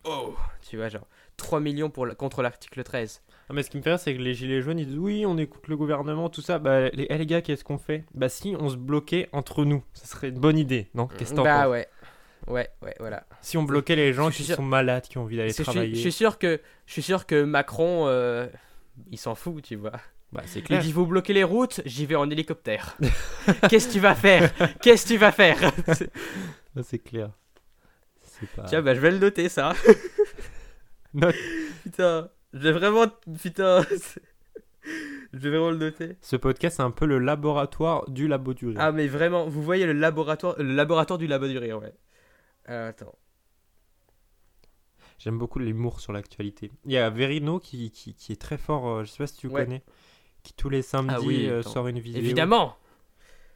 Oh 0.04 0.36
Tu 0.68 0.78
vois, 0.78 0.90
genre 0.90 1.08
3 1.42 1.60
millions 1.60 1.90
pour 1.90 2.08
contre 2.18 2.42
l'article 2.42 2.84
13. 2.84 3.22
Ah, 3.50 3.54
mais 3.54 3.64
ce 3.64 3.70
qui 3.70 3.78
me 3.78 3.82
fait 3.82 3.90
rire, 3.90 4.00
c'est 4.00 4.16
que 4.16 4.22
les 4.22 4.34
gilets 4.34 4.62
jaunes, 4.62 4.80
ils 4.80 4.86
disent 4.88 4.98
oui, 4.98 5.26
on 5.26 5.38
écoute 5.38 5.68
le 5.68 5.76
gouvernement, 5.76 6.30
tout 6.30 6.42
ça. 6.42 6.60
Bah, 6.60 6.90
les, 6.90 7.08
eh, 7.10 7.18
les 7.18 7.26
gars, 7.26 7.42
qu'est-ce 7.42 7.64
qu'on 7.64 7.78
fait? 7.78 8.06
Bah, 8.14 8.30
si 8.30 8.56
on 8.60 8.70
se 8.70 8.78
bloquait 8.78 9.28
entre 9.34 9.66
nous, 9.66 9.84
ça 9.94 10.06
serait 10.06 10.30
une 10.30 10.40
bonne 10.40 10.58
idée, 10.58 10.90
non? 10.94 11.08
Qu'est-ce 11.08 11.32
que 11.32 11.36
t'en 11.38 11.44
Bah 11.44 11.70
ouais. 11.70 11.88
Ouais, 12.48 12.70
ouais, 12.82 12.96
voilà. 13.00 13.26
Si 13.42 13.58
on 13.58 13.64
bloquait 13.64 13.96
les 13.96 14.14
gens 14.14 14.30
qui 14.32 14.44
sûr- 14.44 14.56
sont 14.56 14.64
malades, 14.64 15.04
qui 15.04 15.18
ont 15.18 15.24
envie 15.24 15.38
d'aller 15.38 15.54
travailler, 15.54 15.94
je 15.94 16.00
suis 16.00 16.12
sûr 16.12 16.40
que 16.40 16.60
je 16.88 16.94
suis 16.94 17.04
sûr 17.04 17.26
que 17.26 17.44
Macron, 17.44 18.08
euh, 18.08 18.48
il 19.12 19.18
s'en 19.18 19.36
fout, 19.36 19.62
tu 19.64 19.76
vois. 19.76 19.92
bah, 20.32 20.42
c'est 20.46 20.68
Il 20.70 20.80
dit 20.80 20.92
vous 20.92 21.06
bloquez 21.06 21.34
les 21.34 21.44
routes, 21.44 21.82
j'y 21.86 22.06
vais 22.06 22.16
en 22.16 22.30
hélicoptère. 22.30 22.98
Qu'est-ce 23.70 23.88
que 23.90 23.94
tu 23.94 24.00
vas 24.00 24.16
faire? 24.16 24.52
Qu'est-ce 24.82 25.04
que 25.04 25.10
tu 25.10 25.18
vas 25.18 25.32
faire? 25.32 25.72
C'est 26.84 27.00
clair. 27.00 27.30
Pas. 28.56 28.64
Tiens, 28.64 28.82
bah 28.82 28.96
je 28.96 29.00
vais 29.00 29.12
le 29.12 29.20
noter 29.20 29.50
ça. 29.50 29.74
Note. 31.14 31.36
Putain, 31.84 32.30
je 32.54 32.60
vais 32.60 32.72
vraiment. 32.72 33.06
Putain. 33.42 33.82
je 35.34 35.38
vais 35.40 35.50
vraiment 35.50 35.72
le 35.72 35.78
noter. 35.78 36.16
Ce 36.22 36.36
podcast, 36.36 36.78
c'est 36.78 36.84
un 36.84 36.92
peu 36.92 37.06
le 37.06 37.20
laboratoire 37.20 38.10
du 38.10 38.28
labo 38.28 38.54
du 38.54 38.68
rire. 38.68 38.78
Ah, 38.80 38.92
mais 38.92 39.08
vraiment, 39.08 39.48
vous 39.48 39.62
voyez 39.64 39.86
le 39.86 39.94
laboratoire, 39.94 40.56
le 40.58 40.74
laboratoire 40.76 41.18
du 41.18 41.28
labo 41.28 41.48
du 41.48 41.58
rire, 41.58 41.80
ouais. 41.82 41.94
Euh, 42.70 42.90
attends. 42.90 43.16
J'aime 45.20 45.38
beaucoup 45.38 45.60
l'humour 45.60 46.00
sur 46.00 46.14
l'actualité. 46.14 46.72
Il 46.86 46.92
y 46.92 46.98
a 46.98 47.10
Verino 47.10 47.60
qui, 47.60 47.92
qui, 47.92 48.16
qui 48.16 48.32
est 48.32 48.42
très 48.42 48.58
fort, 48.58 48.88
euh, 48.88 49.04
je 49.04 49.12
sais 49.12 49.18
pas 49.20 49.28
si 49.28 49.38
tu 49.38 49.48
Ouais. 49.48 49.66
connais, 49.66 49.84
qui 50.42 50.54
tous 50.54 50.70
les 50.70 50.82
samedis 50.82 51.14
Ah 51.16 51.22
oui, 51.22 51.48
euh, 51.48 51.62
sort 51.62 51.88
une 51.88 52.00
vidéo. 52.00 52.22
Évidemment 52.22 52.76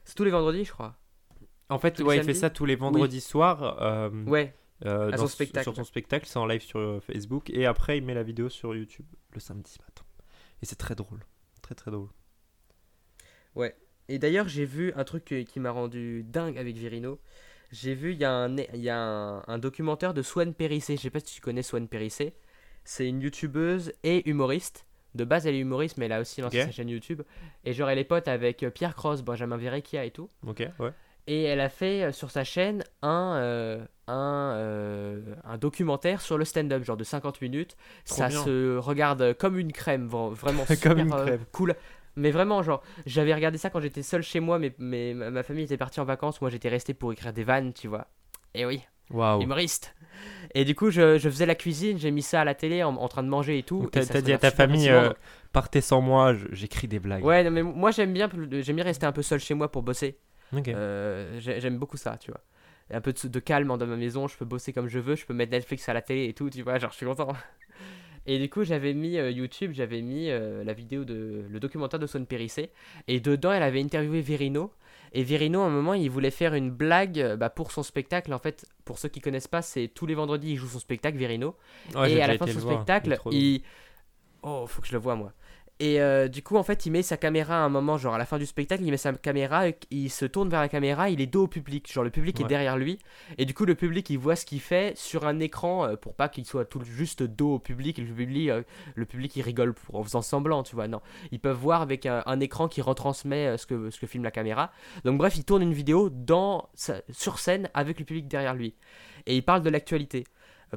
C'est 0.04 0.14
tous 0.14 0.22
les 0.24 0.30
vendredis, 0.30 0.64
je 0.64 0.72
crois. 0.72 0.94
En 1.68 1.80
fait, 1.80 1.90
Tous 1.92 2.04
ouais, 2.04 2.18
il 2.18 2.22
fait 2.22 2.34
ça 2.34 2.50
tous 2.50 2.64
les 2.66 2.76
vendredis 2.76 3.20
soirs. 3.20 3.82
euh, 3.82 4.10
Ouais. 4.26 4.54
Euh, 4.84 5.08
À 5.08 5.12
dans 5.12 5.16
son 5.18 5.24
s- 5.26 5.32
spectacle. 5.32 5.64
Sur 5.64 5.74
son 5.76 5.84
spectacle, 5.84 6.26
c'est 6.26 6.38
en 6.38 6.46
live 6.46 6.62
sur 6.62 6.78
euh, 6.78 7.00
Facebook. 7.00 7.50
Et 7.50 7.66
après, 7.66 7.98
il 7.98 8.04
met 8.04 8.14
la 8.14 8.22
vidéo 8.22 8.48
sur 8.48 8.74
YouTube 8.74 9.06
le 9.32 9.40
samedi 9.40 9.76
matin. 9.80 10.04
Et 10.62 10.66
c'est 10.66 10.76
très 10.76 10.94
drôle. 10.94 11.20
Très 11.62 11.74
très 11.74 11.90
drôle. 11.90 12.08
Et 14.08 14.20
d'ailleurs, 14.20 14.46
j'ai 14.46 14.64
vu 14.64 14.92
un 14.94 15.02
truc 15.02 15.24
qui, 15.48 15.58
m'a 15.58 15.72
rendu 15.72 16.22
dingue 16.22 16.58
avec 16.58 16.76
Virino. 16.76 17.18
J'ai 17.72 17.94
vu, 17.94 18.12
il 18.12 18.18
y 18.20 18.24
a, 18.24 18.30
un, 18.30 18.56
il 18.56 18.80
y 18.80 18.88
a 18.88 18.96
un, 19.00 19.42
un 19.48 19.58
documentaire 19.58 20.14
de 20.14 20.22
Swan 20.22 20.54
Périssé. 20.54 20.96
Je 20.96 21.02
sais 21.02 21.10
pas 21.10 21.18
si 21.18 21.34
tu 21.34 21.40
connais 21.40 21.62
Swan 21.62 21.88
Périssé. 21.88 22.34
C'est 22.84 23.08
une 23.08 23.20
youtubeuse 23.20 23.92
et 24.04 24.28
humoriste. 24.30 24.86
De 25.16 25.24
base, 25.24 25.46
elle 25.48 25.56
est 25.56 25.60
humoriste, 25.60 25.96
mais 25.96 26.06
elle 26.06 26.12
a 26.12 26.20
aussi 26.20 26.40
lancé 26.40 26.62
sa 26.62 26.70
chaîne 26.70 26.88
YouTube. 26.88 27.22
Et 27.64 27.72
genre, 27.72 27.88
elle 27.90 27.98
est 27.98 28.04
pote 28.04 28.28
avec 28.28 28.62
euh, 28.62 28.70
Pierre 28.70 28.94
Cross, 28.94 29.22
Benjamin 29.22 29.56
Verrecchia 29.56 30.04
et 30.04 30.12
tout. 30.12 30.30
Ok, 30.46 30.60
ouais. 30.78 30.92
Et 31.26 31.42
elle 31.42 31.60
a 31.60 31.68
fait 31.68 32.12
sur 32.12 32.30
sa 32.30 32.44
chaîne 32.44 32.84
un, 33.02 33.38
euh, 33.38 33.84
un, 34.08 34.52
euh, 34.56 35.20
un 35.44 35.58
documentaire 35.58 36.20
sur 36.20 36.38
le 36.38 36.44
stand-up, 36.44 36.84
genre 36.84 36.96
de 36.96 37.04
50 37.04 37.40
minutes. 37.40 37.76
Trop 38.06 38.16
ça 38.16 38.28
bien. 38.28 38.42
se 38.44 38.76
regarde 38.78 39.34
comme 39.34 39.58
une 39.58 39.72
crème, 39.72 40.08
vra- 40.08 40.32
vraiment 40.32 40.64
Comme 40.66 40.76
super 40.76 40.98
une 40.98 41.12
euh, 41.12 41.24
crème. 41.24 41.44
cool. 41.52 41.74
Mais 42.16 42.30
vraiment, 42.30 42.62
genre, 42.62 42.82
j'avais 43.04 43.34
regardé 43.34 43.58
ça 43.58 43.68
quand 43.68 43.80
j'étais 43.80 44.02
seul 44.02 44.22
chez 44.22 44.40
moi, 44.40 44.58
mais, 44.58 44.74
mais 44.78 45.12
ma 45.12 45.42
famille 45.42 45.64
était 45.64 45.76
partie 45.76 46.00
en 46.00 46.04
vacances, 46.04 46.40
moi 46.40 46.48
j'étais 46.50 46.68
resté 46.70 46.94
pour 46.94 47.12
écrire 47.12 47.32
des 47.32 47.44
vannes, 47.44 47.72
tu 47.74 47.88
vois. 47.88 48.06
Et 48.54 48.64
oui, 48.64 48.80
Waouh. 49.10 49.42
humoriste. 49.42 49.94
Et 50.54 50.64
du 50.64 50.74
coup, 50.74 50.90
je, 50.90 51.18
je 51.18 51.28
faisais 51.28 51.44
la 51.44 51.54
cuisine, 51.54 51.98
j'ai 51.98 52.10
mis 52.10 52.22
ça 52.22 52.40
à 52.40 52.44
la 52.44 52.54
télé 52.54 52.82
en, 52.82 52.96
en 52.96 53.08
train 53.08 53.22
de 53.22 53.28
manger 53.28 53.58
et 53.58 53.62
tout. 53.62 53.86
T'as 53.92 54.20
dit 54.22 54.32
à 54.32 54.38
ta 54.38 54.50
famille, 54.50 54.88
euh, 54.88 55.12
partez 55.52 55.82
sans 55.82 56.00
moi, 56.00 56.34
j'écris 56.52 56.88
des 56.88 56.98
blagues. 57.00 57.24
Ouais, 57.24 57.44
non, 57.44 57.50
mais 57.50 57.62
moi 57.62 57.90
j'aime 57.90 58.14
bien, 58.14 58.30
j'aime 58.50 58.76
bien 58.76 58.84
rester 58.84 59.04
un 59.04 59.12
peu 59.12 59.22
seul 59.22 59.40
chez 59.40 59.52
moi 59.54 59.70
pour 59.70 59.82
bosser. 59.82 60.16
Euh, 60.54 61.38
J'aime 61.40 61.76
beaucoup 61.78 61.96
ça, 61.96 62.16
tu 62.18 62.30
vois. 62.30 62.40
Un 62.90 63.00
peu 63.00 63.12
de, 63.12 63.28
de 63.28 63.40
calme 63.40 63.76
dans 63.76 63.86
ma 63.86 63.96
maison, 63.96 64.28
je 64.28 64.36
peux 64.36 64.44
bosser 64.44 64.72
comme 64.72 64.88
je 64.88 64.98
veux, 64.98 65.16
je 65.16 65.26
peux 65.26 65.34
mettre 65.34 65.52
Netflix 65.52 65.88
à 65.88 65.92
la 65.94 66.02
télé 66.02 66.26
et 66.26 66.34
tout, 66.34 66.50
tu 66.50 66.62
vois, 66.62 66.78
genre 66.78 66.90
je 66.92 66.96
suis 66.96 67.06
content. 67.06 67.32
Et 68.26 68.38
du 68.38 68.50
coup, 68.50 68.64
j'avais 68.64 68.92
mis 68.92 69.18
euh, 69.18 69.30
YouTube, 69.30 69.70
j'avais 69.72 70.02
mis 70.02 70.30
euh, 70.30 70.64
la 70.64 70.72
vidéo 70.72 71.04
de 71.04 71.44
le 71.48 71.60
documentaire 71.60 72.00
de 72.00 72.06
Son 72.06 72.24
Périssé. 72.24 72.70
Et 73.06 73.20
dedans, 73.20 73.52
elle 73.52 73.62
avait 73.62 73.80
interviewé 73.80 74.20
Verino. 74.20 74.72
Et 75.12 75.22
Verino, 75.22 75.62
à 75.62 75.66
un 75.66 75.70
moment, 75.70 75.94
il 75.94 76.10
voulait 76.10 76.32
faire 76.32 76.54
une 76.54 76.70
blague 76.70 77.20
euh, 77.20 77.36
bah, 77.36 77.50
pour 77.50 77.70
son 77.70 77.84
spectacle. 77.84 78.32
En 78.34 78.40
fait, 78.40 78.66
pour 78.84 78.98
ceux 78.98 79.08
qui 79.08 79.20
connaissent 79.20 79.46
pas, 79.46 79.62
c'est 79.62 79.88
tous 79.88 80.06
les 80.06 80.14
vendredis, 80.14 80.52
il 80.52 80.56
joue 80.56 80.66
son 80.66 80.80
spectacle, 80.80 81.16
Verino. 81.16 81.54
Ouais, 81.94 82.12
et 82.12 82.22
à 82.22 82.26
la 82.26 82.36
fin 82.36 82.46
de 82.46 82.50
son 82.50 82.58
voir, 82.58 82.74
spectacle, 82.74 83.16
il. 83.30 83.62
Oh, 84.42 84.66
faut 84.66 84.82
que 84.82 84.88
je 84.88 84.92
le 84.92 84.98
vois, 84.98 85.14
moi. 85.14 85.32
Et 85.78 86.00
euh, 86.00 86.28
du 86.28 86.42
coup, 86.42 86.56
en 86.56 86.62
fait, 86.62 86.86
il 86.86 86.90
met 86.90 87.02
sa 87.02 87.18
caméra 87.18 87.56
à 87.56 87.58
un 87.58 87.68
moment, 87.68 87.98
genre 87.98 88.14
à 88.14 88.18
la 88.18 88.24
fin 88.24 88.38
du 88.38 88.46
spectacle, 88.46 88.82
il 88.82 88.90
met 88.90 88.96
sa 88.96 89.12
caméra, 89.12 89.64
il 89.90 90.10
se 90.10 90.24
tourne 90.24 90.48
vers 90.48 90.60
la 90.60 90.70
caméra, 90.70 91.10
il 91.10 91.20
est 91.20 91.26
dos 91.26 91.44
au 91.44 91.48
public, 91.48 91.92
genre 91.92 92.02
le 92.02 92.10
public 92.10 92.40
est 92.40 92.44
derrière 92.44 92.78
lui, 92.78 92.98
et 93.36 93.44
du 93.44 93.52
coup, 93.52 93.66
le 93.66 93.74
public 93.74 94.08
il 94.08 94.16
voit 94.16 94.36
ce 94.36 94.46
qu'il 94.46 94.60
fait 94.60 94.96
sur 94.96 95.26
un 95.26 95.38
écran 95.38 95.84
euh, 95.86 95.96
pour 95.96 96.14
pas 96.14 96.30
qu'il 96.30 96.46
soit 96.46 96.64
tout 96.64 96.82
juste 96.82 97.22
dos 97.22 97.54
au 97.54 97.58
public, 97.58 97.98
et 97.98 98.02
le 98.02 98.14
public, 98.14 98.48
euh, 98.48 98.62
le 98.94 99.04
public 99.04 99.36
il 99.36 99.42
rigole 99.42 99.74
pour, 99.74 99.96
en 99.96 100.02
faisant 100.02 100.22
semblant, 100.22 100.62
tu 100.62 100.74
vois. 100.74 100.88
Non, 100.88 101.02
ils 101.30 101.40
peuvent 101.40 101.58
voir 101.58 101.82
avec 101.82 102.06
un, 102.06 102.22
un 102.24 102.40
écran 102.40 102.68
qui 102.68 102.80
retransmet 102.80 103.58
ce, 103.58 103.66
que, 103.66 103.90
ce 103.90 104.00
que 104.00 104.06
filme 104.06 104.24
la 104.24 104.30
caméra. 104.30 104.72
Donc, 105.04 105.18
bref, 105.18 105.36
il 105.36 105.44
tourne 105.44 105.62
une 105.62 105.74
vidéo 105.74 106.08
dans, 106.08 106.70
sur 107.10 107.38
scène 107.38 107.68
avec 107.74 107.98
le 107.98 108.06
public 108.06 108.28
derrière 108.28 108.54
lui, 108.54 108.74
et 109.26 109.36
il 109.36 109.42
parle 109.42 109.60
de 109.60 109.68
l'actualité 109.68 110.24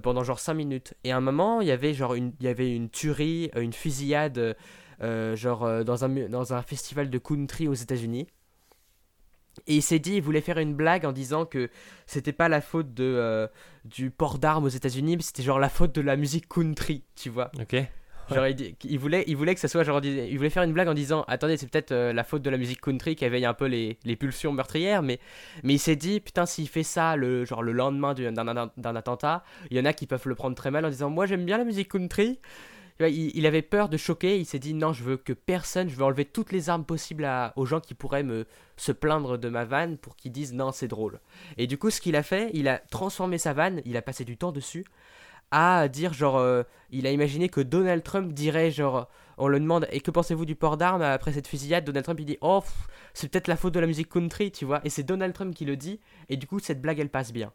pendant 0.04 0.24
genre 0.24 0.40
5 0.40 0.54
minutes. 0.54 0.94
Et 1.06 1.12
à 1.12 1.18
un 1.18 1.22
moment, 1.22 1.62
il 1.62 1.68
y 1.68 1.72
avait 1.72 1.94
genre 1.94 2.16
une, 2.16 2.34
il 2.42 2.46
y 2.46 2.50
avait 2.50 2.76
une 2.76 2.90
tuerie, 2.90 3.50
une 3.56 3.74
fusillade, 3.74 4.56
genre 5.36 5.64
euh, 5.64 5.84
dans, 5.84 6.04
un, 6.06 6.10
dans 6.30 6.54
un 6.54 6.62
festival 6.62 7.10
de 7.10 7.18
country 7.18 7.68
aux 7.68 7.74
États-Unis. 7.74 8.28
Et 9.68 9.76
il 9.76 9.82
s'est 9.82 10.00
dit, 10.00 10.16
il 10.16 10.22
voulait 10.22 10.42
faire 10.42 10.58
une 10.60 10.74
blague 10.74 11.06
en 11.06 11.12
disant 11.12 11.46
que 11.46 11.70
c'était 12.06 12.32
pas 12.32 12.48
la 12.50 12.62
faute 12.62 12.94
de, 12.94 13.04
euh, 13.04 13.48
du 13.84 14.10
port 14.10 14.40
d'armes 14.40 14.64
aux 14.66 14.70
États-Unis, 14.70 15.18
mais 15.18 15.24
c'était 15.24 15.44
genre 15.44 15.60
la 15.60 15.70
faute 15.70 15.94
de 15.94 16.02
la 16.02 16.16
musique 16.16 16.48
country, 16.48 17.04
tu 17.16 17.30
vois. 17.30 17.52
Ok. 17.60 17.76
Genre, 18.30 18.46
il, 18.84 19.00
voulait, 19.00 19.24
il 19.26 19.36
voulait 19.36 19.56
que 19.56 19.60
ça 19.60 19.68
soit 19.68 19.84
genre, 19.84 20.06
il 20.06 20.38
voulait 20.38 20.52
faire 20.52 20.62
une 20.62 20.72
blague 20.72 20.88
en 20.88 20.94
disant, 20.94 21.26
attendez, 21.28 21.58
c'est 21.58 21.68
peut-être 21.68 21.92
euh, 21.92 22.14
la 22.14 22.24
faute 22.24 22.44
de 22.44 22.50
la 22.52 22.58
musique 22.58 22.80
country 22.80 23.16
qui 23.16 23.26
éveille 23.26 23.44
un 23.44 23.56
peu 23.56 23.66
les, 23.66 23.98
les 24.06 24.16
pulsions 24.16 24.54
meurtrières, 24.54 25.02
mais, 25.02 25.20
mais 25.64 25.74
il 25.74 25.80
s'est 25.80 25.96
dit, 25.96 26.20
putain, 26.20 26.46
s'il 26.46 26.70
fait 26.70 26.84
ça 26.84 27.16
le, 27.16 27.44
genre 27.44 27.64
le 27.64 27.72
lendemain 27.72 28.14
du- 28.14 28.32
d'un 28.32 28.46
d'un- 28.46 28.72
d'un 28.78 28.96
attentat, 28.96 29.44
il 29.72 29.78
y 29.78 29.80
en 29.80 29.86
a 29.86 29.94
qui 29.94 30.06
peuvent 30.06 30.28
le 30.28 30.36
prendre 30.36 30.56
très 30.56 30.70
mal 30.70 30.86
en 30.86 30.90
disant, 30.90 31.10
moi 31.10 31.26
j'aime 31.26 31.44
bien 31.44 31.58
la 31.58 31.66
musique 31.66 31.90
country. 31.92 32.40
Il, 33.00 33.46
avait 33.46 33.62
peur 33.62 33.88
de 33.88 33.96
choquer, 33.96 34.38
il 34.40 34.46
s'est 34.46 34.60
dit, 34.60 34.74
non, 34.74 34.92
je 34.92 35.04
veux 35.04 35.16
que 35.16 35.32
personne, 35.32 35.88
je 35.88 35.96
veux 35.96 36.04
enlever 36.04 36.26
toutes 36.26 36.52
les 36.52 36.70
armes 36.70 36.84
possibles 36.84 37.30
aux 37.56 37.66
gens 37.66 37.80
qui 37.80 37.94
pourraient 37.94 38.24
me 38.24 38.46
se 38.76 38.92
plaindre 38.92 39.38
de 39.38 39.48
ma 39.48 39.64
vanne 39.64 39.98
pour 39.98 40.18
qu'ils 40.18 40.34
disent, 40.34 40.54
non, 40.54 40.74
c'est 40.74 40.90
drôle. 40.90 41.22
Et 41.58 41.66
du 41.66 41.78
coup, 41.78 41.92
ce 41.92 42.02
qu'il 42.02 42.18
a 42.18 42.24
fait, 42.24 42.52
il 42.54 42.68
a 42.68 42.78
transformé 42.78 43.38
sa 43.38 43.54
vanne, 43.54 43.82
il 43.86 43.96
a 43.96 44.02
passé 44.02 44.26
du 44.26 44.36
temps 44.36 44.52
dessus, 44.52 44.86
à 45.52 45.88
dire 45.88 46.14
genre 46.14 46.38
euh, 46.38 46.64
il 46.92 47.08
a 47.08 47.12
imaginé 47.12 47.50
que 47.50 47.62
Donald 47.62 48.04
Trump 48.04 48.34
dirait 48.34 48.72
genre 48.72 49.10
on 49.38 49.48
le 49.48 49.60
demande 49.60 49.88
et 49.92 50.02
que 50.02 50.12
pensez-vous 50.12 50.46
du 50.46 50.56
port 50.56 50.78
d'armes 50.78 51.02
après 51.02 51.34
cette 51.34 51.48
fusillade? 51.48 51.86
Donald 51.86 52.04
Trump 52.04 52.20
il 52.20 52.26
dit 52.26 52.38
oh 52.42 52.64
c'est 53.14 53.30
peut-être 53.30 53.48
la 53.48 53.56
faute 53.56 53.74
de 53.74 53.80
la 53.80 53.88
musique 53.88 54.10
country 54.10 54.52
tu 54.52 54.66
vois. 54.66 54.82
Et 54.84 54.90
c'est 54.90 55.04
Donald 55.04 55.34
Trump 55.34 55.56
qui 55.56 55.66
le 55.66 55.76
dit 55.76 56.00
et 56.30 56.38
du 56.38 56.46
coup 56.46 56.60
cette 56.60 56.82
blague 56.82 57.00
elle 57.00 57.10
passe 57.10 57.34
bien 57.34 57.52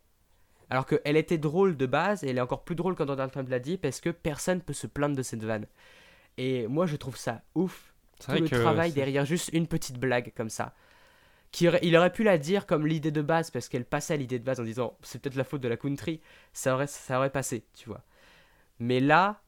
alors 0.74 0.86
qu'elle 0.86 1.16
était 1.16 1.38
drôle 1.38 1.76
de 1.76 1.86
base 1.86 2.24
et 2.24 2.30
elle 2.30 2.38
est 2.38 2.40
encore 2.40 2.64
plus 2.64 2.74
drôle 2.74 2.94
quand 2.96 3.06
Donald 3.06 3.30
Trump 3.30 3.48
l'a 3.48 3.60
dit 3.60 3.78
parce 3.78 4.00
que 4.00 4.10
personne 4.10 4.60
peut 4.60 4.72
se 4.72 4.86
plaindre 4.88 5.16
de 5.16 5.22
cette 5.22 5.44
vanne 5.44 5.66
et 6.36 6.66
moi 6.66 6.86
je 6.86 6.96
trouve 6.96 7.16
ça 7.16 7.42
ouf 7.54 7.94
tout 8.18 8.30
vrai 8.32 8.40
le 8.40 8.48
que 8.48 8.56
travail 8.56 8.90
derrière 8.92 9.24
juste 9.24 9.50
une 9.52 9.66
petite 9.68 9.98
blague 9.98 10.32
comme 10.36 10.50
ça. 10.50 10.74
Qui 11.52 11.68
aurait- 11.68 11.80
il 11.84 11.96
aurait 11.96 12.12
pu 12.12 12.24
la 12.24 12.38
dire 12.38 12.66
comme 12.66 12.86
l'idée 12.86 13.12
de 13.12 13.22
base 13.22 13.52
parce 13.52 13.68
qu'elle 13.68 13.84
passait 13.84 14.14
à 14.14 14.16
l'idée 14.16 14.40
de 14.40 14.44
base 14.44 14.58
en 14.58 14.64
disant 14.64 14.98
c'est 15.02 15.20
peut-être 15.22 15.36
la 15.36 15.44
faute 15.44 15.60
de 15.60 15.68
la 15.68 15.76
country, 15.76 16.20
ça 16.52 16.74
aurait, 16.74 16.88
ça 16.88 17.18
aurait 17.18 17.30
passé, 17.30 17.64
tu 17.74 17.88
vois. 17.88 18.02
Mais 18.80 18.98
là, 18.98 19.40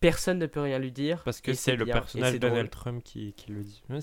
personne 0.00 0.38
ne 0.38 0.46
peut 0.46 0.60
rien 0.60 0.78
lui 0.78 0.92
dire. 0.92 1.22
Parce 1.24 1.40
que 1.40 1.54
c'est 1.54 1.76
le 1.76 1.84
bien, 1.84 1.94
personnage 1.94 2.34
de 2.34 2.38
Donald. 2.38 2.70
Trump 2.70 3.02
qui, 3.02 3.32
qui 3.34 3.52
le 3.52 3.62
dit. 3.62 3.82
Ouais, 3.88 4.00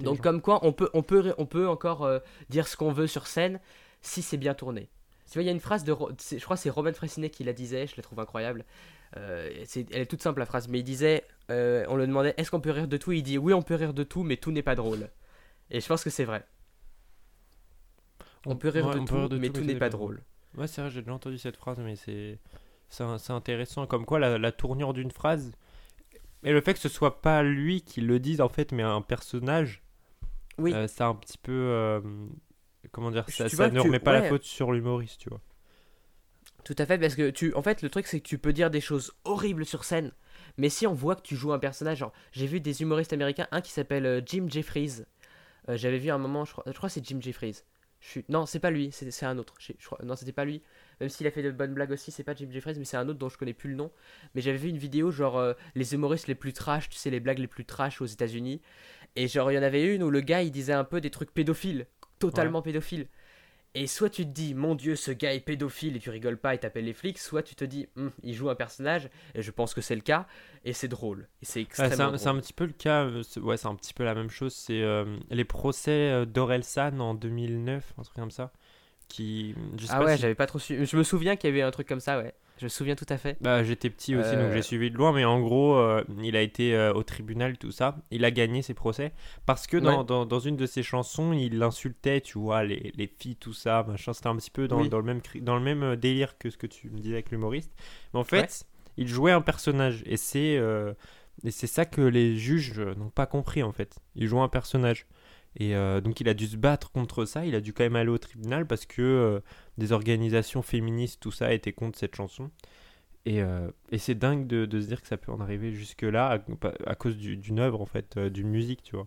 Donc 0.00 0.20
comme 0.20 0.40
quoi 0.40 0.64
on 0.66 0.72
peut, 0.72 0.90
on 0.92 1.02
peut, 1.02 1.34
on 1.38 1.46
peut 1.46 1.68
encore 1.68 2.04
euh, 2.04 2.18
dire 2.48 2.68
ce 2.68 2.76
qu'on 2.76 2.92
veut 2.92 3.06
sur 3.06 3.26
scène 3.26 3.60
si 4.02 4.22
c'est 4.22 4.36
bien 4.36 4.54
tourné. 4.54 4.90
Tu 5.34 5.38
vois, 5.38 5.42
il 5.42 5.46
y 5.46 5.48
a 5.48 5.52
une 5.52 5.58
phrase 5.58 5.82
de, 5.82 5.90
je 5.90 6.44
crois 6.44 6.54
que 6.54 6.62
c'est 6.62 6.70
Roman 6.70 6.92
Fressinet 6.92 7.28
qui 7.28 7.42
la 7.42 7.52
disait, 7.52 7.88
je 7.88 7.94
la 7.96 8.04
trouve 8.04 8.20
incroyable. 8.20 8.64
Euh, 9.16 9.50
elle 9.74 10.02
est 10.02 10.06
toute 10.06 10.22
simple 10.22 10.38
la 10.38 10.46
phrase, 10.46 10.68
mais 10.68 10.78
il 10.78 10.84
disait, 10.84 11.24
euh, 11.50 11.84
on 11.88 11.96
le 11.96 12.06
demandait, 12.06 12.34
est-ce 12.36 12.52
qu'on 12.52 12.60
peut 12.60 12.70
rire 12.70 12.86
de 12.86 12.96
tout? 12.96 13.10
Il 13.10 13.24
dit, 13.24 13.36
oui, 13.36 13.52
on 13.52 13.60
peut 13.60 13.74
rire 13.74 13.94
de 13.94 14.04
tout, 14.04 14.22
mais 14.22 14.36
tout 14.36 14.52
n'est 14.52 14.62
pas 14.62 14.76
drôle. 14.76 15.10
Et 15.72 15.80
je 15.80 15.88
pense 15.88 16.04
que 16.04 16.10
c'est 16.10 16.22
vrai. 16.22 16.46
On 18.46 18.54
peut 18.54 18.68
rire 18.68 18.86
ouais, 18.86 18.94
de 18.94 18.98
tout, 19.00 19.06
peut 19.06 19.16
rire 19.16 19.28
de 19.28 19.38
mais 19.38 19.50
tout, 19.50 19.62
n'est 19.62 19.74
pas 19.74 19.88
drôle. 19.88 20.22
Ouais, 20.56 20.68
c'est 20.68 20.82
vrai, 20.82 20.90
j'ai 20.92 21.00
déjà 21.00 21.14
entendu 21.14 21.36
cette 21.36 21.56
phrase, 21.56 21.80
mais 21.80 21.96
c'est 21.96 22.38
c'est 22.88 23.32
intéressant. 23.32 23.88
Comme 23.88 24.06
quoi, 24.06 24.20
la, 24.20 24.38
la 24.38 24.52
tournure 24.52 24.92
d'une 24.94 25.10
phrase 25.10 25.50
et 26.44 26.52
le 26.52 26.60
fait 26.60 26.74
que 26.74 26.78
ce 26.78 26.88
soit 26.88 27.22
pas 27.22 27.42
lui 27.42 27.82
qui 27.82 28.02
le 28.02 28.20
dise 28.20 28.40
en 28.40 28.48
fait, 28.48 28.70
mais 28.70 28.84
un 28.84 29.02
personnage, 29.02 29.82
Oui. 30.58 30.72
euh, 30.72 30.86
ça 30.86 31.06
un 31.08 31.16
petit 31.16 31.38
peu. 31.38 32.00
Comment 32.94 33.10
dire 33.10 33.24
Ça, 33.28 33.44
ne 33.44 33.70
tu- 33.70 33.80
remet 33.80 33.98
pas 33.98 34.12
la 34.12 34.22
faute 34.22 34.44
sur 34.44 34.72
l'humoriste, 34.72 35.20
tu 35.20 35.28
vois. 35.28 35.40
Tout 36.64 36.74
à 36.78 36.86
fait, 36.86 36.98
parce 36.98 37.14
que 37.14 37.28
tu, 37.30 37.52
en 37.54 37.62
fait, 37.62 37.82
le 37.82 37.90
truc 37.90 38.06
c'est 38.06 38.20
que 38.20 38.26
tu 38.26 38.38
peux 38.38 38.52
dire 38.54 38.70
des 38.70 38.80
choses 38.80 39.12
horribles 39.24 39.66
sur 39.66 39.84
scène, 39.84 40.12
mais 40.56 40.70
si 40.70 40.86
on 40.86 40.94
voit 40.94 41.14
que 41.16 41.22
tu 41.22 41.36
joues 41.36 41.52
un 41.52 41.58
personnage, 41.58 41.98
genre, 41.98 42.12
j'ai 42.32 42.46
vu 42.46 42.60
des 42.60 42.80
humoristes 42.80 43.12
américains, 43.12 43.46
un 43.50 43.60
qui 43.60 43.70
s'appelle 43.72 44.06
euh, 44.06 44.20
Jim 44.24 44.46
Jeffries. 44.48 45.02
Euh, 45.68 45.76
J'avais 45.76 45.98
vu 45.98 46.10
un 46.10 46.18
moment, 46.18 46.44
je 46.46 46.52
crois, 46.52 46.64
je 46.66 46.72
crois 46.72 46.88
que 46.88 46.94
c'est 46.94 47.06
Jim 47.06 47.18
Jeffries. 47.20 47.58
Je 48.00 48.08
suis... 48.08 48.24
Non, 48.28 48.44
c'est 48.46 48.60
pas 48.60 48.70
lui, 48.70 48.90
c'est 48.92 49.10
c'est 49.10 49.24
un 49.26 49.38
autre. 49.38 49.54
Je, 49.58 49.72
je 49.78 49.84
crois... 49.86 49.98
Non, 50.04 50.14
c'était 50.14 50.32
pas 50.32 50.44
lui. 50.44 50.62
Même 51.00 51.08
s'il 51.08 51.26
a 51.26 51.30
fait 51.30 51.42
de 51.42 51.50
bonnes 51.50 51.72
blagues 51.74 51.90
aussi, 51.90 52.10
c'est 52.10 52.22
pas 52.24 52.34
Jim 52.34 52.48
Jeffries, 52.50 52.74
mais 52.78 52.84
c'est 52.84 52.98
un 52.98 53.08
autre 53.08 53.18
dont 53.18 53.28
je 53.30 53.36
connais 53.38 53.54
plus 53.54 53.70
le 53.70 53.76
nom. 53.76 53.90
Mais 54.34 54.40
j'avais 54.42 54.58
vu 54.58 54.68
une 54.68 54.76
vidéo, 54.78 55.10
genre, 55.10 55.38
euh, 55.38 55.54
les 55.74 55.94
humoristes 55.94 56.28
les 56.28 56.34
plus 56.34 56.52
trash, 56.52 56.88
tu 56.90 56.96
sais, 56.98 57.10
les 57.10 57.20
blagues 57.20 57.38
les 57.38 57.46
plus 57.46 57.64
trash 57.64 58.00
aux 58.02 58.06
États-Unis. 58.06 58.60
Et 59.16 59.26
genre, 59.28 59.50
il 59.50 59.54
y 59.54 59.58
en 59.58 59.62
avait 59.62 59.94
une 59.94 60.02
où 60.02 60.10
le 60.10 60.20
gars, 60.20 60.42
il 60.42 60.50
disait 60.50 60.72
un 60.74 60.84
peu 60.84 61.00
des 61.00 61.10
trucs 61.10 61.32
pédophiles, 61.32 61.86
totalement 62.18 62.62
pédophiles. 62.62 63.08
Et 63.76 63.88
soit 63.88 64.08
tu 64.10 64.24
te 64.24 64.30
dis, 64.30 64.54
mon 64.54 64.76
dieu, 64.76 64.94
ce 64.94 65.10
gars 65.10 65.34
est 65.34 65.40
pédophile 65.40 65.96
et 65.96 65.98
tu 65.98 66.08
rigoles 66.10 66.36
pas 66.38 66.54
et 66.54 66.58
t'appelles 66.58 66.84
les 66.84 66.92
flics, 66.92 67.18
soit 67.18 67.42
tu 67.42 67.56
te 67.56 67.64
dis, 67.64 67.88
Hum, 67.96 68.12
il 68.22 68.34
joue 68.34 68.48
un 68.48 68.54
personnage, 68.54 69.10
et 69.34 69.42
je 69.42 69.50
pense 69.50 69.74
que 69.74 69.80
c'est 69.80 69.96
le 69.96 70.00
cas, 70.00 70.26
et 70.64 70.72
c'est 70.72 70.86
drôle. 70.86 71.28
Et 71.42 71.44
c'est 71.44 71.60
extrêmement 71.60 72.16
c'est 72.16 72.28
un, 72.28 72.36
petit 72.38 72.52
peu 72.52 72.66
le 72.66 72.72
cas, 72.72 73.04
euh, 73.04 73.22
c'est- 73.24 73.40
ouais, 73.40 73.56
c'est 73.56 73.66
un 73.66 73.74
petit 73.74 73.92
peu 73.94 74.04
la 74.04 74.14
même 74.14 74.30
chose. 74.30 74.54
C'est 74.54 74.80
euh, 74.80 75.04
les 75.30 75.44
procès 75.44 75.90
euh, 76.12 76.24
d'Orelsan 76.24 77.00
en 77.00 77.14
2009, 77.14 77.92
un 77.98 78.02
truc 78.02 78.16
comme 78.16 78.30
ça. 78.30 78.52
Qui, 79.08 79.54
je 79.76 79.86
sais 79.86 79.92
Ah 79.92 79.98
pas 79.98 80.06
ouais, 80.06 80.16
si- 80.16 80.22
j'avais 80.22 80.34
pas 80.34 80.46
trop 80.46 80.58
su. 80.58 80.86
Je 80.86 80.96
me 80.96 81.02
souviens 81.02 81.36
qu'il 81.36 81.50
y 81.50 81.52
avait 81.52 81.62
un 81.62 81.70
truc 81.70 81.86
comme 81.88 82.00
ça, 82.00 82.18
ouais. 82.18 82.34
Je 82.58 82.64
me 82.64 82.68
souviens 82.68 82.94
tout 82.94 83.06
à 83.08 83.18
fait. 83.18 83.36
Bah, 83.40 83.64
j'étais 83.64 83.90
petit 83.90 84.14
aussi, 84.14 84.30
donc 84.30 84.38
Euh, 84.42 84.54
j'ai 84.54 84.62
suivi 84.62 84.90
de 84.90 84.96
loin, 84.96 85.12
mais 85.12 85.24
en 85.24 85.40
gros, 85.40 85.74
euh, 85.76 86.04
il 86.22 86.36
a 86.36 86.40
été 86.40 86.74
euh, 86.76 86.92
au 86.94 87.02
tribunal, 87.02 87.58
tout 87.58 87.72
ça. 87.72 87.96
Il 88.12 88.24
a 88.24 88.30
gagné 88.30 88.62
ses 88.62 88.74
procès 88.74 89.12
parce 89.44 89.66
que 89.66 89.76
dans, 89.76 89.98
Ouais. 89.98 90.04
dans, 90.04 90.24
dans 90.24 90.38
une 90.38 90.56
de 90.56 90.66
ses 90.66 90.84
chansons, 90.84 91.32
il 91.32 91.60
insultait, 91.62 92.20
tu 92.20 92.38
vois, 92.38 92.62
les, 92.62 92.92
les 92.96 93.06
filles, 93.18 93.34
tout 93.36 93.52
ça, 93.52 93.84
machin. 93.88 94.12
C'était 94.12 94.28
un 94.28 94.36
petit 94.36 94.52
peu 94.52 94.68
dans, 94.68 94.80
Oui. 94.82 94.88
dans 94.88 94.98
le 94.98 95.04
même, 95.04 95.20
dans 95.40 95.56
le 95.56 95.62
même 95.62 95.82
euh, 95.82 95.96
délire 95.96 96.38
que 96.38 96.48
ce 96.48 96.56
que 96.56 96.68
tu 96.68 96.90
me 96.90 96.98
disais 96.98 97.14
avec 97.14 97.32
l'humoriste. 97.32 97.72
Mais 98.12 98.20
en 98.20 98.24
fait, 98.24 98.64
il 98.96 99.08
jouait 99.08 99.32
un 99.32 99.40
personnage 99.42 100.04
et 100.06 100.16
c'est 100.16 100.56
euh, 100.56 100.94
et 101.42 101.50
c'est 101.50 101.66
ça 101.66 101.84
que 101.84 102.00
les 102.00 102.36
juges 102.36 102.78
euh, 102.78 102.94
n'ont 102.94 103.10
pas 103.10 103.26
compris 103.26 103.64
en 103.64 103.72
fait. 103.72 103.96
Il 104.14 104.28
jouait 104.28 104.40
un 104.40 104.48
personnage. 104.48 105.06
Et 105.56 105.76
euh, 105.76 106.00
donc 106.00 106.20
il 106.20 106.28
a 106.28 106.34
dû 106.34 106.46
se 106.46 106.56
battre 106.56 106.90
contre 106.90 107.24
ça, 107.24 107.44
il 107.46 107.54
a 107.54 107.60
dû 107.60 107.72
quand 107.72 107.84
même 107.84 107.96
aller 107.96 108.10
au 108.10 108.18
tribunal 108.18 108.66
parce 108.66 108.86
que 108.86 109.02
euh, 109.02 109.40
des 109.78 109.92
organisations 109.92 110.62
féministes, 110.62 111.20
tout 111.20 111.30
ça, 111.30 111.52
étaient 111.52 111.72
contre 111.72 111.98
cette 111.98 112.16
chanson. 112.16 112.50
Et, 113.26 113.40
euh, 113.40 113.70
et 113.90 113.98
c'est 113.98 114.14
dingue 114.14 114.46
de, 114.46 114.66
de 114.66 114.80
se 114.80 114.86
dire 114.86 115.00
que 115.00 115.06
ça 115.08 115.16
peut 115.16 115.32
en 115.32 115.40
arriver 115.40 115.72
jusque-là 115.72 116.28
à, 116.28 116.90
à 116.90 116.94
cause 116.94 117.16
du- 117.16 117.36
d'une 117.36 117.58
œuvre, 117.60 117.80
en 117.80 117.86
fait, 117.86 118.18
d'une 118.18 118.48
musique, 118.48 118.82
tu 118.82 118.96
vois. 118.96 119.06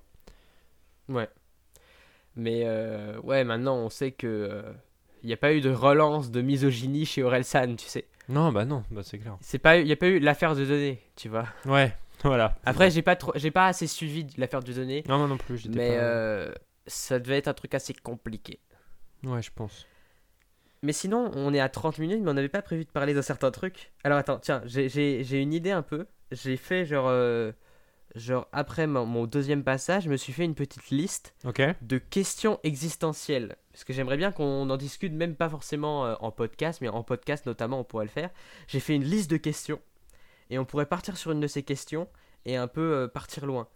Ouais. 1.10 1.30
Mais 2.36 2.66
ouais, 3.24 3.44
maintenant 3.44 3.78
on 3.78 3.90
sait 3.90 4.12
que. 4.12 4.64
Il 5.24 5.28
n'y 5.28 5.34
a 5.34 5.38
pas 5.38 5.54
eu 5.54 5.62
de 5.62 5.72
relance 5.72 6.30
de 6.30 6.42
misogynie 6.42 7.06
chez 7.06 7.24
Orelsan, 7.24 7.76
tu 7.76 7.88
sais. 7.88 8.06
Non, 8.30 8.52
bah 8.52 8.66
non, 8.66 8.84
bah 8.92 9.02
c'est 9.04 9.18
clair. 9.18 9.38
Il 9.42 9.86
n'y 9.86 9.92
a 9.92 9.96
pas 9.96 10.08
eu 10.08 10.20
l'affaire 10.20 10.56
de 10.56 10.64
données, 10.64 11.00
tu 11.16 11.28
vois. 11.28 11.48
Ouais, 11.66 11.96
voilà. 12.23 12.56
Après, 12.65 12.89
j'ai 12.91 13.01
pas 13.01 13.15
trop, 13.15 13.32
j'ai 13.36 13.51
pas 13.51 13.67
assez 13.67 13.88
suivi 13.88 14.27
l'affaire 14.38 14.62
de 14.63 14.73
données, 14.73 15.03
Non, 15.08 15.17
moi 15.17 15.27
non 15.27 15.38
plus, 15.38 15.58
j'étais 15.58 15.75
mais 15.77 15.89
pas... 15.97 16.03
euh, 16.03 16.53
ça 16.88 17.19
devait 17.19 17.38
être 17.38 17.47
un 17.47 17.53
truc 17.53 17.73
assez 17.75 17.93
compliqué. 17.93 18.60
Ouais, 19.23 19.41
je 19.41 19.51
pense. 19.53 19.86
Mais 20.84 20.93
sinon, 20.93 21.32
on 21.34 21.53
est 21.53 21.60
à 21.60 21.69
30 21.69 21.97
minutes, 21.97 22.21
mais 22.23 22.30
on 22.30 22.34
n'avait 22.36 22.49
pas 22.49 22.62
prévu 22.62 22.86
de 22.86 22.89
parler 22.91 23.13
d'un 23.13 23.21
certain 23.23 23.49
truc. 23.51 23.91
Alors 24.03 24.17
attends, 24.19 24.38
tiens, 24.39 24.62
j'ai- 24.65 24.89
j'ai 24.89 25.23
j'ai 25.23 25.41
une 25.41 25.53
idée 25.53 25.71
un 25.71 25.82
peu. 25.82 26.06
J'ai 26.32 26.56
fait 26.58 26.86
genre. 26.86 27.08
euh, 27.08 27.51
genre 28.15 28.47
après 28.51 28.88
mon, 28.88 29.06
mon 29.06 29.25
deuxième 29.25 29.63
passage, 29.63 30.03
je 30.03 30.10
me 30.10 30.17
suis 30.17 30.34
fait 30.34 30.45
une 30.45 30.56
petite 30.56 30.89
liste 30.91 31.36
Ok. 31.45 31.62
de 31.82 31.97
questions 31.97 32.60
existentielles. 32.63 33.56
Parce 33.71 33.84
que 33.84 33.93
j'aimerais 33.93 34.17
bien 34.17 34.32
qu'on 34.32 34.69
en 34.69 34.77
discute, 34.77 35.13
même 35.13 35.36
pas 35.36 35.49
forcément 35.49 36.06
euh, 36.06 36.15
en 36.19 36.32
podcast, 36.32 36.80
mais 36.82 36.88
en 36.89 37.03
podcast 37.03 37.45
notamment, 37.47 37.80
on 37.80 37.84
pourrait 37.84 38.06
le 38.06 38.12
faire. 38.12 38.30
J'ai 38.67 38.80
fait 38.80 38.95
une 38.95 39.03
liste 39.03 39.30
de 39.32 39.38
questions. 39.38 39.80
Et 40.50 40.58
on 40.60 40.66
pourrait 40.66 40.86
partir 40.86 41.18
sur 41.18 41.32
une 41.32 41.40
de 41.40 41.48
ces 41.48 41.64
questions 41.64 42.08
et 42.46 42.56
un 42.56 42.68
peu 42.68 42.82
euh, 42.94 43.08
partir 43.08 43.46
loin. 43.46 43.68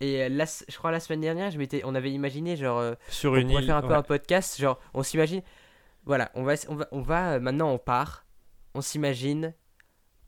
Et 0.00 0.22
euh, 0.22 0.28
la 0.28 0.44
s- 0.44 0.64
je 0.68 0.76
crois 0.78 0.90
la 0.90 1.00
semaine 1.00 1.20
dernière, 1.20 1.50
je 1.50 1.58
m'étais, 1.58 1.82
on 1.84 1.94
avait 1.94 2.12
imaginé, 2.12 2.56
genre, 2.56 2.78
euh, 2.78 2.94
Sur 3.08 3.32
on 3.32 3.36
une 3.36 3.48
pourrait 3.48 3.60
île. 3.62 3.66
faire 3.66 3.76
un 3.76 3.82
peu 3.82 3.88
ouais. 3.88 3.94
un 3.94 4.02
podcast, 4.02 4.58
genre, 4.60 4.78
on 4.94 5.02
s'imagine. 5.02 5.42
Voilà, 6.04 6.30
on 6.34 6.42
va, 6.44 6.54
on 6.68 6.74
va, 6.76 6.88
on 6.92 7.00
va 7.02 7.38
maintenant, 7.40 7.70
on 7.70 7.78
part. 7.78 8.24
On 8.74 8.80
s'imagine, 8.80 9.52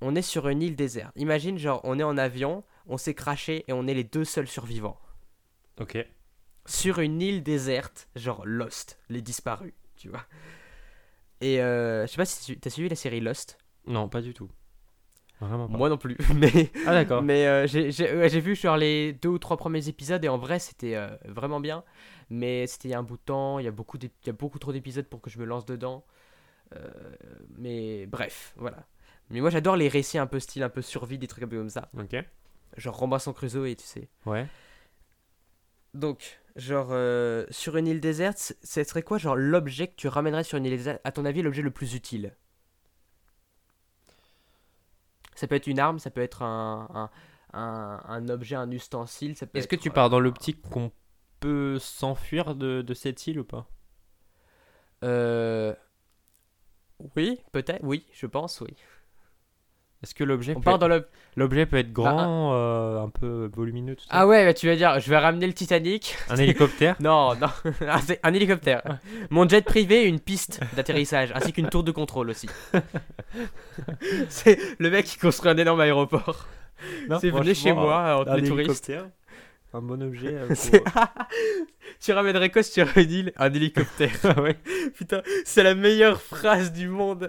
on 0.01 0.15
est 0.17 0.23
sur 0.23 0.49
une 0.49 0.61
île 0.63 0.77
déserte. 0.77 1.13
Imagine, 1.17 1.57
genre, 1.59 1.81
on 1.85 1.99
est 1.99 2.03
en 2.03 2.19
avion, 2.19 2.65
on 2.87 2.97
s'est 2.99 3.15
craché 3.15 3.65
et 3.69 3.73
on 3.73 3.87
est 3.87 3.95
les 3.95 4.05
deux 4.05 4.25
seuls 4.25 4.49
survivants 4.49 5.01
Ok. 5.81 5.97
sur 6.67 6.99
une 6.99 7.23
île 7.23 7.43
déserte, 7.45 8.09
genre 8.17 8.43
Lost, 8.45 8.99
les 9.09 9.23
disparus, 9.23 9.73
tu 9.97 10.09
vois. 10.09 10.25
Et 11.41 11.63
euh, 11.63 12.07
je 12.07 12.11
sais 12.11 12.17
pas 12.17 12.25
si 12.25 12.45
tu- 12.45 12.59
t'as 12.61 12.71
suivi 12.71 12.89
la 12.89 12.97
série 12.97 13.21
Lost? 13.21 13.59
Non, 13.87 14.09
pas 14.09 14.21
du 14.21 14.35
tout. 14.35 14.51
Vraiment 15.43 15.69
pas. 15.69 15.77
Moi 15.77 15.89
non 15.89 15.99
plus, 15.99 16.17
mais 16.37 16.71
Ah 16.87 16.93
d'accord. 16.95 17.23
mais 17.23 17.47
euh, 17.47 17.67
j'ai 17.67 17.91
j'ai- 17.91 18.15
ouais, 18.17 18.29
j'ai 18.29 18.41
vu 18.41 18.55
genre 18.55 18.77
les 18.77 19.13
deux 19.13 19.29
ou 19.29 19.39
trois 19.39 19.57
premiers 19.57 19.89
épisodes 19.89 20.25
et 20.25 20.29
en 20.29 20.39
vrai 20.39 20.59
c'était 20.59 20.95
euh, 20.95 21.09
vraiment 21.25 21.61
bien. 21.61 21.85
Mais 22.31 22.67
c'était 22.67 22.89
il 22.89 22.91
y 22.93 22.95
a 22.95 22.99
un 22.99 23.03
bout 23.03 23.17
de 23.17 23.23
temps, 23.23 23.59
il 23.59 23.65
y 23.65 23.69
a 23.69 23.73
beaucoup 23.73 23.99
d'ép- 23.99 24.13
il 24.23 24.29
y 24.29 24.31
a 24.31 24.35
beaucoup 24.35 24.59
trop 24.59 24.73
d'épisodes 24.73 25.07
pour 25.07 25.21
que 25.21 25.31
je 25.31 25.39
me 25.39 25.45
lance 25.45 25.67
dedans. 25.67 26.05
Euh, 26.77 26.89
mais 27.59 28.07
bref, 28.07 28.55
voilà. 28.57 28.87
Mais 29.31 29.41
moi 29.41 29.51
j'adore 29.51 29.77
les 29.77 29.89
récits 29.89 30.19
un 30.19 30.27
peu 30.27 30.39
style 30.41 30.63
un 30.63 30.69
peu 30.69 30.81
survie, 30.83 31.19
des 31.19 31.27
trucs 31.27 31.45
un 31.45 31.49
peu 31.49 31.59
comme 31.59 31.69
ça, 31.71 31.91
Ok. 31.99 32.15
genre 32.77 32.97
Robinson 32.97 33.33
Crusoe 33.33 33.67
et 33.69 33.77
tu 33.77 33.85
sais. 33.87 34.09
Ouais. 34.27 34.47
Donc, 35.95 36.41
genre, 36.57 36.89
sur 37.51 37.77
une 37.77 37.87
île 37.87 38.01
déserte, 38.01 38.55
ce 38.63 38.85
serait 38.85 39.03
quoi, 39.03 39.19
genre, 39.19 39.37
l'objet 39.37 39.89
que 39.89 39.97
tu 39.97 40.09
ramènerais 40.09 40.45
sur 40.45 40.57
une 40.59 40.65
île 40.65 40.77
déserte 40.77 41.01
À 41.05 41.13
ton 41.13 41.25
avis, 41.25 41.43
l'objet 41.43 41.63
le 41.63 41.71
plus 41.71 41.95
utile? 41.95 42.35
Ça 45.35 45.47
peut 45.47 45.55
être 45.55 45.67
une 45.67 45.79
arme, 45.79 45.99
ça 45.99 46.11
peut 46.11 46.21
être 46.23 46.43
un, 46.43 46.89
un, 46.95 47.59
un, 47.59 48.01
un 48.07 48.29
objet, 48.29 48.57
un 48.57 48.71
ustensile. 48.71 49.37
ça 49.37 49.47
peut 49.47 49.59
Est-ce 49.59 49.69
que 49.69 49.77
tu 49.77 49.89
euh, 49.89 49.93
pars 49.93 50.11
dans 50.11 50.21
l'optique 50.21 50.63
qu'on 50.63 50.93
peut 51.41 51.79
s'enfuir 51.79 52.55
de, 52.55 52.83
de 52.83 52.95
cette 52.95 53.27
île 53.27 53.41
ou 53.41 53.45
pas? 53.45 53.67
Euh, 55.05 55.75
Oui, 57.17 57.41
peut-être, 57.53 57.83
oui, 57.85 58.07
je 58.13 58.27
pense, 58.27 58.61
oui. 58.61 58.75
Est-ce 60.03 60.15
que 60.17 60.25
l'objet 60.25 60.53
On 60.53 60.61
peut, 60.61 60.63
part 60.65 60.79
dans 60.81 60.89
le. 60.89 61.07
l'objet 61.37 61.65
peut 61.65 61.77
être 61.77 61.93
Bah, 61.93 62.03
grand, 62.03 62.55
euh, 62.55 63.01
un 63.03 63.09
peu 63.09 63.49
volumineux, 63.55 63.95
tout 63.95 64.03
ça 64.03 64.09
Ah 64.11 64.27
ouais, 64.27 64.45
bah, 64.45 64.53
tu 64.53 64.67
vas 64.67 64.75
dire, 64.75 64.99
je 64.99 65.09
vais 65.09 65.17
ramener 65.19 65.47
le 65.47 65.53
Titanic. 65.53 66.17
Un 66.29 66.37
hélicoptère 66.37 66.97
Non, 67.01 67.35
non, 67.37 67.47
Ah, 67.89 68.01
un 68.25 68.35
hélicoptère. 68.35 68.83
Mon 69.31 69.49
jet 69.49 69.65
privé, 69.65 70.03
une 70.05 70.19
piste 70.19 70.61
d'atterrissage, 70.75 71.31
ainsi 71.37 71.53
qu'une 71.53 71.69
tour 71.69 71.85
de 71.85 71.93
contrôle 71.93 72.31
aussi. 72.31 72.49
c'est 74.29 74.59
le 74.79 74.91
mec 74.91 75.07
qui 75.07 75.19
construit 75.19 75.51
un 75.51 75.57
énorme 75.57 75.81
aéroport. 75.81 76.47
Non, 77.09 77.19
C'est 77.21 77.31
venu 77.31 77.55
chez 77.55 77.73
moi, 77.73 78.17
entre 78.21 78.35
les 78.35 78.49
touristes. 78.49 78.89
hélicoptère, 78.91 79.07
Un 79.75 79.81
bon 79.83 80.03
objet. 80.03 80.35
euh, 80.35 80.49
pour- 80.49 80.57
tu 82.01 82.13
ramènerais 82.13 82.51
quoi 82.51 82.65
sur 82.65 82.89
une 82.97 83.11
île? 83.11 83.33
Un 83.37 83.53
hélicoptère. 83.55 84.11
Ah 84.25 84.41
ouais. 84.41 84.57
Putain, 84.97 85.23
c'est 85.45 85.63
la 85.63 85.77
meilleure 85.77 86.21
phrase 86.21 86.73
du 86.73 86.89
monde. 86.89 87.29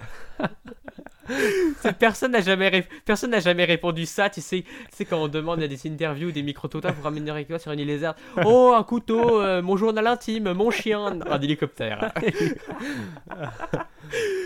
Personne 1.99 2.31
n'a 2.33 2.41
jamais, 2.41 2.69
ré- 2.69 2.87
personne 3.05 3.31
n'a 3.31 3.39
jamais 3.39 3.65
répondu 3.65 4.05
ça. 4.05 4.29
Tu 4.29 4.41
sais, 4.41 4.61
tu 4.63 4.67
sais 4.91 5.05
quand 5.05 5.21
on 5.21 5.27
demande 5.27 5.61
à 5.63 5.67
des 5.67 5.87
interviews, 5.87 6.31
des 6.31 6.43
micro-totas, 6.43 6.91
vous 6.91 7.01
ramènerez 7.03 7.45
quoi 7.45 7.59
sur 7.59 7.71
une 7.71 7.79
île 7.79 7.87
déserte 7.87 8.17
Oh, 8.45 8.73
un 8.75 8.83
couteau, 8.83 9.41
euh, 9.41 9.61
mon 9.61 9.77
journal 9.77 10.05
intime, 10.07 10.51
mon 10.53 10.69
chien, 10.71 11.19
un 11.29 11.39
hélicoptère. 11.41 12.11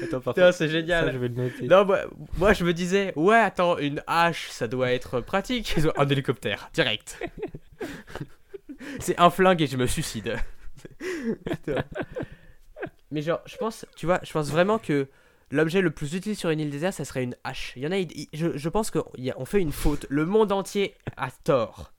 Attends, 0.03 0.21
c'est 0.35 0.51
ça, 0.51 0.67
génial. 0.67 1.11
je 1.13 1.17
vais 1.17 1.27
le 1.27 1.33
noter. 1.35 1.67
Non, 1.67 1.83
moi, 1.85 1.99
moi, 2.37 2.53
je 2.53 2.63
me 2.63 2.73
disais, 2.73 3.11
ouais, 3.15 3.37
attends, 3.37 3.77
une 3.77 4.01
hache, 4.07 4.47
ça 4.49 4.67
doit 4.67 4.91
être 4.91 5.19
pratique. 5.19 5.75
Un 5.97 6.07
hélicoptère, 6.07 6.69
direct. 6.73 7.19
c'est 8.99 9.19
un 9.19 9.29
flingue 9.29 9.61
et 9.61 9.67
je 9.67 9.77
me 9.77 9.87
suicide. 9.87 10.37
Mais 13.11 13.21
genre, 13.21 13.41
je 13.45 13.57
pense, 13.57 13.85
tu 13.95 14.05
vois, 14.05 14.19
je 14.23 14.31
pense 14.31 14.49
vraiment 14.49 14.77
que 14.79 15.07
l'objet 15.51 15.81
le 15.81 15.91
plus 15.91 16.13
utile 16.13 16.35
sur 16.35 16.49
une 16.49 16.59
île 16.59 16.69
déserte, 16.69 16.95
ça 16.95 17.05
serait 17.05 17.23
une 17.23 17.35
hache. 17.43 17.73
Il 17.75 17.83
y 17.83 17.87
en 17.87 17.91
a, 17.91 18.01
je, 18.33 18.57
je 18.57 18.69
pense 18.69 18.91
qu'on 18.91 19.45
fait 19.45 19.61
une 19.61 19.71
faute. 19.71 20.05
Le 20.09 20.25
monde 20.25 20.51
entier 20.51 20.95
a 21.15 21.31
tort. 21.31 21.91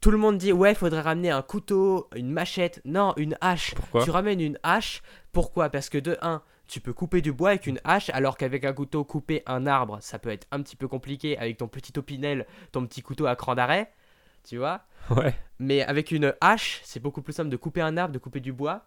Tout 0.00 0.10
le 0.10 0.18
monde 0.18 0.38
dit, 0.38 0.52
ouais, 0.52 0.74
faudrait 0.74 1.00
ramener 1.00 1.30
un 1.30 1.42
couteau, 1.42 2.08
une 2.14 2.30
machette. 2.30 2.80
Non, 2.84 3.14
une 3.16 3.36
hache. 3.40 3.74
Pourquoi 3.74 4.04
Tu 4.04 4.10
ramènes 4.10 4.40
une 4.40 4.58
hache, 4.62 5.02
pourquoi? 5.32 5.70
Parce 5.70 5.88
que 5.88 5.98
de 5.98 6.16
1, 6.20 6.42
tu 6.68 6.80
peux 6.80 6.92
couper 6.92 7.22
du 7.22 7.32
bois 7.32 7.50
avec 7.50 7.66
une 7.66 7.80
hache, 7.84 8.10
alors 8.10 8.36
qu'avec 8.36 8.64
un 8.64 8.72
couteau, 8.72 9.04
couper 9.04 9.42
un 9.46 9.66
arbre, 9.66 9.98
ça 10.00 10.18
peut 10.18 10.28
être 10.30 10.46
un 10.50 10.62
petit 10.62 10.76
peu 10.76 10.86
compliqué 10.86 11.38
avec 11.38 11.56
ton 11.56 11.66
petit 11.68 11.98
opinel, 11.98 12.46
ton 12.72 12.86
petit 12.86 13.02
couteau 13.02 13.26
à 13.26 13.36
cran 13.36 13.54
d'arrêt, 13.54 13.92
tu 14.44 14.58
vois? 14.58 14.82
Ouais. 15.10 15.34
Mais 15.58 15.82
avec 15.82 16.10
une 16.10 16.34
hache, 16.40 16.80
c'est 16.84 17.00
beaucoup 17.00 17.22
plus 17.22 17.32
simple 17.32 17.48
de 17.50 17.56
couper 17.56 17.80
un 17.80 17.96
arbre, 17.96 18.12
de 18.12 18.18
couper 18.18 18.40
du 18.40 18.52
bois, 18.52 18.86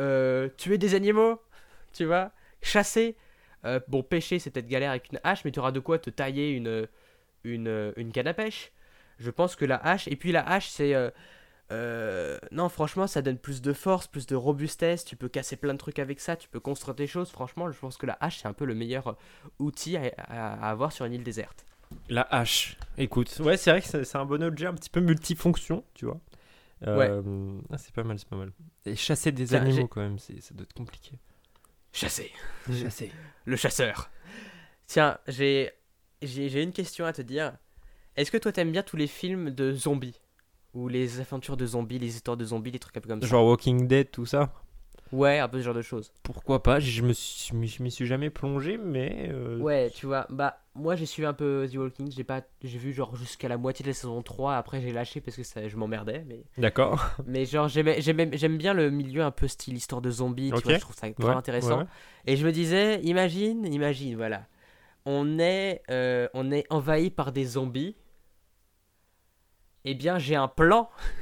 Euh, 0.00 0.48
tuer 0.56 0.78
des 0.78 0.94
animaux, 0.94 1.40
tu 1.92 2.06
vois? 2.06 2.30
Chasser. 2.62 3.16
Euh, 3.64 3.78
bon, 3.88 4.02
pêcher, 4.02 4.38
c'est 4.38 4.50
peut-être 4.50 4.66
galère 4.68 4.90
avec 4.90 5.10
une 5.12 5.20
hache, 5.24 5.44
mais 5.44 5.52
tu 5.52 5.58
auras 5.60 5.72
de 5.72 5.80
quoi 5.80 5.98
te 5.98 6.10
tailler 6.10 6.50
une, 6.50 6.88
une, 7.44 7.92
une 7.96 8.12
canne 8.12 8.26
à 8.28 8.34
pêche. 8.34 8.72
Je 9.18 9.30
pense 9.30 9.54
que 9.56 9.64
la 9.64 9.76
hache, 9.76 10.08
et 10.08 10.16
puis 10.16 10.32
la 10.32 10.48
hache, 10.48 10.68
c'est. 10.68 10.94
euh, 10.94 11.10
euh, 11.70 12.38
non, 12.50 12.68
franchement, 12.68 13.06
ça 13.06 13.22
donne 13.22 13.38
plus 13.38 13.62
de 13.62 13.72
force, 13.72 14.06
plus 14.06 14.26
de 14.26 14.34
robustesse. 14.36 15.04
Tu 15.04 15.16
peux 15.16 15.28
casser 15.28 15.56
plein 15.56 15.72
de 15.72 15.78
trucs 15.78 15.98
avec 16.00 16.20
ça, 16.20 16.36
tu 16.36 16.48
peux 16.48 16.60
construire 16.60 16.94
des 16.94 17.06
choses. 17.06 17.30
Franchement, 17.30 17.70
je 17.70 17.78
pense 17.78 17.96
que 17.96 18.04
la 18.04 18.18
hache, 18.20 18.40
c'est 18.40 18.48
un 18.48 18.52
peu 18.52 18.64
le 18.66 18.74
meilleur 18.74 19.16
outil 19.58 19.96
à, 19.96 20.02
à- 20.18 20.54
à 20.66 20.70
avoir 20.70 20.92
sur 20.92 21.04
une 21.06 21.12
île 21.14 21.22
déserte. 21.22 21.64
La 22.08 22.22
hache. 22.30 22.76
Écoute, 22.98 23.34
ouais, 23.40 23.56
c'est 23.56 23.70
vrai 23.70 23.80
que 23.80 23.86
c'est 23.86 24.04
c'est 24.04 24.18
un 24.18 24.24
bon 24.26 24.42
objet 24.42 24.66
un 24.66 24.74
petit 24.74 24.90
peu 24.90 25.00
multifonction, 25.00 25.84
tu 25.94 26.04
vois. 26.06 26.20
Euh, 26.86 27.22
ah, 27.70 27.78
c'est 27.78 27.94
pas 27.94 28.02
mal, 28.02 28.18
c'est 28.18 28.28
pas 28.28 28.36
mal. 28.36 28.50
Et 28.84 28.96
chasser 28.96 29.30
des 29.30 29.54
animaux 29.54 29.86
quand 29.88 30.00
même, 30.00 30.18
c'est- 30.18 30.40
ça 30.40 30.52
doit 30.54 30.64
être 30.64 30.72
compliqué. 30.74 31.18
Chasser. 31.92 32.32
Chasser. 32.72 33.12
Le 33.44 33.56
chasseur. 33.56 34.10
Tiens, 34.86 35.18
j'ai 35.28 35.70
j'ai 36.22 36.48
j'ai 36.48 36.62
une 36.62 36.72
question 36.72 37.04
à 37.04 37.12
te 37.12 37.22
dire. 37.22 37.52
Est-ce 38.16 38.30
que 38.30 38.38
toi 38.38 38.52
t'aimes 38.52 38.72
bien 38.72 38.82
tous 38.82 38.96
les 38.96 39.06
films 39.06 39.50
de 39.50 39.72
zombies? 39.72 40.20
Ou 40.74 40.88
les 40.88 41.20
aventures 41.20 41.56
de 41.56 41.66
zombies, 41.66 41.98
les 41.98 42.14
histoires 42.14 42.36
de 42.36 42.44
zombies, 42.44 42.70
les 42.70 42.78
trucs 42.78 42.96
un 42.96 43.00
peu 43.00 43.08
comme 43.08 43.20
ça? 43.20 43.26
Genre 43.26 43.46
Walking 43.46 43.86
Dead, 43.86 44.10
tout 44.10 44.26
ça? 44.26 44.52
Ouais, 45.12 45.38
un 45.38 45.48
peu 45.48 45.58
ce 45.58 45.64
genre 45.64 45.74
de 45.74 45.82
choses. 45.82 46.10
Pourquoi 46.22 46.62
pas 46.62 46.80
Je 46.80 47.02
me 47.02 47.12
suis, 47.12 47.54
je 47.68 47.82
m'y 47.82 47.90
suis 47.90 48.06
jamais 48.06 48.30
plongé, 48.30 48.78
mais. 48.78 49.28
euh, 49.30 49.58
Ouais, 49.58 49.90
tu 49.94 50.06
vois, 50.06 50.26
bah 50.30 50.58
moi 50.74 50.96
j'ai 50.96 51.04
suivi 51.04 51.26
un 51.26 51.34
peu 51.34 51.68
The 51.70 51.76
Walking, 51.76 52.10
j'ai 52.10 52.24
pas 52.24 52.40
j'ai 52.62 52.78
vu 52.78 52.92
genre 52.94 53.14
jusqu'à 53.14 53.48
la 53.48 53.58
moitié 53.58 53.82
de 53.82 53.90
la 53.90 53.94
saison 53.94 54.22
3, 54.22 54.56
après 54.56 54.80
j'ai 54.80 54.90
lâché 54.90 55.20
parce 55.20 55.36
que 55.36 55.42
ça, 55.42 55.68
je 55.68 55.76
m'emmerdais 55.76 56.24
mais 56.26 56.44
D'accord. 56.56 57.04
mais 57.26 57.44
genre 57.44 57.68
j'aimais 57.68 58.00
j'aimais- 58.00 58.30
j'aime 58.32 58.56
bien 58.56 58.72
le 58.72 58.90
milieu 58.90 59.22
un 59.22 59.30
peu 59.30 59.48
style 59.48 59.74
histoire 59.76 60.00
de 60.00 60.10
zombies, 60.10 60.50
tu 60.54 60.62
vois, 60.62 60.72
je 60.74 60.80
trouve 60.80 60.96
ça 60.96 61.06
Ouais, 61.08 61.26
intéressant. 61.34 61.76
ouais, 61.78 61.82
ouais. 61.82 61.88
Et 62.26 62.36
je 62.36 62.46
me 62.46 62.52
disais, 62.52 63.00
imagine, 63.02 63.66
imagine, 63.66 64.16
voilà. 64.16 64.46
On 65.04 65.38
est, 65.38 65.82
euh, 65.90 66.28
on 66.32 66.50
est 66.50 66.64
envahi 66.70 67.10
par 67.10 67.32
des 67.32 67.44
zombies. 67.44 67.96
Eh 69.84 69.94
bien, 69.94 70.18
j'ai 70.18 70.36
un 70.36 70.48
plan. 70.48 70.88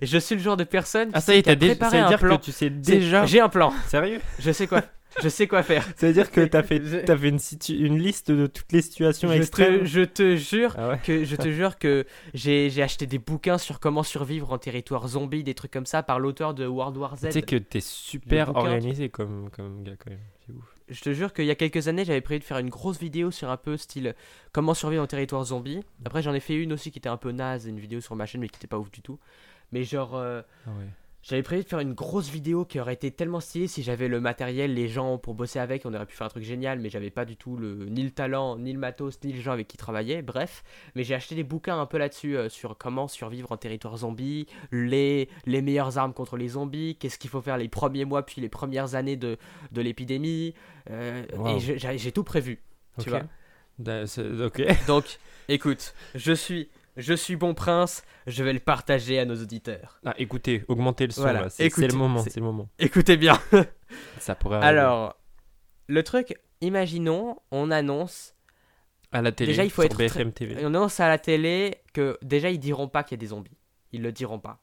Je 0.00 0.18
suis 0.18 0.34
le 0.34 0.40
genre 0.40 0.56
de 0.56 0.64
personne 0.64 1.08
qui 1.08 1.14
Ah, 1.16 1.20
ça 1.20 1.34
y 1.34 1.38
est, 1.38 1.42
t'as 1.42 1.56
préparé 1.56 1.98
un 1.98 2.16
plan. 2.18 2.38
que 2.38 2.42
tu 2.44 2.52
sais 2.52 2.70
déjà. 2.70 3.26
J'ai 3.26 3.40
un 3.40 3.48
plan. 3.48 3.72
Sérieux 3.86 4.20
Je 4.38 4.50
sais 4.52 4.66
quoi. 4.66 4.82
je 5.22 5.28
sais 5.28 5.46
quoi 5.46 5.62
faire. 5.62 5.84
Ça 5.96 6.06
veut 6.06 6.12
dire 6.14 6.30
que 6.30 6.40
t'as 6.42 6.62
fait, 6.62 6.80
fait 6.80 7.28
une, 7.28 7.38
situ- 7.38 7.76
une 7.76 7.98
liste 7.98 8.30
de 8.30 8.46
toutes 8.46 8.72
les 8.72 8.80
situations 8.82 9.28
Je 9.28 9.34
te, 9.34 9.38
extrêmes. 9.40 9.84
je 9.84 10.00
te 10.02 10.36
jure 10.36 10.74
Ah 10.78 10.88
ouais. 10.90 11.00
que 11.04 11.24
je 11.24 11.36
te 11.36 11.50
jure 11.50 11.78
que 11.78 12.06
j'ai 12.34 12.82
acheté 12.82 13.06
des 13.06 13.18
bouquins 13.18 13.58
sur 13.58 13.78
comment 13.80 14.02
survivre 14.02 14.52
en 14.52 14.58
territoire 14.58 15.06
zombie, 15.08 15.44
des 15.44 15.54
trucs 15.54 15.70
comme 15.70 15.84
ça, 15.86 16.02
par 16.02 16.18
l'auteur 16.18 16.54
de 16.54 16.66
World 16.66 16.96
War 16.96 17.16
Z. 17.16 17.26
Tu 17.26 17.32
sais 17.32 17.42
que 17.42 17.56
t'es 17.56 17.80
super 17.80 18.56
organisé 18.56 19.08
comme, 19.10 19.50
comme 19.54 19.82
gars 19.84 19.92
quand 20.02 20.10
même. 20.10 20.20
C'est 20.46 20.52
ouf. 20.54 20.64
Je 20.88 21.00
te 21.00 21.12
jure 21.14 21.32
qu'il 21.32 21.44
y 21.46 21.50
a 21.50 21.54
quelques 21.54 21.88
années, 21.88 22.04
j'avais 22.04 22.20
prévu 22.20 22.40
de 22.40 22.44
faire 22.44 22.58
une 22.58 22.68
grosse 22.68 22.98
vidéo 22.98 23.30
sur 23.30 23.48
un 23.50 23.56
peu 23.56 23.76
style 23.76 24.14
comment 24.50 24.74
survivre 24.74 25.02
en 25.02 25.06
territoire 25.06 25.44
zombie. 25.44 25.80
Après, 26.04 26.20
j'en 26.22 26.34
ai 26.34 26.40
fait 26.40 26.54
une 26.54 26.72
aussi 26.72 26.90
qui 26.90 26.98
était 26.98 27.08
un 27.08 27.16
peu 27.16 27.30
naze, 27.32 27.66
une 27.66 27.78
vidéo 27.78 28.00
sur 28.00 28.14
ma 28.16 28.26
chaîne, 28.26 28.40
mais 28.42 28.48
qui 28.48 28.56
était 28.56 28.66
pas 28.66 28.78
ouf 28.78 28.90
du 28.90 29.00
tout. 29.00 29.18
Mais 29.72 29.84
genre, 29.84 30.14
euh, 30.16 30.42
Ah 30.66 30.70
ouais. 30.70 30.86
j'avais 31.22 31.42
prévu 31.42 31.62
de 31.62 31.68
faire 31.68 31.78
une 31.80 31.94
grosse 31.94 32.28
vidéo 32.28 32.64
qui 32.64 32.78
aurait 32.80 32.94
été 32.94 33.10
tellement 33.10 33.40
stylée 33.40 33.68
si 33.68 33.82
j'avais 33.82 34.08
le 34.08 34.20
matériel, 34.20 34.74
les 34.74 34.88
gens 34.88 35.18
pour 35.18 35.34
bosser 35.34 35.58
avec, 35.58 35.86
on 35.86 35.94
aurait 35.94 36.04
pu 36.06 36.14
faire 36.16 36.26
un 36.26 36.30
truc 36.30 36.42
génial, 36.44 36.78
mais 36.80 36.90
j'avais 36.90 37.10
pas 37.10 37.24
du 37.24 37.36
tout 37.36 37.56
le, 37.56 37.86
ni 37.86 38.02
le 38.02 38.10
talent, 38.10 38.58
ni 38.58 38.72
le 38.72 38.78
matos, 38.78 39.18
ni 39.24 39.32
les 39.32 39.40
gens 39.40 39.52
avec 39.52 39.68
qui 39.68 39.76
travailler, 39.76 40.20
bref. 40.20 40.62
Mais 40.94 41.04
j'ai 41.04 41.14
acheté 41.14 41.34
des 41.34 41.44
bouquins 41.44 41.80
un 41.80 41.86
peu 41.86 41.96
là-dessus, 41.98 42.36
euh, 42.36 42.48
sur 42.48 42.76
comment 42.76 43.08
survivre 43.08 43.50
en 43.52 43.56
territoire 43.56 43.96
zombie, 43.96 44.46
les, 44.72 45.28
les 45.46 45.62
meilleures 45.62 45.96
armes 45.96 46.12
contre 46.12 46.36
les 46.36 46.48
zombies, 46.48 46.96
qu'est-ce 47.00 47.18
qu'il 47.18 47.30
faut 47.30 47.40
faire 47.40 47.56
les 47.56 47.68
premiers 47.68 48.04
mois, 48.04 48.24
puis 48.26 48.40
les 48.42 48.48
premières 48.48 48.94
années 48.94 49.16
de, 49.16 49.38
de 49.70 49.80
l'épidémie. 49.80 50.54
euh, 50.90 51.24
Wow. 51.36 51.56
Et 51.56 51.98
j'ai 51.98 52.12
tout 52.12 52.24
prévu, 52.24 52.60
tu 53.00 53.08
vois. 53.08 53.22
Ok. 54.44 54.62
Donc, 54.86 55.18
écoute, 55.48 55.94
je 56.14 56.32
suis 56.32 56.68
Je 56.96 57.14
suis 57.14 57.36
bon 57.36 57.54
prince, 57.54 58.02
je 58.26 58.44
vais 58.44 58.52
le 58.52 58.60
partager 58.60 59.18
à 59.18 59.24
nos 59.24 59.36
auditeurs. 59.40 59.98
Ah, 60.04 60.14
écoutez, 60.18 60.62
augmentez 60.68 61.06
le 61.06 61.12
son 61.12 61.22
Voilà, 61.22 61.42
là. 61.42 61.48
C'est 61.50 61.74
le 61.78 61.94
moment, 61.94 62.22
c'est- 62.22 62.30
c'est 62.30 62.40
le 62.40 62.46
moment. 62.46 62.68
Écoutez 62.78 63.16
bien. 63.16 63.38
Ça 64.18 64.34
pourrait 64.34 64.56
arriver. 64.56 64.68
Alors, 64.78 65.16
le 65.86 66.02
truc, 66.02 66.34
imaginons, 66.60 67.36
on 67.50 67.70
annonce, 67.70 68.34
à 69.10 69.22
la 69.22 69.32
télé, 69.32 69.52
déjà, 69.52 69.64
il 69.64 69.70
faut 69.70 69.82
sur 69.82 69.90
être 69.90 69.96
BFM 69.96 70.32
TV. 70.32 70.56
on 70.62 70.66
annonce 70.66 71.00
à 71.00 71.08
la 71.08 71.18
télé 71.18 71.76
que 71.94 72.18
déjà 72.22 72.50
ils 72.50 72.58
diront 72.58 72.88
pas 72.88 73.02
qu'il 73.04 73.16
y 73.16 73.18
a 73.18 73.22
des 73.22 73.26
zombies. 73.28 73.56
Ils 73.92 74.02
le 74.02 74.12
diront 74.12 74.38
pas. 74.38 74.62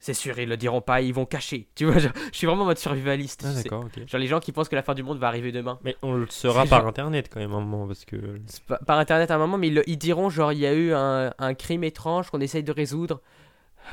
C'est 0.00 0.14
sûr, 0.14 0.38
ils 0.38 0.48
le 0.48 0.56
diront 0.56 0.80
pas, 0.80 1.00
ils 1.00 1.14
vont 1.14 1.26
cacher. 1.26 1.68
Tu 1.74 1.84
vois, 1.84 1.98
genre, 1.98 2.12
je 2.32 2.36
suis 2.36 2.46
vraiment 2.46 2.62
en 2.62 2.66
mode 2.66 2.78
survivaliste. 2.78 3.44
Ah, 3.46 3.54
d'accord. 3.54 3.86
Genre 4.06 4.20
les 4.20 4.26
gens 4.26 4.40
qui 4.40 4.52
pensent 4.52 4.68
que 4.68 4.74
la 4.76 4.82
fin 4.82 4.94
du 4.94 5.02
monde 5.02 5.18
va 5.18 5.28
arriver 5.28 5.52
demain. 5.52 5.78
Mais 5.84 5.96
on 6.02 6.14
le 6.14 6.26
saura 6.28 6.66
par 6.66 6.80
genre- 6.80 6.88
internet 6.88 7.28
quand 7.32 7.40
même 7.40 7.52
un 7.52 7.60
moment 7.60 7.86
parce 7.86 8.04
que. 8.04 8.16
Pas- 8.66 8.78
par 8.78 8.98
internet 8.98 9.30
à 9.30 9.36
un 9.36 9.38
moment, 9.38 9.58
mais 9.58 9.68
ils, 9.86 9.96
diront 9.98 10.28
genre 10.30 10.52
il 10.52 10.58
y 10.58 10.66
a 10.66 10.72
eu 10.74 10.92
un, 10.92 11.32
un 11.38 11.54
crime 11.54 11.84
étrange 11.84 12.30
qu'on 12.30 12.40
essaye 12.40 12.62
de 12.64 12.72
résoudre. 12.72 13.20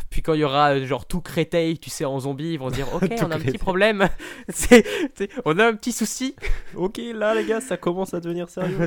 Puis 0.09 0.21
quand 0.21 0.33
il 0.33 0.41
y 0.41 0.43
aura 0.43 0.71
euh, 0.73 0.85
genre 0.85 1.05
tout 1.05 1.21
Créteil, 1.21 1.79
tu 1.79 1.89
sais, 1.89 2.05
en 2.05 2.19
zombie, 2.19 2.53
ils 2.53 2.59
vont 2.59 2.69
dire 2.69 2.93
ok, 2.93 3.09
on 3.21 3.31
a 3.31 3.35
un 3.35 3.39
petit 3.39 3.57
problème. 3.57 4.09
C'est- 4.49 4.85
on 5.45 5.57
a 5.59 5.65
un 5.67 5.73
petit 5.75 5.91
souci. 5.91 6.35
Ok, 6.75 6.99
là 7.13 7.33
les 7.35 7.45
gars, 7.45 7.61
ça 7.61 7.77
commence 7.77 8.13
à 8.13 8.19
devenir 8.19 8.49
sérieux. 8.49 8.77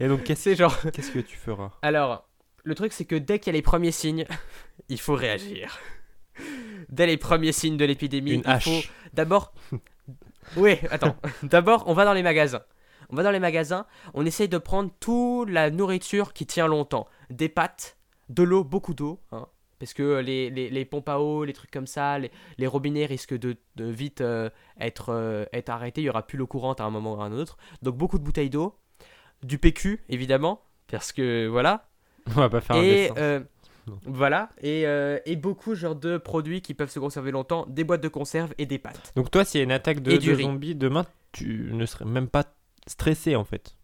Et 0.00 0.08
donc, 0.08 0.24
qu'est-ce 0.24 0.54
genre. 0.54 0.76
qu'est-ce 0.92 1.12
que 1.12 1.20
tu 1.20 1.36
feras? 1.36 1.70
Alors, 1.82 2.26
le 2.64 2.74
truc 2.74 2.92
c'est 2.92 3.04
que 3.04 3.14
dès 3.16 3.38
qu'il 3.38 3.52
y 3.52 3.54
a 3.54 3.58
les 3.58 3.62
premiers 3.62 3.92
signes, 3.92 4.26
il 4.88 5.00
faut 5.00 5.14
réagir. 5.14 5.78
Dès 6.88 7.06
les 7.06 7.16
premiers 7.16 7.52
signes 7.52 7.76
de 7.76 7.84
l'épidémie, 7.84 8.32
il 8.34 8.42
hache. 8.44 8.64
faut 8.64 8.82
d'abord. 9.12 9.54
Oui, 10.58 10.76
attends. 10.90 11.16
D'abord, 11.42 11.84
on 11.86 11.94
va 11.94 12.04
dans 12.04 12.12
les 12.12 12.22
magasins. 12.22 12.62
On 13.08 13.16
va 13.16 13.22
dans 13.22 13.30
les 13.30 13.40
magasins, 13.40 13.86
on 14.12 14.26
essaye 14.26 14.46
de 14.48 14.58
prendre 14.58 14.90
toute 15.00 15.48
la 15.48 15.70
nourriture 15.70 16.34
qui 16.34 16.44
tient 16.46 16.66
longtemps. 16.66 17.08
Des 17.30 17.48
pâtes, 17.48 17.96
de 18.28 18.42
l'eau, 18.42 18.62
beaucoup 18.62 18.92
d'eau. 18.92 19.20
hein, 19.32 19.46
parce 19.78 19.94
que 19.94 20.18
les, 20.20 20.50
les, 20.50 20.68
les 20.68 20.84
pompes 20.84 21.08
à 21.08 21.18
eau, 21.18 21.44
les 21.44 21.54
trucs 21.54 21.70
comme 21.70 21.86
ça, 21.86 22.18
les, 22.18 22.30
les 22.58 22.66
robinets 22.66 23.06
risquent 23.06 23.38
de, 23.38 23.56
de 23.76 23.84
vite 23.86 24.20
euh, 24.20 24.50
être, 24.78 25.10
euh, 25.14 25.46
être 25.54 25.70
arrêtés. 25.70 26.02
Il 26.02 26.04
y 26.04 26.10
aura 26.10 26.26
plus 26.26 26.36
l'eau 26.38 26.46
courante 26.46 26.80
à 26.80 26.84
un 26.84 26.90
moment 26.90 27.14
ou 27.14 27.20
à 27.22 27.24
un 27.24 27.32
autre. 27.32 27.56
Donc 27.82 27.96
beaucoup 27.96 28.18
de 28.18 28.24
bouteilles 28.24 28.50
d'eau. 28.50 28.76
Du 29.42 29.58
PQ, 29.58 30.04
évidemment. 30.10 30.62
Parce 30.88 31.12
que 31.12 31.46
voilà, 31.46 31.88
On 32.28 32.40
va 32.40 32.48
pas 32.48 32.60
faire 32.60 32.76
un 32.76 32.82
dessin. 32.82 33.14
euh, 33.18 33.40
voilà. 34.06 34.48
Et, 34.62 34.86
euh, 34.86 35.18
et 35.26 35.36
beaucoup 35.36 35.74
genre 35.74 35.94
de 35.94 36.16
produits 36.16 36.62
qui 36.62 36.74
peuvent 36.74 36.90
se 36.90 36.98
conserver 36.98 37.30
longtemps. 37.30 37.66
Des 37.68 37.84
boîtes 37.84 38.02
de 38.02 38.08
conserve 38.08 38.54
et 38.58 38.66
des 38.66 38.78
pâtes. 38.78 39.12
Donc, 39.16 39.30
toi, 39.30 39.44
s'il 39.44 39.58
y 39.58 39.62
a 39.62 39.64
une 39.64 39.72
attaque 39.72 40.00
de, 40.00 40.12
de 40.12 40.34
zombies 40.42 40.74
demain, 40.74 41.04
tu 41.32 41.68
ne 41.72 41.84
serais 41.84 42.04
même 42.06 42.28
pas 42.28 42.44
stressé 42.86 43.36
en 43.36 43.44
fait. 43.44 43.76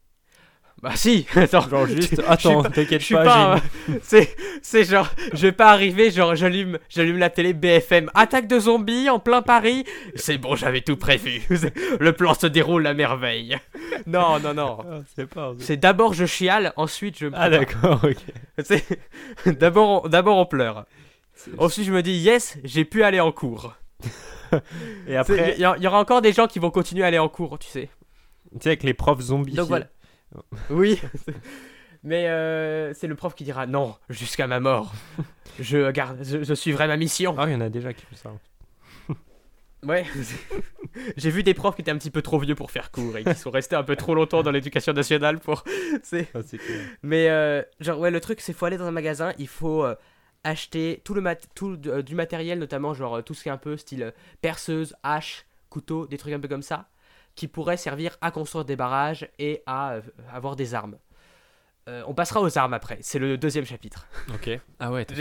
Bah 0.82 0.92
si 0.96 1.26
attends 1.36 1.68
Genre 1.68 1.86
juste, 1.86 2.22
attends, 2.26 2.62
t'inquiète 2.62 3.06
pas, 3.10 3.24
pas 3.24 3.60
c'est 4.02 4.34
c'est 4.62 4.84
genre 4.84 5.08
je 5.34 5.42
vais 5.48 5.52
pas 5.52 5.70
arriver 5.72 6.10
genre 6.10 6.34
j'allume 6.34 6.78
j'allume 6.88 7.18
la 7.18 7.28
télé 7.28 7.52
BFM 7.52 8.10
attaque 8.14 8.46
de 8.46 8.58
zombies 8.58 9.10
en 9.10 9.18
plein 9.18 9.42
Paris 9.42 9.84
c'est 10.14 10.38
bon 10.38 10.56
j'avais 10.56 10.80
tout 10.80 10.96
prévu 10.96 11.42
le 12.00 12.12
plan 12.12 12.32
se 12.32 12.46
déroule 12.46 12.86
à 12.86 12.94
merveille 12.94 13.58
non 14.06 14.38
non 14.40 14.54
non 14.54 14.78
Ah, 14.90 14.98
c'est 15.14 15.26
pas. 15.28 15.52
c'est 15.58 15.76
d'abord 15.76 16.14
je 16.14 16.24
chiale 16.24 16.72
ensuite 16.76 17.18
je 17.18 17.26
me 17.26 17.32
Ah, 17.34 17.50
d'accord, 17.50 18.00
ok. 18.02 18.16
C'est- 18.64 18.86
d'abord 19.58 20.04
on- 20.04 20.08
d'abord 20.08 20.38
on 20.38 20.46
pleure 20.46 20.86
ensuite 21.58 21.84
je 21.86 21.92
me 21.92 22.02
dis 22.02 22.12
yes 22.18 22.56
j'ai 22.64 22.84
pu 22.86 23.02
aller 23.02 23.20
en 23.20 23.32
cours 23.32 23.74
Et 25.06 25.16
Après, 25.16 25.38
après, 25.38 25.54
il 25.58 25.60
y, 25.60 25.82
y 25.82 25.86
aura 25.86 26.00
encore 26.00 26.22
des 26.22 26.32
gens 26.32 26.46
qui 26.48 26.58
vont 26.58 26.70
continuer 26.70 27.04
à 27.04 27.06
aller 27.06 27.18
en 27.20 27.28
cours, 27.28 27.56
tu 27.58 27.68
sais. 27.68 27.88
tu 28.52 28.58
sais, 28.62 28.70
avec 28.70 28.82
les 28.82 28.94
profs 28.94 29.20
zombies. 29.20 29.52
Donc 29.54 29.68
voilà. 29.68 29.86
Oui. 30.70 31.00
Mais 32.02 32.28
euh, 32.28 32.94
c'est 32.94 33.06
le 33.08 33.14
prof 33.14 33.34
qui 33.34 33.44
dira 33.44 33.66
non 33.66 33.94
jusqu'à 34.08 34.46
ma 34.46 34.58
mort. 34.58 34.92
Je 35.58 35.90
garde, 35.90 36.18
je, 36.22 36.42
je 36.42 36.54
suivrai 36.54 36.86
ma 36.86 36.96
mission. 36.96 37.34
Ah, 37.38 37.44
il 37.46 37.52
y 37.52 37.54
en 37.54 37.60
a 37.60 37.68
déjà 37.68 37.92
qui 37.92 38.04
font 38.06 38.16
ça. 38.16 38.32
Ouais. 39.82 40.04
J'ai 41.16 41.30
vu 41.30 41.42
des 41.42 41.54
profs 41.54 41.74
qui 41.74 41.80
étaient 41.80 41.90
un 41.90 41.96
petit 41.96 42.10
peu 42.10 42.20
trop 42.20 42.38
vieux 42.38 42.54
pour 42.54 42.70
faire 42.70 42.90
cours 42.90 43.16
et 43.16 43.24
qui 43.24 43.34
sont 43.34 43.50
restés 43.50 43.76
un 43.76 43.82
peu 43.82 43.96
trop 43.96 44.14
longtemps 44.14 44.42
dans 44.42 44.50
l'éducation 44.50 44.92
nationale 44.92 45.38
pour. 45.38 45.64
c'est- 46.02 46.28
Ah. 46.34 46.40
Mais 47.02 47.30
euh, 47.30 47.62
genre 47.80 47.98
ouais, 47.98 48.10
le 48.10 48.20
truc 48.20 48.42
c'est 48.42 48.52
faut 48.52 48.66
aller 48.66 48.76
dans 48.76 48.84
un 48.84 48.90
magasin, 48.90 49.32
il 49.38 49.48
faut 49.48 49.82
euh, 49.84 49.94
acheter 50.44 51.00
tout 51.02 51.14
le 51.14 51.22
mat 51.22 51.48
tout 51.54 51.78
euh, 51.86 52.02
du 52.02 52.14
matériel 52.14 52.58
notamment 52.58 52.92
genre 52.92 53.24
tout 53.24 53.32
ce 53.32 53.42
qui 53.42 53.48
est 53.48 53.52
un 53.52 53.56
peu 53.56 53.78
style 53.78 54.12
perceuse, 54.42 54.94
hache, 55.02 55.46
couteau, 55.70 56.06
des 56.06 56.18
trucs 56.18 56.34
un 56.34 56.40
peu 56.40 56.48
comme 56.48 56.60
ça 56.62 56.89
qui 57.40 57.48
pourraient 57.48 57.78
servir 57.78 58.18
à 58.20 58.30
construire 58.30 58.66
des 58.66 58.76
barrages 58.76 59.26
et 59.38 59.62
à 59.64 59.92
euh, 59.92 60.02
avoir 60.30 60.56
des 60.56 60.74
armes. 60.74 60.98
Euh, 61.88 62.02
on 62.06 62.12
passera 62.12 62.42
aux 62.42 62.58
armes 62.58 62.74
après, 62.74 62.98
c'est 63.00 63.18
le 63.18 63.38
deuxième 63.38 63.64
chapitre. 63.64 64.06
Ok. 64.34 64.50
Ah 64.78 64.92
ouais, 64.92 65.06
t'as 65.06 65.14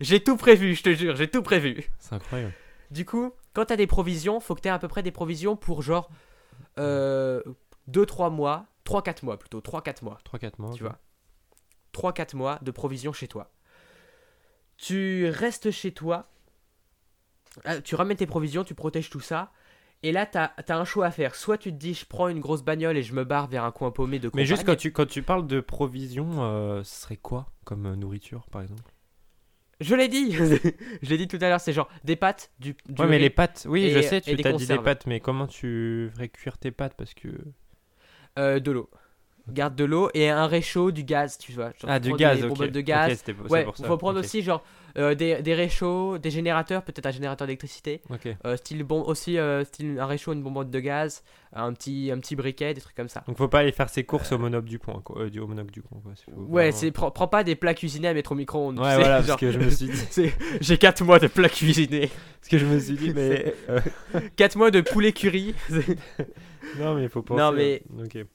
J'ai 0.00 0.24
tout 0.24 0.36
prévu, 0.36 0.74
je 0.74 0.82
te 0.82 0.92
jure, 0.92 1.14
j'ai 1.14 1.30
tout 1.30 1.44
prévu. 1.44 1.88
C'est 2.00 2.16
incroyable. 2.16 2.52
Du 2.90 3.04
coup, 3.04 3.32
quand 3.52 3.66
t'as 3.66 3.76
des 3.76 3.86
provisions, 3.86 4.40
faut 4.40 4.56
que 4.56 4.60
t'aies 4.62 4.70
à 4.70 4.80
peu 4.80 4.88
près 4.88 5.04
des 5.04 5.12
provisions 5.12 5.54
pour 5.54 5.82
genre 5.82 6.10
2-3 6.76 8.32
mois, 8.32 8.66
3-4 8.84 9.24
mois 9.24 9.38
plutôt, 9.38 9.60
3-4 9.60 10.02
mois. 10.02 10.18
3-4 10.24 10.54
mois. 10.58 10.72
tu 10.74 10.82
vois. 10.82 10.98
3-4 11.94 12.34
mois 12.34 12.58
de 12.60 12.72
provisions 12.72 13.12
chez 13.12 13.28
toi. 13.28 13.52
Tu 14.78 15.28
restes 15.28 15.70
chez 15.70 15.92
toi, 15.92 16.28
ah, 17.64 17.80
tu 17.80 17.94
ramènes 17.94 18.16
tes 18.16 18.26
provisions, 18.26 18.64
tu 18.64 18.74
protèges 18.74 19.10
tout 19.10 19.20
ça, 19.20 19.52
et 20.02 20.12
là 20.12 20.26
t'as 20.26 20.50
as 20.56 20.76
un 20.76 20.84
choix 20.84 21.06
à 21.06 21.10
faire. 21.10 21.34
Soit 21.34 21.58
tu 21.58 21.70
te 21.72 21.76
dis 21.76 21.94
je 21.94 22.06
prends 22.06 22.28
une 22.28 22.40
grosse 22.40 22.62
bagnole 22.62 22.96
et 22.96 23.02
je 23.02 23.14
me 23.14 23.24
barre 23.24 23.48
vers 23.48 23.64
un 23.64 23.72
coin 23.72 23.90
paumé 23.90 24.18
de 24.18 24.30
Mais 24.34 24.44
juste 24.44 24.64
quand 24.64 24.76
tu, 24.76 24.92
quand 24.92 25.06
tu 25.06 25.22
parles 25.22 25.46
de 25.46 25.60
provisions, 25.60 26.42
euh, 26.42 26.82
ce 26.84 27.02
serait 27.02 27.16
quoi 27.16 27.46
comme 27.64 27.86
euh, 27.86 27.96
nourriture 27.96 28.46
par 28.50 28.62
exemple? 28.62 28.82
Je 29.80 29.94
l'ai 29.94 30.08
dit 30.08 30.32
Je 31.02 31.08
l'ai 31.08 31.16
dit 31.16 31.26
tout 31.28 31.38
à 31.40 31.48
l'heure, 31.48 31.60
c'est 31.60 31.72
genre 31.72 31.88
des 32.04 32.16
pâtes, 32.16 32.50
du, 32.60 32.76
du 32.88 33.00
Ouais, 33.02 33.08
mais 33.08 33.18
les 33.18 33.30
pâtes, 33.30 33.66
oui, 33.68 33.84
et- 33.84 33.90
je 33.90 34.00
sais, 34.02 34.20
tu 34.20 34.36
t'as 34.36 34.52
dit 34.52 34.66
des 34.66 34.78
pâtes, 34.78 35.06
mais 35.06 35.20
comment 35.20 35.46
tu 35.46 36.10
ferais 36.14 36.28
cuire 36.28 36.58
tes 36.58 36.70
pâtes? 36.70 36.94
Parce 36.96 37.14
que. 37.14 37.28
Euh, 38.38 38.60
de 38.60 38.70
l'eau. 38.70 38.90
Garde 39.52 39.74
de 39.74 39.84
l'eau 39.84 40.10
et 40.14 40.28
un 40.30 40.46
réchaud, 40.46 40.90
du 40.90 41.04
gaz, 41.04 41.38
tu 41.38 41.52
vois. 41.52 41.66
Genre, 41.80 41.88
Ah, 41.88 42.00
tu 42.00 42.10
du 42.10 42.14
gaz, 42.16 42.44
ok. 42.44 42.70
de 42.70 42.80
gaz. 42.80 43.22
c'est 43.24 43.34
ouais, 43.50 43.64
pour 43.64 43.76
ça. 43.76 43.86
faut 43.86 43.96
prendre 43.96 44.18
aussi 44.20 44.42
genre 44.42 44.62
euh, 44.98 45.14
des, 45.14 45.40
des 45.42 45.54
réchauds, 45.54 46.18
des 46.18 46.30
générateurs, 46.30 46.82
peut-être 46.82 47.06
un 47.06 47.10
générateur 47.12 47.46
d'électricité. 47.46 48.02
Ok. 48.10 48.28
Euh, 48.44 48.56
style 48.56 48.82
bon 48.82 49.02
aussi 49.02 49.38
euh, 49.38 49.64
style 49.64 49.98
un 50.00 50.06
réchaud 50.06 50.32
une 50.32 50.42
bonbonne 50.42 50.70
de 50.70 50.80
gaz 50.80 51.22
un 51.52 51.72
petit 51.72 52.10
un 52.12 52.18
petit 52.18 52.36
briquet 52.36 52.74
des 52.74 52.80
trucs 52.80 52.94
comme 52.96 53.08
ça 53.08 53.24
Donc 53.26 53.36
faut 53.36 53.48
pas 53.48 53.60
aller 53.60 53.72
faire 53.72 53.88
ses 53.88 54.04
courses 54.04 54.30
au 54.32 54.38
monop 54.38 54.64
du 54.64 54.78
coin, 54.78 55.00
quoi. 55.04 55.22
euh, 55.22 55.30
du, 55.30 55.40
au 55.40 55.46
du 55.46 55.82
coin, 55.82 56.00
quoi. 56.02 56.12
Faut 56.24 56.40
ouais 56.42 56.72
c'est 56.72 56.90
prends, 56.90 57.10
prends 57.10 57.28
pas 57.28 57.44
des 57.44 57.54
plats 57.56 57.74
cuisinés 57.74 58.08
à 58.08 58.14
mettre 58.14 58.32
au 58.32 58.34
micro-ondes 58.36 58.76
tu 58.76 58.82
Ouais, 58.82 58.90
sais, 58.90 58.96
voilà, 58.96 59.18
genre, 59.20 59.26
parce 59.38 59.40
que 59.40 59.50
je 59.52 59.58
me 59.58 59.70
suis 59.70 59.86
dit. 59.86 60.32
j'ai 60.60 60.78
4 60.78 61.04
mois 61.04 61.18
de 61.18 61.26
plats 61.28 61.48
cuisinés 61.48 62.10
Parce 62.40 62.48
que 62.50 62.58
je 62.58 62.66
me 62.66 62.78
suis 62.78 62.94
dit, 62.94 63.12
mais. 63.14 63.54
euh, 63.68 63.80
4 64.36 64.56
mois 64.56 64.70
de 64.70 64.80
poulet 64.80 65.12
curry 65.12 65.54
non, 66.78 66.94
mais 66.94 67.08
faut 67.08 67.22
penser. 67.22 67.40
Non, 67.40 67.52
mais- 67.52 67.82
à- 67.98 68.04
Ok. 68.04 68.26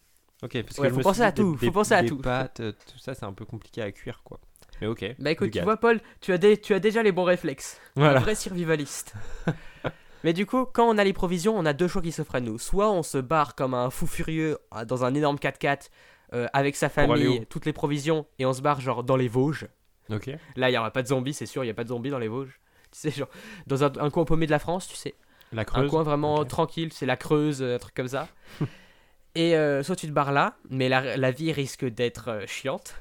Ok, 0.44 0.62
parce 0.64 0.78
Ouais, 0.78 0.90
que 0.90 0.94
faut 0.96 1.02
penser 1.02 1.22
à 1.22 1.32
tout, 1.32 1.56
des- 1.56 1.66
faut 1.68 1.72
penser 1.72 1.94
à 1.94 2.02
des 2.02 2.10
tout. 2.10 2.18
pâtes, 2.18 2.60
euh, 2.60 2.72
tout 2.92 3.00
ça, 3.00 3.14
c'est 3.14 3.26
un 3.26 3.34
peu 3.34 3.46
compliqué 3.46 3.82
à 3.82 3.92
cuire, 3.92 4.22
quoi. 4.24 4.40
Mais 4.82 4.88
ok. 4.88 5.16
bah 5.20 5.32
écoute 5.32 5.52
tu 5.52 5.62
vois 5.62 5.78
Paul 5.78 6.02
tu 6.20 6.34
as, 6.34 6.38
des, 6.38 6.58
tu 6.60 6.74
as 6.74 6.82
déjà 6.82 7.02
les 7.02 7.14
bons 7.14 7.24
réflexes 7.24 7.80
un 7.96 8.02
Voilà. 8.02 8.20
vrai 8.20 8.36
survivaliste 8.36 9.14
mais 10.26 10.34
du 10.34 10.46
coup 10.46 10.66
quand 10.66 10.86
on 10.90 10.98
a 10.98 11.04
les 11.06 11.14
provisions 11.14 11.58
on 11.58 11.66
a 11.66 11.72
deux 11.72 11.88
choix 11.88 12.02
qui 12.02 12.12
s'offrent 12.12 12.36
à 12.36 12.42
nous 12.42 12.60
soit 12.60 12.92
on 12.92 13.02
se 13.02 13.18
barre 13.18 13.56
comme 13.56 13.74
un 13.74 13.90
fou 13.90 14.06
furieux 14.06 14.58
euh, 14.76 14.84
dans 14.84 15.06
un 15.06 15.14
énorme 15.16 15.38
4x4 15.38 15.90
euh, 16.34 16.48
avec 16.52 16.76
sa 16.76 16.90
famille 16.90 17.46
toutes 17.46 17.66
les 17.66 17.72
provisions 17.72 18.26
et 18.38 18.46
on 18.46 18.52
se 18.52 18.62
barre 18.62 18.82
genre 18.82 19.06
dans 19.06 19.16
les 19.16 19.30
Vosges 19.30 19.70
Ok. 20.10 20.28
Là, 20.58 20.68
il 20.70 20.74
n'y 20.74 20.78
aura 20.78 20.92
pas 20.92 21.04
de 21.04 21.08
zombies, 21.08 21.34
c'est 21.34 21.46
sûr, 21.46 21.64
il 21.64 21.68
n'y 21.68 21.72
a 21.72 21.74
pas 21.74 21.84
de 21.86 21.90
zombies 21.90 22.10
dans 22.12 22.20
les 22.20 22.28
Vosges. 22.28 22.60
Tu 22.92 23.00
sais, 23.00 23.12
genre, 23.12 23.30
dans 23.66 23.84
un, 23.86 23.92
un 23.98 24.10
coin 24.12 24.24
paumé 24.26 24.46
de 24.46 24.52
la 24.52 24.60
France, 24.60 24.88
tu 24.88 24.96
sais. 24.96 25.16
La 25.52 25.62
Un 25.62 25.64
creuse. 25.64 25.90
coin 25.90 26.04
vraiment 26.04 26.44
tranquille, 26.46 26.92
c'est 26.94 27.08
la 27.08 27.16
Creuse, 27.18 27.64
un 27.64 27.80
truc 27.80 27.96
comme 27.96 28.08
ça. 28.10 28.28
Et 29.36 29.56
euh, 29.56 29.84
soit 29.84 29.96
tu 29.96 30.08
te 30.08 30.12
barres 30.12 30.32
là, 30.32 30.58
mais 30.70 30.90
la, 30.90 31.18
la 31.18 31.32
vie 31.32 31.52
risque 31.52 31.86
d'être 31.86 32.30
euh, 32.30 32.48
chiante. 32.48 32.96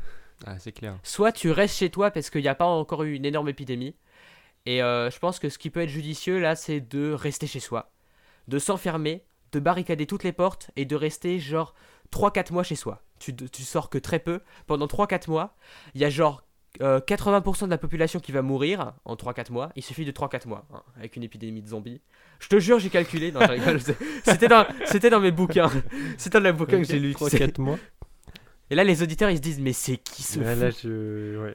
Ah, 0.46 0.58
c'est 0.58 0.72
clair. 0.72 0.98
Soit 1.02 1.32
tu 1.32 1.50
restes 1.50 1.76
chez 1.76 1.90
toi 1.90 2.10
parce 2.10 2.28
qu'il 2.28 2.42
n'y 2.42 2.48
a 2.48 2.54
pas 2.54 2.64
encore 2.64 3.04
eu 3.04 3.14
une 3.14 3.24
énorme 3.24 3.48
épidémie. 3.48 3.94
Et 4.66 4.82
euh, 4.82 5.10
je 5.10 5.18
pense 5.18 5.38
que 5.38 5.48
ce 5.48 5.58
qui 5.58 5.70
peut 5.70 5.80
être 5.80 5.88
judicieux 5.88 6.40
là, 6.40 6.56
c'est 6.56 6.80
de 6.80 7.12
rester 7.12 7.46
chez 7.46 7.60
soi. 7.60 7.92
De 8.48 8.58
s'enfermer, 8.58 9.24
de 9.52 9.60
barricader 9.60 10.06
toutes 10.06 10.24
les 10.24 10.32
portes 10.32 10.70
et 10.76 10.84
de 10.84 10.96
rester 10.96 11.38
genre 11.38 11.74
3-4 12.12 12.52
mois 12.52 12.62
chez 12.62 12.76
soi. 12.76 13.02
Tu, 13.20 13.34
tu 13.34 13.62
sors 13.62 13.88
que 13.88 13.98
très 13.98 14.18
peu. 14.18 14.40
Pendant 14.66 14.86
3-4 14.86 15.30
mois, 15.30 15.56
il 15.94 16.00
y 16.00 16.04
a 16.04 16.10
genre 16.10 16.44
euh, 16.82 17.00
80% 17.00 17.64
de 17.66 17.70
la 17.70 17.78
population 17.78 18.20
qui 18.20 18.32
va 18.32 18.42
mourir 18.42 18.94
en 19.04 19.14
3-4 19.14 19.52
mois. 19.52 19.70
Il 19.76 19.82
suffit 19.82 20.04
de 20.04 20.12
3-4 20.12 20.48
mois 20.48 20.66
hein, 20.72 20.82
avec 20.96 21.16
une 21.16 21.22
épidémie 21.22 21.62
de 21.62 21.68
zombies. 21.68 22.00
Je 22.40 22.48
te 22.48 22.58
jure, 22.58 22.78
j'ai 22.78 22.90
calculé. 22.90 23.30
Non, 23.32 23.40
C'était 24.24 24.48
dans, 24.48 24.66
c'était 24.86 25.10
dans 25.10 25.20
mes 25.20 25.30
bouquins. 25.30 25.70
C'était 26.18 26.38
dans 26.40 26.44
les 26.44 26.52
bouquins 26.52 26.78
que 26.78 26.84
j'ai 26.84 26.98
lu. 26.98 27.14
tu 27.14 27.24
sais. 27.28 27.38
3-4 27.46 27.60
mois. 27.60 27.78
Et 28.70 28.74
là, 28.74 28.82
les 28.84 29.02
auditeurs, 29.02 29.30
ils 29.30 29.36
se 29.36 29.42
disent, 29.42 29.60
mais 29.60 29.72
c'est 29.72 29.96
qui 29.98 30.22
ce 30.22 30.40
là, 30.40 30.70
je. 30.70 31.38
Ouais. 31.44 31.54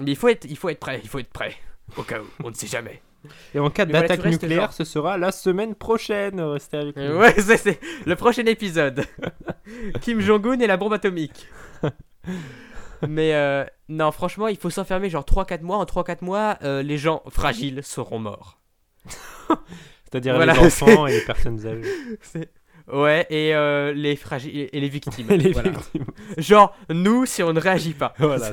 Mais 0.00 0.10
il 0.12 0.16
faut 0.16 0.28
être, 0.28 0.44
il 0.48 0.56
faut 0.56 0.68
être 0.68 0.80
prêt, 0.80 1.00
il 1.02 1.08
faut 1.08 1.18
être 1.18 1.30
prêt. 1.32 1.54
Au 1.96 2.02
cas 2.02 2.20
où, 2.20 2.26
on 2.44 2.50
ne 2.50 2.54
sait 2.54 2.66
jamais. 2.66 3.00
Et 3.54 3.58
en 3.58 3.68
cas 3.70 3.84
voilà, 3.84 4.02
d'attaque 4.02 4.24
nucléaire, 4.26 4.60
genre- 4.62 4.72
ce 4.72 4.84
sera 4.84 5.18
la 5.18 5.32
semaine 5.32 5.74
prochaine. 5.74 6.40
Restez 6.40 6.76
avec 6.78 6.96
nous. 6.96 7.02
Euh, 7.02 7.18
Ouais, 7.18 7.34
c'est 7.56 7.80
le 8.06 8.16
prochain 8.16 8.44
épisode. 8.46 9.04
Kim 10.00 10.20
Jong-un 10.20 10.58
et 10.60 10.66
la 10.66 10.76
bombe 10.76 10.92
atomique. 10.92 11.46
Mais 13.06 13.34
euh, 13.34 13.64
non, 13.88 14.10
franchement, 14.12 14.48
il 14.48 14.56
faut 14.56 14.70
s'enfermer 14.70 15.10
genre 15.10 15.24
3-4 15.24 15.62
mois. 15.62 15.76
En 15.76 15.84
3-4 15.84 16.24
mois, 16.24 16.58
euh, 16.62 16.82
les 16.82 16.98
gens 16.98 17.22
fragiles 17.28 17.82
seront 17.82 18.18
morts. 18.18 18.58
C'est-à-dire 20.04 20.34
Voilà, 20.34 20.54
les 20.54 20.58
enfants 20.60 21.06
et 21.06 21.12
les 21.12 21.24
personnes 21.24 21.66
âgées. 21.66 22.48
Ouais, 22.92 23.26
et 23.28 23.54
euh, 23.54 23.92
les 23.92 24.16
fragiles 24.16 24.68
et 24.72 24.80
les 24.80 24.88
victimes. 24.88 25.26
les 25.28 25.52
voilà. 25.52 25.70
victimes. 25.70 26.06
Genre, 26.38 26.74
nous, 26.88 27.26
si 27.26 27.42
on 27.42 27.52
ne 27.52 27.60
réagit 27.60 27.92
pas. 27.92 28.14
Voilà, 28.18 28.50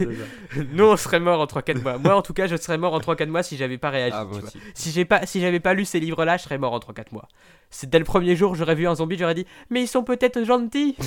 nous, 0.74 0.84
on 0.84 0.98
serait 0.98 1.20
mort 1.20 1.40
en 1.40 1.46
3-4 1.46 1.82
mois. 1.82 1.98
Moi, 1.98 2.16
en 2.16 2.22
tout 2.22 2.34
cas, 2.34 2.48
je 2.48 2.56
serais 2.58 2.78
mort 2.78 2.94
en 2.94 3.00
3-4 3.00 3.28
mois 3.28 3.44
si 3.44 3.56
j'avais 3.56 3.78
pas 3.78 3.90
réagi. 3.90 4.16
Ah. 4.18 4.28
Si 4.74 4.92
j'ai 4.92 5.06
pas, 5.06 5.26
si 5.26 5.40
j'avais 5.40 5.62
pas 5.62 5.74
lu 5.74 5.86
ces 5.86 6.00
livres-là, 6.00 6.36
je 6.38 6.44
serais 6.44 6.58
mort 6.58 6.74
en 6.74 6.80
3-4 6.80 7.14
mois. 7.14 7.28
C'est 7.70 7.90
dès 7.90 8.00
le 8.00 8.06
premier 8.06 8.36
jour, 8.36 8.56
j'aurais 8.56 8.76
vu 8.76 8.88
un 8.88 8.96
zombie, 8.96 9.18
j'aurais 9.18 9.36
dit, 9.36 9.46
mais 9.70 9.82
ils 9.82 9.88
sont 9.88 10.04
peut-être 10.04 10.44
gentils. 10.44 10.98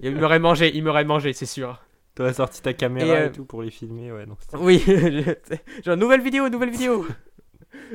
il 0.00 0.16
m'aurait 0.16 0.38
mangé, 0.38 0.70
il 0.74 0.84
m'aurait 0.84 1.04
mangé, 1.04 1.32
c'est 1.32 1.46
sûr. 1.46 1.80
T'aurais 2.14 2.34
sorti 2.34 2.60
ta 2.60 2.72
caméra 2.72 3.06
Et, 3.06 3.10
et, 3.10 3.22
euh, 3.26 3.28
tout 3.30 3.44
pour 3.44 3.62
les 3.62 3.70
filmer, 3.70 4.12
ouais. 4.12 4.26
Non, 4.26 4.36
Oui, 4.54 4.84
genre 5.84 5.96
nouvelle 5.96 6.20
vidéo, 6.22 6.48
nouvelle 6.48 6.70
vidéo. 6.70 7.06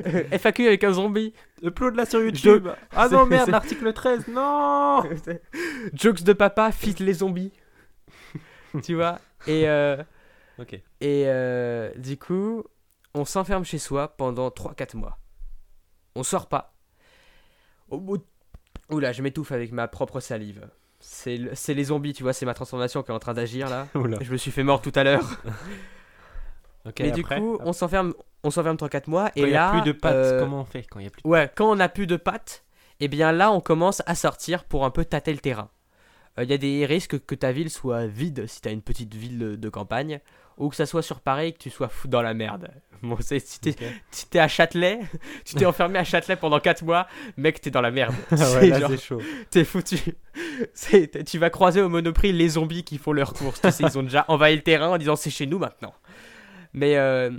FAQ 0.32 0.66
avec 0.66 0.84
un 0.84 0.92
zombie. 0.92 1.32
Upload 1.62 1.96
là 1.96 2.06
sur 2.06 2.20
YouTube. 2.20 2.68
Ah 2.92 3.08
non, 3.08 3.26
merde, 3.30 3.50
l'article 3.50 3.92
13, 3.92 4.28
non 4.28 5.02
Jokes 5.92 6.22
de 6.22 6.32
papa, 6.32 6.72
fit 6.72 6.94
les 7.00 7.14
zombies. 7.14 7.52
tu 8.82 8.94
vois 8.94 9.18
Et, 9.46 9.68
euh, 9.68 10.02
et 11.00 11.24
euh, 11.26 11.92
du 11.96 12.18
coup, 12.18 12.64
on 13.14 13.24
s'enferme 13.24 13.64
chez 13.64 13.78
soi 13.78 14.16
pendant 14.16 14.48
3-4 14.48 14.96
mois. 14.96 15.18
On 16.14 16.22
sort 16.22 16.48
pas. 16.48 16.74
Au 17.88 18.00
bout 18.00 18.18
de... 18.18 18.24
Oula, 18.90 19.12
je 19.12 19.22
m'étouffe 19.22 19.52
avec 19.52 19.72
ma 19.72 19.88
propre 19.88 20.20
salive. 20.20 20.68
C'est 21.18 21.36
le- 21.38 21.50
c'est 21.54 21.72
les 21.74 21.84
zombies, 21.84 22.12
tu 22.12 22.22
vois, 22.22 22.32
c'est 22.34 22.44
ma 22.46 22.52
transformation 22.54 23.02
qui 23.02 23.10
est 23.10 23.14
en 23.14 23.18
train 23.18 23.32
d'agir 23.34 23.70
là. 23.70 23.86
Oula. 23.94 24.18
Je 24.20 24.30
me 24.30 24.36
suis 24.36 24.50
fait 24.50 24.62
mort 24.62 24.82
tout 24.82 24.92
à 24.94 25.02
l'heure. 25.04 25.22
Ok, 26.86 27.00
Mais 27.00 27.10
du 27.10 27.22
après, 27.22 27.40
coup, 27.40 27.58
on 27.64 27.72
s'enferme 27.72 28.14
on 28.44 28.50
s'enferme 28.52 28.76
3-4 28.76 29.10
mois. 29.10 29.30
quand 29.30 29.40
et 29.40 29.42
il 29.42 29.48
y 29.48 29.52
là, 29.52 29.70
a 29.70 29.72
plus 29.72 29.82
de 29.82 29.90
pattes, 29.92 30.14
euh, 30.14 30.40
comment 30.40 30.60
on 30.60 30.64
fait 30.64 30.84
quand 30.84 31.00
il 31.00 31.04
y 31.04 31.06
a 31.08 31.10
plus 31.10 31.22
de... 31.22 31.28
Ouais, 31.28 31.50
quand 31.52 31.68
on 31.68 31.74
n'a 31.74 31.88
plus 31.88 32.06
de 32.06 32.14
pattes, 32.14 32.64
eh 33.00 33.08
bien 33.08 33.32
là, 33.32 33.50
on 33.50 33.60
commence 33.60 34.02
à 34.06 34.14
sortir 34.14 34.62
pour 34.64 34.84
un 34.84 34.90
peu 34.90 35.04
tâter 35.04 35.32
le 35.32 35.40
terrain. 35.40 35.68
Euh, 36.38 36.44
Il 36.44 36.50
y 36.50 36.52
a 36.52 36.58
des 36.58 36.86
risques 36.86 37.18
que 37.26 37.34
ta 37.34 37.50
ville 37.50 37.70
soit 37.70 38.06
vide 38.06 38.46
si 38.46 38.60
t'as 38.60 38.70
une 38.70 38.82
petite 38.82 39.14
ville 39.14 39.36
de, 39.38 39.56
de 39.56 39.68
campagne, 39.68 40.20
ou 40.56 40.68
que 40.70 40.76
ça 40.76 40.86
soit 40.86 41.02
sur 41.02 41.20
Paris 41.20 41.48
et 41.48 41.52
que 41.52 41.58
tu 41.58 41.70
sois 41.70 41.88
fou 41.88 42.08
dans 42.08 42.22
la 42.22 42.34
merde. 42.34 42.70
Bon, 43.02 43.18
si 43.20 43.60
t'es 43.60 43.70
Ok. 43.72 43.92
si 44.10 44.26
t'es 44.30 44.38
à 44.38 44.48
Châtelet, 44.48 45.00
tu 45.44 45.54
t'es 45.54 45.66
enfermé 45.66 45.98
à 45.98 46.02
Châtelet 46.04 46.34
pendant 46.34 46.58
4 46.58 46.82
mois, 46.82 47.06
mec, 47.36 47.60
t'es 47.60 47.70
dans 47.70 47.82
la 47.82 47.90
merde. 47.90 48.14
Ouais, 48.30 48.36
C'est 48.38 48.68
là 48.70 48.80
genre- 48.80 48.90
c'est 48.90 48.96
chaud. 48.96 49.20
T'es 49.50 49.64
foutu. 49.64 49.98
Tu 51.26 51.38
vas 51.38 51.50
croiser 51.50 51.82
au 51.82 51.88
Monoprix 51.90 52.32
les 52.32 52.48
zombies 52.48 52.84
qui 52.84 52.96
font 52.98 53.12
leurs 53.12 53.34
courses. 53.34 53.60
Tu 53.60 53.70
sais, 53.70 53.84
ils 53.84 53.98
ont 53.98 54.02
déjà 54.02 54.24
envahi 54.28 54.56
le 54.56 54.62
terrain 54.62 54.88
en 54.88 54.98
disant 54.98 55.14
c'est 55.14 55.30
chez 55.30 55.46
nous 55.46 55.58
maintenant. 55.58 55.92
Mais 56.72 56.96
euh, 56.96 57.30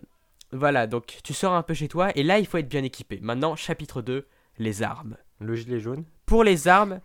voilà, 0.52 0.86
donc 0.88 1.18
tu 1.24 1.34
sors 1.34 1.54
un 1.54 1.64
peu 1.64 1.74
chez 1.74 1.88
toi 1.88 2.12
et 2.16 2.22
là 2.24 2.38
il 2.40 2.46
faut 2.46 2.60
être 2.60 2.70
bien 2.70 2.84
équipé. 2.84 3.20
Maintenant, 3.22 3.56
chapitre 3.56 4.02
2, 4.04 4.28
les 4.60 4.84
armes. 4.84 5.18
Le 5.40 5.56
gilet 5.56 5.80
jaune 5.80 6.04
Pour 6.28 6.44
les 6.44 6.68
armes, 6.68 7.00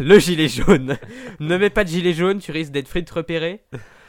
le 0.00 0.18
gilet 0.18 0.48
jaune. 0.48 0.96
ne 1.40 1.56
mets 1.56 1.70
pas 1.70 1.84
de 1.84 1.88
gilet 1.88 2.12
jaune, 2.12 2.38
tu 2.40 2.52
risques 2.52 2.72
d'être 2.72 2.92
vite 2.92 3.10
repéré. 3.10 3.64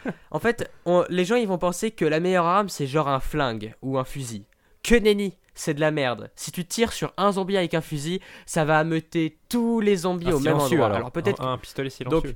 En 0.32 0.40
fait, 0.40 0.72
on- 0.86 1.06
les 1.10 1.26
gens 1.26 1.36
ils 1.36 1.48
vont 1.48 1.58
penser 1.58 1.92
que 1.92 2.06
la 2.06 2.20
meilleure 2.20 2.46
arme 2.46 2.70
c'est 2.70 2.88
genre 2.88 3.08
un 3.08 3.20
flingue 3.20 3.74
ou 3.82 3.98
un 3.98 4.04
fusil. 4.04 4.46
Que 4.84 4.96
nenni, 4.96 5.38
c'est 5.56 5.74
de 5.74 5.80
la 5.80 5.92
merde. 5.92 6.30
Si 6.36 6.52
tu 6.52 6.66
tires 6.66 6.92
sur 6.94 7.14
un 7.18 7.32
zombie 7.32 7.58
avec 7.58 7.74
un 7.74 7.82
fusil, 7.82 8.20
ça 8.46 8.66
va 8.66 8.78
ameuter 8.80 9.38
tous 9.50 9.80
les 9.80 9.96
zombies 9.98 10.30
Un 10.30 10.34
au 10.34 10.40
même 10.40 10.54
endroit. 10.60 10.96
Alors, 10.96 11.12
peut-être 11.12 11.42
un, 11.44 11.54
un 11.54 11.58
pistolet 11.58 11.90
silencieux. 11.90 12.22
Donc, 12.30 12.36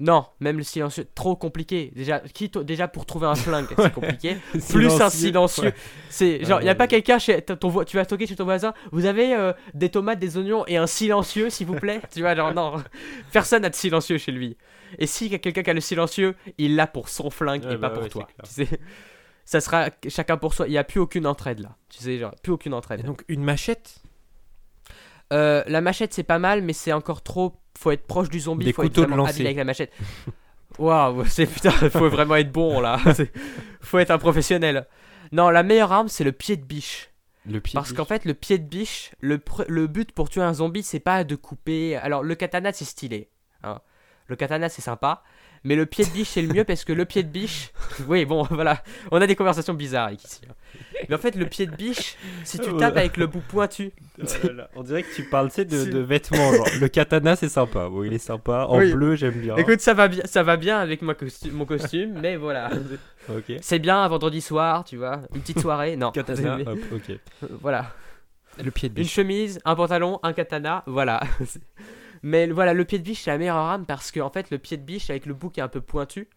non, 0.00 0.26
même 0.38 0.58
le 0.58 0.62
silencieux, 0.62 1.08
trop 1.14 1.34
compliqué. 1.34 1.92
Déjà, 1.96 2.20
qui 2.20 2.48
déjà 2.48 2.86
pour 2.86 3.04
trouver 3.04 3.26
un 3.26 3.34
flingue, 3.34 3.66
c'est 3.76 3.92
compliqué. 3.92 4.36
Plus 4.70 5.00
un 5.00 5.10
silencieux. 5.10 5.64
ouais. 5.64 5.74
C'est 6.08 6.44
genre, 6.44 6.60
il 6.60 6.66
y 6.66 6.70
a 6.70 6.76
pas 6.76 6.86
quelqu'un 6.86 7.18
chez 7.18 7.42
ton, 7.42 7.84
tu 7.84 7.96
vas 7.96 8.06
toquer 8.06 8.28
chez 8.28 8.36
ton 8.36 8.44
voisin. 8.44 8.74
Vous 8.92 9.06
avez 9.06 9.34
euh, 9.34 9.52
des 9.74 9.88
tomates, 9.88 10.20
des 10.20 10.36
oignons 10.36 10.64
et 10.68 10.76
un 10.76 10.86
silencieux, 10.86 11.50
s'il 11.50 11.66
vous 11.66 11.74
plaît? 11.74 12.00
tu 12.14 12.20
vois, 12.20 12.36
genre 12.36 12.54
non, 12.54 12.74
personne 13.32 13.62
n'a 13.62 13.70
de 13.70 13.74
silencieux 13.74 14.18
chez 14.18 14.30
lui. 14.30 14.56
Et 14.98 15.06
si 15.08 15.26
y 15.26 15.34
a 15.34 15.38
quelqu'un 15.38 15.62
qui 15.64 15.70
a 15.70 15.74
le 15.74 15.80
silencieux, 15.80 16.36
il 16.58 16.76
l'a 16.76 16.86
pour 16.86 17.08
son 17.08 17.28
flingue 17.28 17.64
Ouais, 17.64 17.74
et 17.74 17.78
pas 17.78 17.90
pour 17.90 18.04
ouais, 18.04 18.08
toi. 18.08 18.28
c'est 18.44 18.66
Tu 18.66 18.70
sais, 18.70 18.80
ça 19.44 19.60
sera 19.60 19.90
chacun 20.08 20.36
pour 20.36 20.54
soi. 20.54 20.68
Il 20.68 20.72
y 20.74 20.78
a 20.78 20.84
plus 20.84 21.00
aucune 21.00 21.26
entraide 21.26 21.58
là. 21.58 21.76
Tu 21.88 21.98
sais, 21.98 22.18
genre 22.18 22.34
plus 22.42 22.52
aucune 22.52 22.72
Et 22.72 22.76
entraide. 22.76 23.04
donc 23.04 23.24
une 23.26 23.42
machette? 23.42 23.96
Euh, 25.32 25.62
la 25.66 25.80
machette 25.80 26.14
c'est 26.14 26.22
pas 26.22 26.38
mal, 26.38 26.62
mais 26.62 26.72
c'est 26.72 26.92
encore 26.92 27.22
trop. 27.22 27.56
Faut 27.78 27.92
être 27.92 28.06
proche 28.06 28.28
du 28.28 28.40
zombie. 28.40 28.64
Des 28.64 28.72
faut 28.72 28.82
être 28.82 28.88
couteaux 28.88 29.06
vraiment 29.06 29.24
habile 29.24 29.46
avec 29.46 29.56
la 29.56 29.64
machette. 29.64 29.92
Waouh, 30.78 31.24
c'est 31.28 31.46
putain, 31.46 31.70
faut 31.70 32.08
vraiment 32.08 32.36
être 32.36 32.50
bon 32.52 32.80
là. 32.80 32.98
Faut 33.80 33.98
être 33.98 34.10
un 34.10 34.18
professionnel. 34.18 34.86
Non, 35.32 35.48
la 35.50 35.62
meilleure 35.62 35.92
arme 35.92 36.08
c'est 36.08 36.24
le 36.24 36.32
pied 36.32 36.56
de 36.56 36.64
biche. 36.64 37.10
Le 37.46 37.60
pied 37.60 37.74
Parce 37.74 37.92
qu'en 37.92 38.04
fait, 38.04 38.24
le 38.24 38.34
pied 38.34 38.58
de 38.58 38.64
biche, 38.68 39.12
le, 39.20 39.40
le 39.68 39.86
but 39.86 40.12
pour 40.12 40.28
tuer 40.28 40.42
un 40.42 40.52
zombie, 40.52 40.82
c'est 40.82 41.00
pas 41.00 41.24
de 41.24 41.34
couper. 41.36 41.96
Alors, 41.96 42.22
le 42.22 42.34
katana, 42.34 42.72
c'est 42.72 42.84
stylé. 42.84 43.30
hein. 43.62 43.80
Le 44.26 44.36
katana, 44.36 44.68
c'est 44.68 44.82
sympa. 44.82 45.22
Mais 45.64 45.74
le 45.76 45.86
pied 45.86 46.04
de 46.04 46.10
biche, 46.10 46.28
c'est 46.28 46.42
le 46.42 46.52
mieux 46.52 46.64
parce 46.64 46.84
que 46.84 46.92
le 46.92 47.04
pied 47.04 47.22
de 47.22 47.28
biche. 47.28 47.70
Oui, 48.08 48.24
bon, 48.24 48.44
voilà. 48.50 48.82
On 49.10 49.20
a 49.20 49.26
des 49.26 49.34
conversations 49.36 49.74
bizarres 49.74 50.06
avec 50.08 50.22
ici. 50.24 50.40
hein. 50.48 50.54
Mais 51.08 51.14
en 51.14 51.18
fait, 51.18 51.34
le 51.34 51.46
pied 51.46 51.66
de 51.66 51.74
biche, 51.74 52.16
si 52.44 52.58
tu 52.58 52.74
tapes 52.76 52.96
avec 52.96 53.16
le 53.16 53.26
bout 53.26 53.40
pointu. 53.48 53.90
Oh 54.20 54.24
On 54.76 54.82
dirait 54.82 55.02
que 55.02 55.14
tu 55.14 55.24
parles 55.24 55.48
tu 55.48 55.56
sais, 55.56 55.64
de, 55.64 55.98
vêtements. 55.98 56.52
Genre. 56.54 56.66
Le 56.80 56.88
katana, 56.88 57.34
c'est 57.36 57.48
sympa. 57.48 57.88
Bon, 57.88 58.02
il 58.04 58.12
est 58.12 58.18
sympa. 58.18 58.66
En 58.68 58.78
Oui. 58.78 58.92
bleu, 58.92 59.14
j'aime 59.16 59.34
bien. 59.40 59.56
Écoute, 59.56 59.80
ça 59.80 59.94
va 59.94 60.08
bien, 60.08 60.22
ça 60.26 60.42
va 60.42 60.56
bien 60.56 60.78
avec 60.78 61.02
ma 61.02 61.14
costu- 61.14 61.50
mon 61.50 61.64
costume, 61.64 62.18
mais 62.20 62.36
voilà. 62.36 62.70
ok. 63.28 63.52
C'est 63.60 63.78
bien 63.78 64.02
un 64.02 64.08
vendredi 64.08 64.40
soir, 64.40 64.84
tu 64.84 64.96
vois. 64.96 65.20
Une 65.34 65.40
petite 65.40 65.60
soirée. 65.60 65.96
Non. 65.96 66.10
Katana, 66.12 66.56
Mais- 66.58 66.68
hop, 66.68 66.78
ok. 66.92 67.16
Voilà. 67.60 67.92
Le 68.62 68.70
pied 68.70 68.88
de 68.88 69.00
Une 69.00 69.06
chemise, 69.06 69.60
un 69.64 69.74
pantalon, 69.76 70.18
un 70.22 70.32
katana, 70.32 70.82
voilà. 70.86 71.20
Mais 72.22 72.46
voilà, 72.48 72.74
le 72.74 72.84
pied 72.84 72.98
de 72.98 73.04
biche, 73.04 73.22
c'est 73.22 73.30
la 73.30 73.38
meilleure 73.38 73.56
arme 73.56 73.86
parce 73.86 74.10
que, 74.10 74.20
en 74.20 74.30
fait, 74.30 74.50
le 74.50 74.58
pied 74.58 74.76
de 74.76 74.82
biche, 74.82 75.10
avec 75.10 75.26
le 75.26 75.34
bout 75.34 75.50
qui 75.50 75.60
est 75.60 75.62
un 75.62 75.68
peu 75.68 75.80
pointu, 75.80 76.28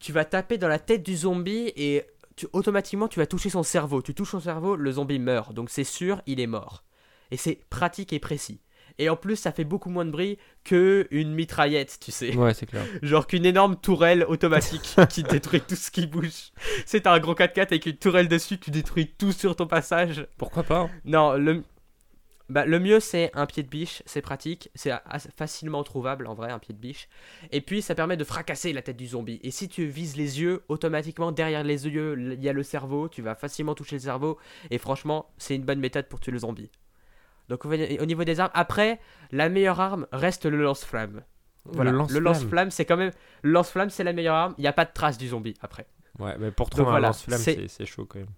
tu 0.00 0.12
vas 0.12 0.24
taper 0.24 0.58
dans 0.58 0.68
la 0.68 0.78
tête 0.78 1.02
du 1.02 1.16
zombie 1.16 1.72
et 1.76 2.04
tu- 2.36 2.46
automatiquement, 2.52 3.08
tu 3.08 3.18
vas 3.18 3.26
toucher 3.26 3.50
son 3.50 3.62
cerveau. 3.62 4.02
Tu 4.02 4.14
touches 4.14 4.30
son 4.30 4.40
cerveau, 4.40 4.76
le 4.76 4.92
zombie 4.92 5.18
meurt. 5.18 5.52
Donc, 5.54 5.70
c'est 5.70 5.84
sûr, 5.84 6.20
il 6.26 6.38
est 6.40 6.46
mort. 6.46 6.84
Et 7.30 7.36
c'est 7.36 7.58
pratique 7.70 8.12
et 8.12 8.18
précis. 8.18 8.60
Et 8.98 9.10
en 9.10 9.16
plus, 9.16 9.36
ça 9.36 9.52
fait 9.52 9.64
beaucoup 9.64 9.90
moins 9.90 10.06
de 10.06 10.10
bruit 10.10 10.38
que 10.64 11.06
une 11.10 11.34
mitraillette, 11.34 11.98
tu 12.00 12.12
sais. 12.12 12.34
Ouais, 12.34 12.54
c'est 12.54 12.64
clair. 12.64 12.82
Genre 13.02 13.26
qu'une 13.26 13.44
énorme 13.44 13.76
tourelle 13.76 14.24
automatique 14.26 14.96
qui 15.10 15.22
détruit 15.22 15.60
tout 15.60 15.74
ce 15.76 15.90
qui 15.90 16.06
bouge. 16.06 16.52
C'est 16.86 17.06
un 17.06 17.18
gros 17.18 17.34
4x4 17.34 17.58
avec 17.62 17.84
une 17.86 17.96
tourelle 17.98 18.28
dessus, 18.28 18.58
tu 18.58 18.70
détruis 18.70 19.08
tout 19.18 19.32
sur 19.32 19.54
ton 19.54 19.66
passage. 19.66 20.26
Pourquoi 20.38 20.62
pas 20.62 20.78
hein 20.80 20.90
Non, 21.04 21.34
le, 21.34 21.62
bah, 22.48 22.64
le 22.64 22.78
mieux 22.78 23.00
c'est 23.00 23.30
un 23.34 23.46
pied 23.46 23.62
de 23.62 23.68
biche, 23.68 24.02
c'est 24.06 24.22
pratique, 24.22 24.70
c'est 24.74 24.92
facilement 25.36 25.82
trouvable 25.82 26.26
en 26.26 26.34
vrai 26.34 26.50
un 26.52 26.58
pied 26.58 26.74
de 26.74 26.78
biche. 26.78 27.08
Et 27.50 27.60
puis 27.60 27.82
ça 27.82 27.94
permet 27.94 28.16
de 28.16 28.24
fracasser 28.24 28.72
la 28.72 28.82
tête 28.82 28.96
du 28.96 29.08
zombie. 29.08 29.40
Et 29.42 29.50
si 29.50 29.68
tu 29.68 29.86
vises 29.86 30.16
les 30.16 30.40
yeux, 30.40 30.62
automatiquement 30.68 31.32
derrière 31.32 31.64
les 31.64 31.86
yeux 31.86 32.16
il 32.34 32.42
y 32.42 32.48
a 32.48 32.52
le 32.52 32.62
cerveau, 32.62 33.08
tu 33.08 33.20
vas 33.22 33.34
facilement 33.34 33.74
toucher 33.74 33.96
le 33.96 34.02
cerveau. 34.02 34.38
Et 34.70 34.78
franchement, 34.78 35.30
c'est 35.38 35.56
une 35.56 35.64
bonne 35.64 35.80
méthode 35.80 36.06
pour 36.08 36.20
tuer 36.20 36.32
le 36.32 36.38
zombie. 36.38 36.70
Donc 37.48 37.64
au 37.64 37.70
au 37.72 38.06
niveau 38.06 38.24
des 38.24 38.40
armes, 38.40 38.50
après, 38.54 39.00
la 39.32 39.48
meilleure 39.48 39.80
arme 39.80 40.06
reste 40.12 40.46
le 40.46 40.62
lance-flamme. 40.62 41.22
Voilà, 41.64 41.90
Le 41.90 42.20
lance-flamme. 42.20 42.70
c'est 42.70 42.84
quand 42.84 42.96
même... 42.96 43.10
Le 43.42 43.50
lance-flamme 43.50 43.90
c'est 43.90 44.04
la 44.04 44.12
meilleure 44.12 44.36
arme, 44.36 44.54
il 44.58 44.60
n'y 44.60 44.68
a 44.68 44.72
pas 44.72 44.84
de 44.84 44.92
trace 44.92 45.18
du 45.18 45.28
zombie 45.28 45.54
après. 45.60 45.86
Ouais, 46.20 46.36
mais 46.38 46.50
pour 46.52 46.70
trouver 46.70 46.84
voilà, 46.84 47.08
un 47.08 47.10
lance-flamme, 47.10 47.40
c'est 47.40 47.86
chaud 47.86 48.06
quand 48.06 48.20
même. 48.20 48.28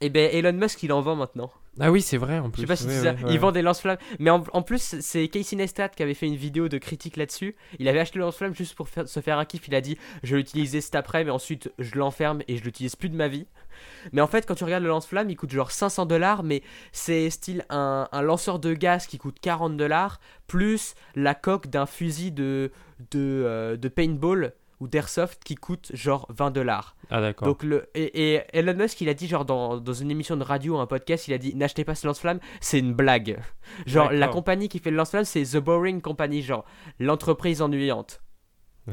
Et 0.00 0.10
ben 0.10 0.28
Elon 0.32 0.52
Musk 0.52 0.82
il 0.82 0.92
en 0.92 1.00
vend 1.00 1.16
maintenant. 1.16 1.50
Ah 1.80 1.90
oui, 1.90 2.02
c'est 2.02 2.16
vrai 2.18 2.38
en 2.38 2.50
plus. 2.50 2.62
Je 2.62 2.66
sais 2.66 2.68
pas 2.68 2.76
si 2.76 2.86
Ouais, 2.86 2.92
c'est 2.92 3.02
ça. 3.02 3.12
ouais, 3.14 3.32
Il 3.32 3.38
vend 3.40 3.50
des 3.52 3.62
lance-flammes. 3.62 3.98
Mais 4.20 4.30
en, 4.30 4.44
en 4.52 4.62
plus, 4.62 4.96
c'est 5.00 5.26
Casey 5.28 5.56
Neistat 5.56 5.88
qui 5.88 6.02
avait 6.04 6.14
fait 6.14 6.26
une 6.26 6.36
vidéo 6.36 6.68
de 6.68 6.78
critique 6.78 7.16
là-dessus. 7.16 7.56
Il 7.80 7.88
avait 7.88 7.98
acheté 7.98 8.18
le 8.20 8.24
lance-flamme 8.24 8.54
juste 8.54 8.74
pour 8.76 8.88
faire- 8.88 9.08
se 9.08 9.18
faire 9.20 9.38
un 9.38 9.44
kiff. 9.44 9.66
Il 9.66 9.74
a 9.74 9.80
dit 9.80 9.96
Je 10.22 10.32
vais 10.32 10.38
l'utiliser 10.38 10.80
cet 10.80 10.94
après, 10.94 11.24
mais 11.24 11.30
ensuite 11.30 11.72
je 11.78 11.96
l'enferme 11.96 12.42
et 12.48 12.56
je 12.58 12.62
l'utilise 12.64 12.94
plus 12.96 13.08
de 13.08 13.16
ma 13.16 13.26
vie. 13.28 13.46
Mais 14.12 14.20
en 14.20 14.28
fait, 14.28 14.46
quand 14.46 14.54
tu 14.54 14.62
regardes 14.64 14.84
le 14.84 14.88
lance-flamme, 14.88 15.30
il 15.30 15.36
coûte 15.36 15.50
genre 15.50 15.70
500 15.72 16.06
dollars. 16.06 16.42
Mais 16.44 16.62
c'est 16.92 17.28
style 17.30 17.64
un, 17.70 18.08
un 18.12 18.22
lanceur 18.22 18.58
de 18.60 18.72
gaz 18.74 19.06
qui 19.06 19.18
coûte 19.18 19.38
40 19.40 19.76
dollars. 19.76 20.20
Plus 20.46 20.94
la 21.16 21.34
coque 21.34 21.68
d'un 21.68 21.86
fusil 21.86 22.30
de, 22.30 22.70
de, 23.10 23.18
euh, 23.44 23.76
de 23.76 23.88
paintball 23.88 24.52
ou 24.80 24.88
d'airsoft 24.88 25.42
qui 25.44 25.54
coûte 25.54 25.90
genre 25.94 26.26
20 26.30 26.50
dollars. 26.50 26.96
Ah 27.10 27.20
d'accord. 27.20 27.48
Donc 27.48 27.62
le 27.62 27.88
et, 27.94 28.34
et 28.34 28.42
Elon 28.52 28.74
Musk 28.74 29.00
il 29.00 29.08
a 29.08 29.14
dit 29.14 29.26
genre 29.28 29.44
dans, 29.44 29.78
dans 29.78 29.92
une 29.92 30.10
émission 30.10 30.36
de 30.36 30.42
radio 30.42 30.78
un 30.78 30.86
podcast 30.86 31.28
il 31.28 31.34
a 31.34 31.38
dit 31.38 31.54
n'achetez 31.54 31.84
pas 31.84 31.94
ce 31.94 32.06
lance-flamme 32.06 32.40
c'est 32.60 32.78
une 32.78 32.94
blague. 32.94 33.40
Genre 33.86 34.12
la 34.12 34.28
compagnie 34.28 34.68
qui 34.68 34.78
fait 34.78 34.90
le 34.90 34.96
lance-flamme 34.96 35.24
c'est 35.24 35.42
The 35.42 35.56
Boring 35.56 36.00
Company 36.00 36.42
genre 36.42 36.64
l'entreprise 36.98 37.62
ennuyante. 37.62 38.22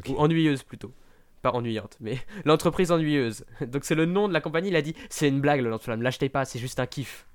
Ou 0.08 0.18
ennuyeuse 0.18 0.64
plutôt. 0.64 0.94
Pas 1.42 1.52
ennuyante 1.52 1.98
mais 2.00 2.18
l'entreprise 2.46 2.92
ennuyeuse. 2.92 3.46
Donc 3.62 3.84
c'est 3.84 3.96
le 3.96 4.06
nom 4.06 4.28
de 4.28 4.34
la 4.34 4.42
compagnie 4.42 4.70
il 4.70 4.76
a 4.76 4.82
dit 4.82 4.96
c'est 5.10 5.28
une 5.28 5.42
blague 5.42 5.62
le 5.62 5.70
lance-flamme 5.70 6.02
l'achetez 6.02 6.30
pas 6.30 6.46
c'est 6.46 6.60
juste 6.60 6.80
un 6.80 6.86
kiff 6.88 7.28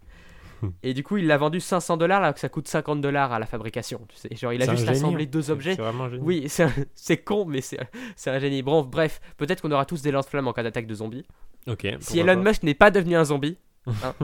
Et 0.83 0.95
du 0.95 1.03
coup, 1.03 1.17
il 1.17 1.27
l'a 1.27 1.37
vendu 1.37 1.61
500 1.61 1.97
dollars 1.97 2.23
alors 2.23 2.35
que 2.35 2.41
ça 2.41 2.49
coûte 2.49 2.69
50 2.69 3.01
dollars 3.01 3.33
à 3.33 3.39
la 3.39 3.47
fabrication. 3.47 4.01
Tu 4.09 4.17
sais, 4.17 4.35
genre 4.37 4.53
il 4.53 4.63
a 4.63 4.67
juste 4.67 4.85
génie, 4.85 4.99
assemblé 4.99 5.27
deux 5.27 5.51
objets. 5.51 5.77
C'est. 5.77 6.19
Oui, 6.21 6.49
c'est 6.95 7.19
con, 7.19 7.45
mais 7.45 7.61
c'est 7.61 7.79
un 8.27 8.39
génie. 8.39 8.63
Bon, 8.63 8.83
bref, 8.83 9.21
peut-être 9.37 9.63
qu'on 9.63 9.73
aura 9.73 9.85
tous 9.85 10.03
des 10.03 10.11
lance-flammes 10.11 10.49
en 10.49 10.53
cas 10.53 10.63
d'attaque 10.63 10.87
de 10.87 10.95
zombies. 10.95 11.27
Ok. 11.67 11.87
Si 12.01 12.19
Elon 12.19 12.43
pas. 12.43 12.51
Musk 12.51 12.63
n'est 12.63 12.75
pas 12.75 12.91
devenu 12.91 13.17
un 13.17 13.25
zombie, 13.25 13.59
hein, 13.87 14.15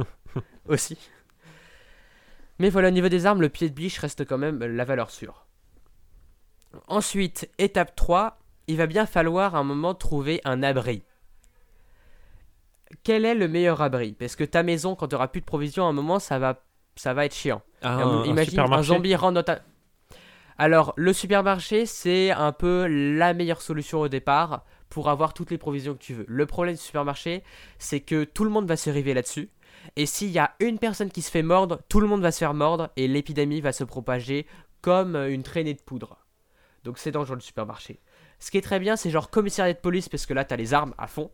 aussi. 0.68 0.96
Mais 2.58 2.70
voilà, 2.70 2.88
au 2.88 2.92
niveau 2.92 3.08
des 3.08 3.26
armes, 3.26 3.40
le 3.40 3.48
pied 3.48 3.68
de 3.68 3.74
biche 3.74 3.98
reste 3.98 4.24
quand 4.24 4.38
même 4.38 4.64
la 4.64 4.84
valeur 4.84 5.10
sûre. 5.10 5.46
Ensuite, 6.86 7.50
étape 7.58 7.94
3, 7.96 8.38
il 8.68 8.76
va 8.76 8.86
bien 8.86 9.06
falloir 9.06 9.54
à 9.54 9.58
un 9.58 9.64
moment 9.64 9.94
trouver 9.94 10.40
un 10.44 10.62
abri. 10.62 11.02
Quel 13.04 13.24
est 13.24 13.34
le 13.34 13.48
meilleur 13.48 13.80
abri? 13.82 14.12
Parce 14.12 14.36
que 14.36 14.44
ta 14.44 14.62
maison, 14.62 14.94
quand 14.94 15.08
tu 15.08 15.14
auras 15.14 15.28
plus 15.28 15.40
de 15.40 15.46
provisions, 15.46 15.86
à 15.86 15.88
un 15.88 15.92
moment, 15.92 16.18
ça 16.18 16.38
va, 16.38 16.62
ça 16.96 17.14
va 17.14 17.24
être 17.24 17.34
chiant. 17.34 17.62
Ah, 17.82 17.94
un, 17.94 18.20
un 18.20 18.24
imagine 18.24 18.60
un 18.60 18.82
zombie 18.82 19.14
rentre 19.14 19.34
dans 19.34 19.42
ta... 19.42 19.60
Alors, 20.58 20.92
le 20.96 21.12
supermarché, 21.12 21.86
c'est 21.86 22.30
un 22.30 22.52
peu 22.52 22.86
la 22.86 23.34
meilleure 23.34 23.62
solution 23.62 24.00
au 24.00 24.08
départ 24.08 24.64
pour 24.90 25.08
avoir 25.08 25.32
toutes 25.32 25.50
les 25.50 25.58
provisions 25.58 25.94
que 25.94 26.02
tu 26.02 26.14
veux. 26.14 26.26
Le 26.28 26.46
problème 26.46 26.74
du 26.74 26.80
supermarché, 26.80 27.42
c'est 27.78 28.00
que 28.00 28.24
tout 28.24 28.44
le 28.44 28.50
monde 28.50 28.68
va 28.68 28.76
se 28.76 28.90
river 28.90 29.14
là-dessus. 29.14 29.48
Et 29.96 30.06
s'il 30.06 30.30
y 30.30 30.38
a 30.38 30.52
une 30.60 30.78
personne 30.78 31.10
qui 31.10 31.22
se 31.22 31.30
fait 31.30 31.42
mordre, 31.42 31.80
tout 31.88 31.98
le 31.98 32.06
monde 32.06 32.20
va 32.20 32.30
se 32.30 32.38
faire 32.38 32.54
mordre 32.54 32.90
et 32.96 33.08
l'épidémie 33.08 33.60
va 33.60 33.72
se 33.72 33.84
propager 33.84 34.46
comme 34.80 35.16
euh, 35.16 35.32
une 35.32 35.42
traînée 35.42 35.74
de 35.74 35.80
poudre. 35.80 36.18
Donc 36.84 36.98
c'est 36.98 37.10
dangereux 37.10 37.36
le 37.36 37.40
supermarché. 37.40 38.00
Ce 38.38 38.50
qui 38.50 38.58
est 38.58 38.62
très 38.62 38.78
bien, 38.78 38.96
c'est 38.96 39.10
genre 39.10 39.30
commissariat 39.30 39.72
de 39.72 39.78
police 39.78 40.08
parce 40.08 40.26
que 40.26 40.34
là, 40.34 40.44
t'as 40.44 40.56
les 40.56 40.74
armes 40.74 40.94
à 40.98 41.06
fond. 41.06 41.30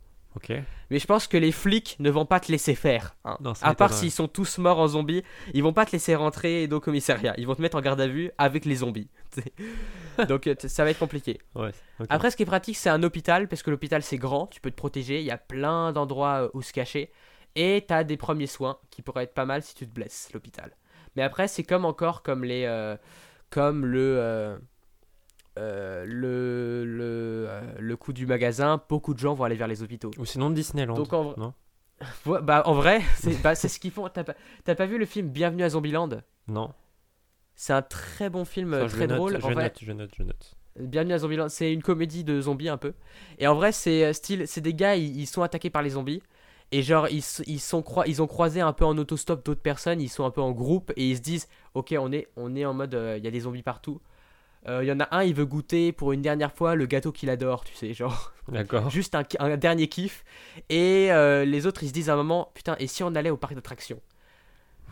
Mais 0.90 0.98
je 0.98 1.06
pense 1.06 1.26
que 1.26 1.36
les 1.36 1.50
flics 1.52 1.96
ne 1.98 2.10
vont 2.10 2.24
pas 2.26 2.38
te 2.40 2.50
laisser 2.52 2.74
faire. 2.74 3.16
hein. 3.24 3.36
Non, 3.40 3.52
à 3.62 3.74
part 3.74 3.88
s'ils 3.98 4.10
sont 4.12 4.28
tous 4.28 4.58
morts 4.58 4.78
en 4.78 4.88
zombies, 4.88 5.22
ils 5.52 5.62
vont 5.62 5.72
pas 5.72 5.84
te 5.84 5.92
laisser 5.92 6.14
rentrer 6.14 6.68
au 6.70 6.80
commissariat. 6.80 7.34
Ils 7.38 7.46
vont 7.46 7.54
te 7.54 7.62
mettre 7.62 7.76
en 7.76 7.80
garde 7.80 8.00
à 8.00 8.06
vue 8.06 8.30
avec 8.38 8.64
les 8.64 8.76
zombies. 8.76 9.08
Donc 10.28 10.46
euh, 10.46 10.54
ça 10.58 10.84
va 10.84 10.90
être 10.90 10.98
compliqué. 10.98 11.38
Ouais. 11.54 11.70
Après, 12.08 12.30
ce 12.30 12.36
qui 12.36 12.42
est 12.42 12.46
pratique, 12.46 12.76
c'est 12.76 12.90
un 12.90 13.02
hôpital 13.02 13.48
parce 13.48 13.62
que 13.62 13.70
l'hôpital 13.70 14.02
c'est 14.02 14.16
grand, 14.18 14.46
tu 14.46 14.60
peux 14.60 14.70
te 14.70 14.76
protéger. 14.76 15.20
Il 15.20 15.26
y 15.26 15.30
a 15.30 15.38
plein 15.38 15.92
d'endroits 15.92 16.44
euh, 16.44 16.48
où 16.54 16.62
se 16.62 16.72
cacher. 16.72 17.10
Et 17.56 17.84
t'as 17.86 18.04
des 18.04 18.16
premiers 18.16 18.46
soins 18.46 18.78
qui 18.90 19.02
pourraient 19.02 19.24
être 19.24 19.34
pas 19.34 19.46
mal 19.46 19.62
si 19.62 19.74
tu 19.74 19.86
te 19.88 19.92
blesses, 19.92 20.30
l'hôpital. 20.32 20.76
Mais 21.16 21.22
après, 21.22 21.48
c'est 21.48 21.64
comme 21.64 21.84
encore 21.84 22.22
comme 22.22 22.44
les. 22.44 22.64
euh, 22.66 22.96
comme 23.50 23.84
le. 23.86 24.16
euh, 24.18 24.58
euh, 25.58 26.04
le, 26.06 26.84
le, 26.84 27.46
euh, 27.48 27.60
le 27.78 27.96
coup 27.96 28.12
du 28.12 28.26
magasin, 28.26 28.80
beaucoup 28.88 29.12
de 29.14 29.18
gens 29.18 29.34
vont 29.34 29.44
aller 29.44 29.56
vers 29.56 29.66
les 29.68 29.82
hôpitaux. 29.82 30.10
Ou 30.18 30.24
sinon 30.24 30.50
Disneyland. 30.50 30.94
Donc 30.94 31.12
en, 31.12 31.24
vrai- 31.24 31.34
non 31.36 31.52
Ouais, 32.26 32.40
bah, 32.42 32.62
en 32.66 32.74
vrai, 32.74 33.02
c'est 33.16 33.40
bah, 33.42 33.54
ce 33.54 33.78
qu'ils 33.78 33.90
font. 33.90 34.08
T'as 34.08 34.24
pas, 34.24 34.34
pas 34.64 34.86
vu 34.86 34.98
le 34.98 35.04
film 35.06 35.28
Bienvenue 35.28 35.64
à 35.64 35.70
Zombieland? 35.70 36.08
Non. 36.46 36.72
C'est 37.54 37.72
un 37.72 37.82
très 37.82 38.30
bon 38.30 38.44
film, 38.44 38.72
Ça, 38.72 38.78
euh, 38.78 38.88
très 38.88 39.06
note, 39.08 39.16
drôle. 39.16 39.32
Je 39.34 39.40
vrai, 39.40 39.54
note, 39.64 39.78
je 39.82 39.92
note, 39.92 40.10
je 40.16 40.22
note. 40.22 40.54
Bienvenue 40.78 41.14
à 41.14 41.18
Zombieland, 41.18 41.48
c'est 41.48 41.72
une 41.72 41.82
comédie 41.82 42.22
de 42.22 42.40
zombies 42.40 42.68
un 42.68 42.76
peu. 42.76 42.94
Et 43.38 43.48
en 43.48 43.54
vrai, 43.56 43.72
c'est 43.72 44.12
style, 44.12 44.46
c'est 44.46 44.60
des 44.60 44.74
gars, 44.74 44.94
ils, 44.94 45.18
ils 45.18 45.26
sont 45.26 45.42
attaqués 45.42 45.70
par 45.70 45.82
les 45.82 45.90
zombies. 45.90 46.22
Et 46.70 46.82
genre, 46.82 47.08
ils, 47.08 47.24
ils, 47.46 47.58
sont 47.60 47.82
ils 48.06 48.22
ont 48.22 48.26
croisé 48.26 48.60
un 48.60 48.72
peu 48.72 48.84
en 48.84 48.96
autostop 48.98 49.44
d'autres 49.44 49.62
personnes, 49.62 50.00
ils 50.00 50.08
sont 50.08 50.24
un 50.24 50.30
peu 50.30 50.42
en 50.42 50.52
groupe 50.52 50.92
et 50.96 51.10
ils 51.10 51.16
se 51.16 51.22
disent 51.22 51.48
Ok, 51.74 51.94
on 51.98 52.12
est, 52.12 52.28
on 52.36 52.54
est 52.54 52.64
en 52.64 52.74
mode, 52.74 52.94
euh, 52.94 53.16
il 53.18 53.24
y 53.24 53.26
a 53.26 53.30
des 53.30 53.40
zombies 53.40 53.62
partout. 53.62 54.00
Euh, 54.66 54.82
Il 54.82 54.88
y 54.88 54.92
en 54.92 55.00
a 55.00 55.08
un, 55.16 55.22
il 55.22 55.34
veut 55.34 55.46
goûter 55.46 55.92
pour 55.92 56.12
une 56.12 56.22
dernière 56.22 56.52
fois 56.52 56.74
le 56.74 56.86
gâteau 56.86 57.12
qu'il 57.12 57.30
adore, 57.30 57.64
tu 57.64 57.74
sais, 57.74 57.94
genre. 57.94 58.32
D'accord. 58.48 58.90
juste 58.90 59.14
un, 59.14 59.24
un 59.38 59.56
dernier 59.56 59.88
kiff. 59.88 60.24
Et 60.68 61.12
euh, 61.12 61.44
les 61.44 61.66
autres, 61.66 61.82
ils 61.82 61.88
se 61.88 61.92
disent 61.92 62.10
à 62.10 62.14
un 62.14 62.16
moment, 62.16 62.50
putain, 62.54 62.76
et 62.78 62.86
si 62.86 63.02
on 63.02 63.14
allait 63.14 63.30
au 63.30 63.36
parc 63.36 63.54
d'attractions? 63.54 64.00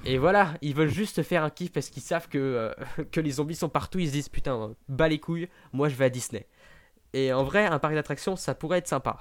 Et 0.04 0.18
voilà, 0.18 0.54
ils 0.62 0.74
veulent 0.74 0.90
juste 0.90 1.22
faire 1.22 1.42
un 1.42 1.50
kiff 1.50 1.72
parce 1.72 1.88
qu'ils 1.90 2.02
savent 2.02 2.28
que, 2.28 2.38
euh, 2.38 2.72
que 3.12 3.20
les 3.20 3.32
zombies 3.32 3.56
sont 3.56 3.68
partout. 3.68 3.98
Ils 3.98 4.08
se 4.08 4.12
disent, 4.12 4.28
putain, 4.28 4.54
euh, 4.54 4.68
bas 4.88 5.08
les 5.08 5.18
couilles, 5.18 5.48
moi 5.72 5.88
je 5.88 5.94
vais 5.96 6.04
à 6.06 6.10
Disney. 6.10 6.46
Et 7.12 7.32
en 7.32 7.44
vrai, 7.44 7.66
un 7.66 7.78
parc 7.78 7.94
d'attractions, 7.94 8.36
ça 8.36 8.54
pourrait 8.54 8.78
être 8.78 8.88
sympa. 8.88 9.18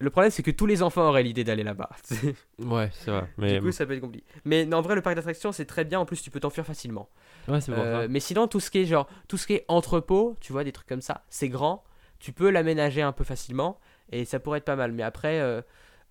Le 0.00 0.08
problème, 0.08 0.30
c'est 0.30 0.42
que 0.42 0.50
tous 0.50 0.64
les 0.64 0.82
enfants 0.82 1.06
auraient 1.06 1.22
l'idée 1.22 1.44
d'aller 1.44 1.62
là-bas. 1.62 1.90
Ouais, 2.58 2.88
c'est 2.92 3.10
vrai. 3.10 3.28
Mais 3.36 3.54
du 3.58 3.60
coup, 3.66 3.70
ça 3.70 3.84
peut 3.84 3.92
être 3.92 4.00
compliqué. 4.00 4.26
Mais 4.46 4.64
non, 4.64 4.78
en 4.78 4.82
vrai, 4.82 4.94
le 4.94 5.02
parc 5.02 5.14
d'attractions, 5.16 5.52
c'est 5.52 5.66
très 5.66 5.84
bien. 5.84 6.00
En 6.00 6.06
plus, 6.06 6.22
tu 6.22 6.30
peux 6.30 6.40
t'enfuir 6.40 6.64
facilement. 6.64 7.10
ouais, 7.48 7.60
c'est 7.60 7.72
pour 7.72 7.82
Euh, 7.82 8.06
mais 8.08 8.18
sinon, 8.20 8.48
tout 8.48 8.60
ce 8.60 8.70
qui 8.70 8.78
est 8.78 8.86
genre, 8.86 9.06
tout 9.28 9.36
ce 9.36 9.46
qui 9.46 9.54
est 9.54 9.64
entrepôt, 9.68 10.36
tu 10.40 10.52
vois, 10.52 10.64
des 10.64 10.72
trucs 10.72 10.88
comme 10.88 11.02
ça, 11.02 11.24
c'est 11.28 11.50
grand, 11.50 11.84
tu 12.18 12.32
peux 12.32 12.48
l'aménager 12.50 13.02
un 13.02 13.12
peu 13.12 13.24
facilement 13.24 13.78
et 14.10 14.24
ça 14.24 14.40
pourrait 14.40 14.58
être 14.58 14.64
pas 14.64 14.76
mal. 14.76 14.92
Mais 14.92 15.02
après, 15.02 15.38
euh, 15.40 15.60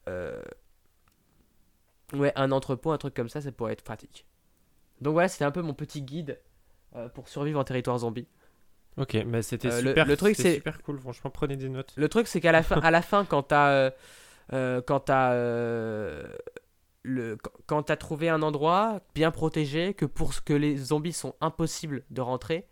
euh, 0.08 0.40
ouais, 2.14 2.32
un 2.36 2.52
entrepôt, 2.52 2.92
un 2.92 2.98
truc 3.00 3.16
comme 3.16 3.30
ça, 3.30 3.42
ça 3.42 3.52
pourrait 3.52 3.74
être 3.74 3.84
pratique. 3.84 4.28
Donc 5.02 5.14
voilà, 5.14 5.28
c'était 5.30 5.46
un 5.46 5.52
peu 5.52 5.62
mon 5.64 5.74
petit 5.74 6.04
guide 6.04 6.40
pour 7.14 7.28
survivre 7.30 7.60
en 7.60 7.64
territoire 7.64 7.98
zombie. 8.00 8.28
Ok, 9.00 9.18
mais 9.26 9.42
c'était 9.42 9.70
euh, 9.72 9.82
le- 9.82 9.88
super. 9.90 10.06
le 10.06 10.18
truc, 10.18 10.36
c'était 10.36 10.50
c'est- 10.50 10.56
super 10.56 10.82
cool. 10.84 11.00
Franchement, 11.00 11.30
prenez 11.32 11.56
des 11.56 11.70
notes. 11.70 11.94
Le 11.96 12.10
truc, 12.10 12.28
c'est 12.28 12.42
qu'à 12.42 12.52
la 12.52 12.64
fin, 12.64 12.76
à 12.84 12.92
la 12.92 13.02
fin, 13.02 13.26
quand 13.26 13.44
t'as, 13.44 13.70
euh, 13.70 13.92
euh, 14.54 14.82
quand 14.86 15.00
t'as, 15.00 15.32
euh, 15.34 16.24
le, 17.04 17.38
quand- 17.66 17.84
t'as 17.84 17.96
trouvé 17.96 18.30
un 18.30 18.42
endroit 18.42 19.00
bien 19.16 19.32
protégé, 19.32 19.94
que 19.94 20.06
pour 20.06 20.34
ce 20.34 20.42
que 20.42 20.54
les 20.54 20.76
zombies 20.78 21.14
sont 21.14 21.36
impossibles 21.42 22.04
de 22.10 22.22
rentrer, 22.22 22.68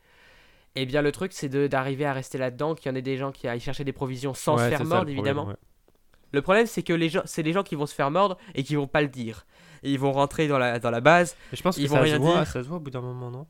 et 0.75 0.85
bien 0.85 1.01
le 1.01 1.11
truc, 1.11 1.31
c'est 1.33 1.49
d'arriver 1.49 2.05
à 2.05 2.13
rester 2.13 2.37
là-dedans, 2.37 2.75
qu'il 2.75 2.91
y 2.91 2.93
en 2.93 2.95
ait 2.95 3.01
des 3.01 3.17
gens 3.17 3.31
qui 3.31 3.47
aillent 3.47 3.59
chercher 3.59 3.83
des 3.83 3.93
provisions 3.93 4.33
sans 4.33 4.57
Ouais, 4.57 4.65
se 4.65 4.69
faire 4.69 4.79
ça, 4.79 4.83
mordre, 4.83 5.07
le 5.07 5.13
problème, 5.15 5.35
évidemment. 5.37 5.47
ouais. 5.49 5.55
Le 6.33 6.41
problème, 6.41 6.67
c'est 6.67 6.83
que 6.83 6.91
les 6.93 7.07
gens, 7.07 7.21
c'est 7.25 7.41
les 7.41 7.53
gens 7.53 7.63
qui 7.63 7.75
vont 7.75 7.85
se 7.85 7.95
faire 7.95 8.11
mordre 8.11 8.37
et 8.53 8.63
qui 8.63 8.75
vont 8.75 8.85
pas 8.85 9.01
le 9.01 9.07
dire. 9.07 9.45
Et 9.81 9.91
ils 9.93 9.99
vont 9.99 10.11
rentrer 10.11 10.47
dans 10.49 10.59
la, 10.59 10.77
dans 10.77 10.91
la 10.91 10.99
base. 10.99 11.37
Mais 11.51 11.57
je 11.57 11.63
pense 11.63 11.77
Ils 11.77 11.85
que 11.85 11.89
vont 11.89 11.95
ça 11.95 12.01
rien 12.01 12.15
se 12.15 12.19
voit. 12.19 12.33
dire. 12.39 12.47
Ça 12.47 12.61
se 12.63 12.67
voit 12.67 12.77
au 12.77 12.79
bout 12.81 12.89
d'un 12.91 12.99
moment, 13.01 13.31
non? 13.31 13.47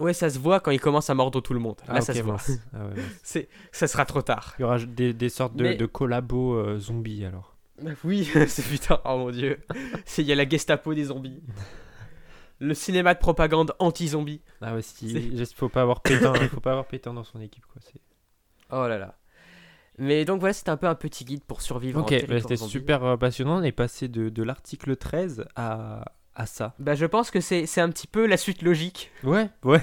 Ouais, 0.00 0.14
ça 0.14 0.30
se 0.30 0.38
voit 0.38 0.60
quand 0.60 0.70
ils 0.70 0.80
commencent 0.80 1.10
à 1.10 1.14
mordre 1.14 1.40
tout 1.40 1.52
le 1.54 1.60
monde. 1.60 1.76
Là, 1.86 1.94
Ah, 1.96 2.00
ça 2.00 2.14
se 2.14 2.20
voit. 2.22 2.36
Ah 2.74 2.86
ouais. 2.86 2.94
C'est, 3.22 3.48
ça 3.72 3.86
sera 3.86 4.04
trop 4.06 4.22
tard. 4.22 4.54
Il 4.58 4.62
y 4.62 4.64
aura 4.64 4.78
des, 4.78 5.12
des 5.12 5.28
sortes 5.28 5.54
de, 5.54 5.62
Mais- 5.64 5.76
de 5.76 5.86
collabos 5.86 6.54
euh, 6.54 6.78
zombies 6.78 7.24
alors. 7.24 7.56
Oui, 8.04 8.24
c'est 8.48 8.62
putain, 8.62 9.00
oh 9.04 9.18
mon 9.18 9.30
dieu. 9.30 9.60
C'est- 10.04 10.22
Il 10.22 10.28
y 10.28 10.32
a 10.32 10.34
la 10.36 10.48
Gestapo 10.48 10.94
des 10.94 11.04
zombies. 11.04 11.42
Le 12.58 12.74
cinéma 12.74 13.12
de 13.14 13.18
propagande 13.18 13.74
anti-zombie. 13.80 14.40
Ah 14.60 14.74
ouais, 14.74 14.82
juste, 15.02 15.54
faut 15.56 15.68
pas 15.68 15.82
avoir 15.82 16.00
Pétain. 16.00 16.32
faut 16.48 16.60
pas 16.60 16.70
avoir 16.70 16.86
Pétain 16.86 17.12
dans 17.12 17.24
son 17.24 17.40
équipe 17.40 17.64
quoi. 17.66 17.82
Oh 18.70 18.86
là 18.88 18.98
là. 18.98 19.16
Mais 19.98 20.24
donc 20.24 20.38
voilà, 20.40 20.52
c'était 20.52 20.70
un 20.70 20.76
peu 20.76 20.86
un 20.86 20.94
petit 20.94 21.24
guide 21.24 21.42
pour 21.44 21.60
survivre 21.60 22.00
Ok, 22.00 22.14
bah, 22.28 22.40
c'était 22.40 22.56
super 22.56 23.04
euh, 23.04 23.16
passionnant. 23.16 23.58
On 23.58 23.62
est 23.62 23.72
passé 23.72 24.06
de, 24.08 24.28
de 24.28 24.42
l'article 24.44 24.96
13 24.96 25.44
à, 25.56 26.04
à 26.34 26.46
ça. 26.46 26.74
Bah 26.78 26.94
je 26.94 27.04
pense 27.06 27.30
que 27.30 27.40
c'est 27.40 27.66
c'est 27.66 27.80
un 27.80 27.90
petit 27.90 28.06
peu 28.06 28.26
la 28.26 28.36
suite 28.36 28.62
logique. 28.62 29.10
Ouais, 29.24 29.48
ouais. 29.64 29.80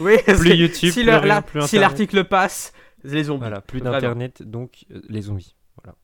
Oui, 0.00 0.16
Plus 0.24 0.54
YouTube, 0.54 0.90
si 0.90 1.00
plus, 1.00 1.04
leur- 1.04 1.22
rien, 1.22 1.34
là, 1.36 1.42
plus 1.42 1.60
si 1.60 1.76
Internet. 1.76 1.80
l'article 1.90 2.24
passe, 2.24 2.72
les 3.04 3.24
zombies. 3.24 3.40
Voilà, 3.40 3.60
plus 3.60 3.78
Vraiment. 3.80 3.94
d'internet, 3.96 4.42
donc 4.42 4.84
euh, 4.90 5.00
les 5.08 5.22
zombies. 5.22 5.54
Voilà. 5.82 5.96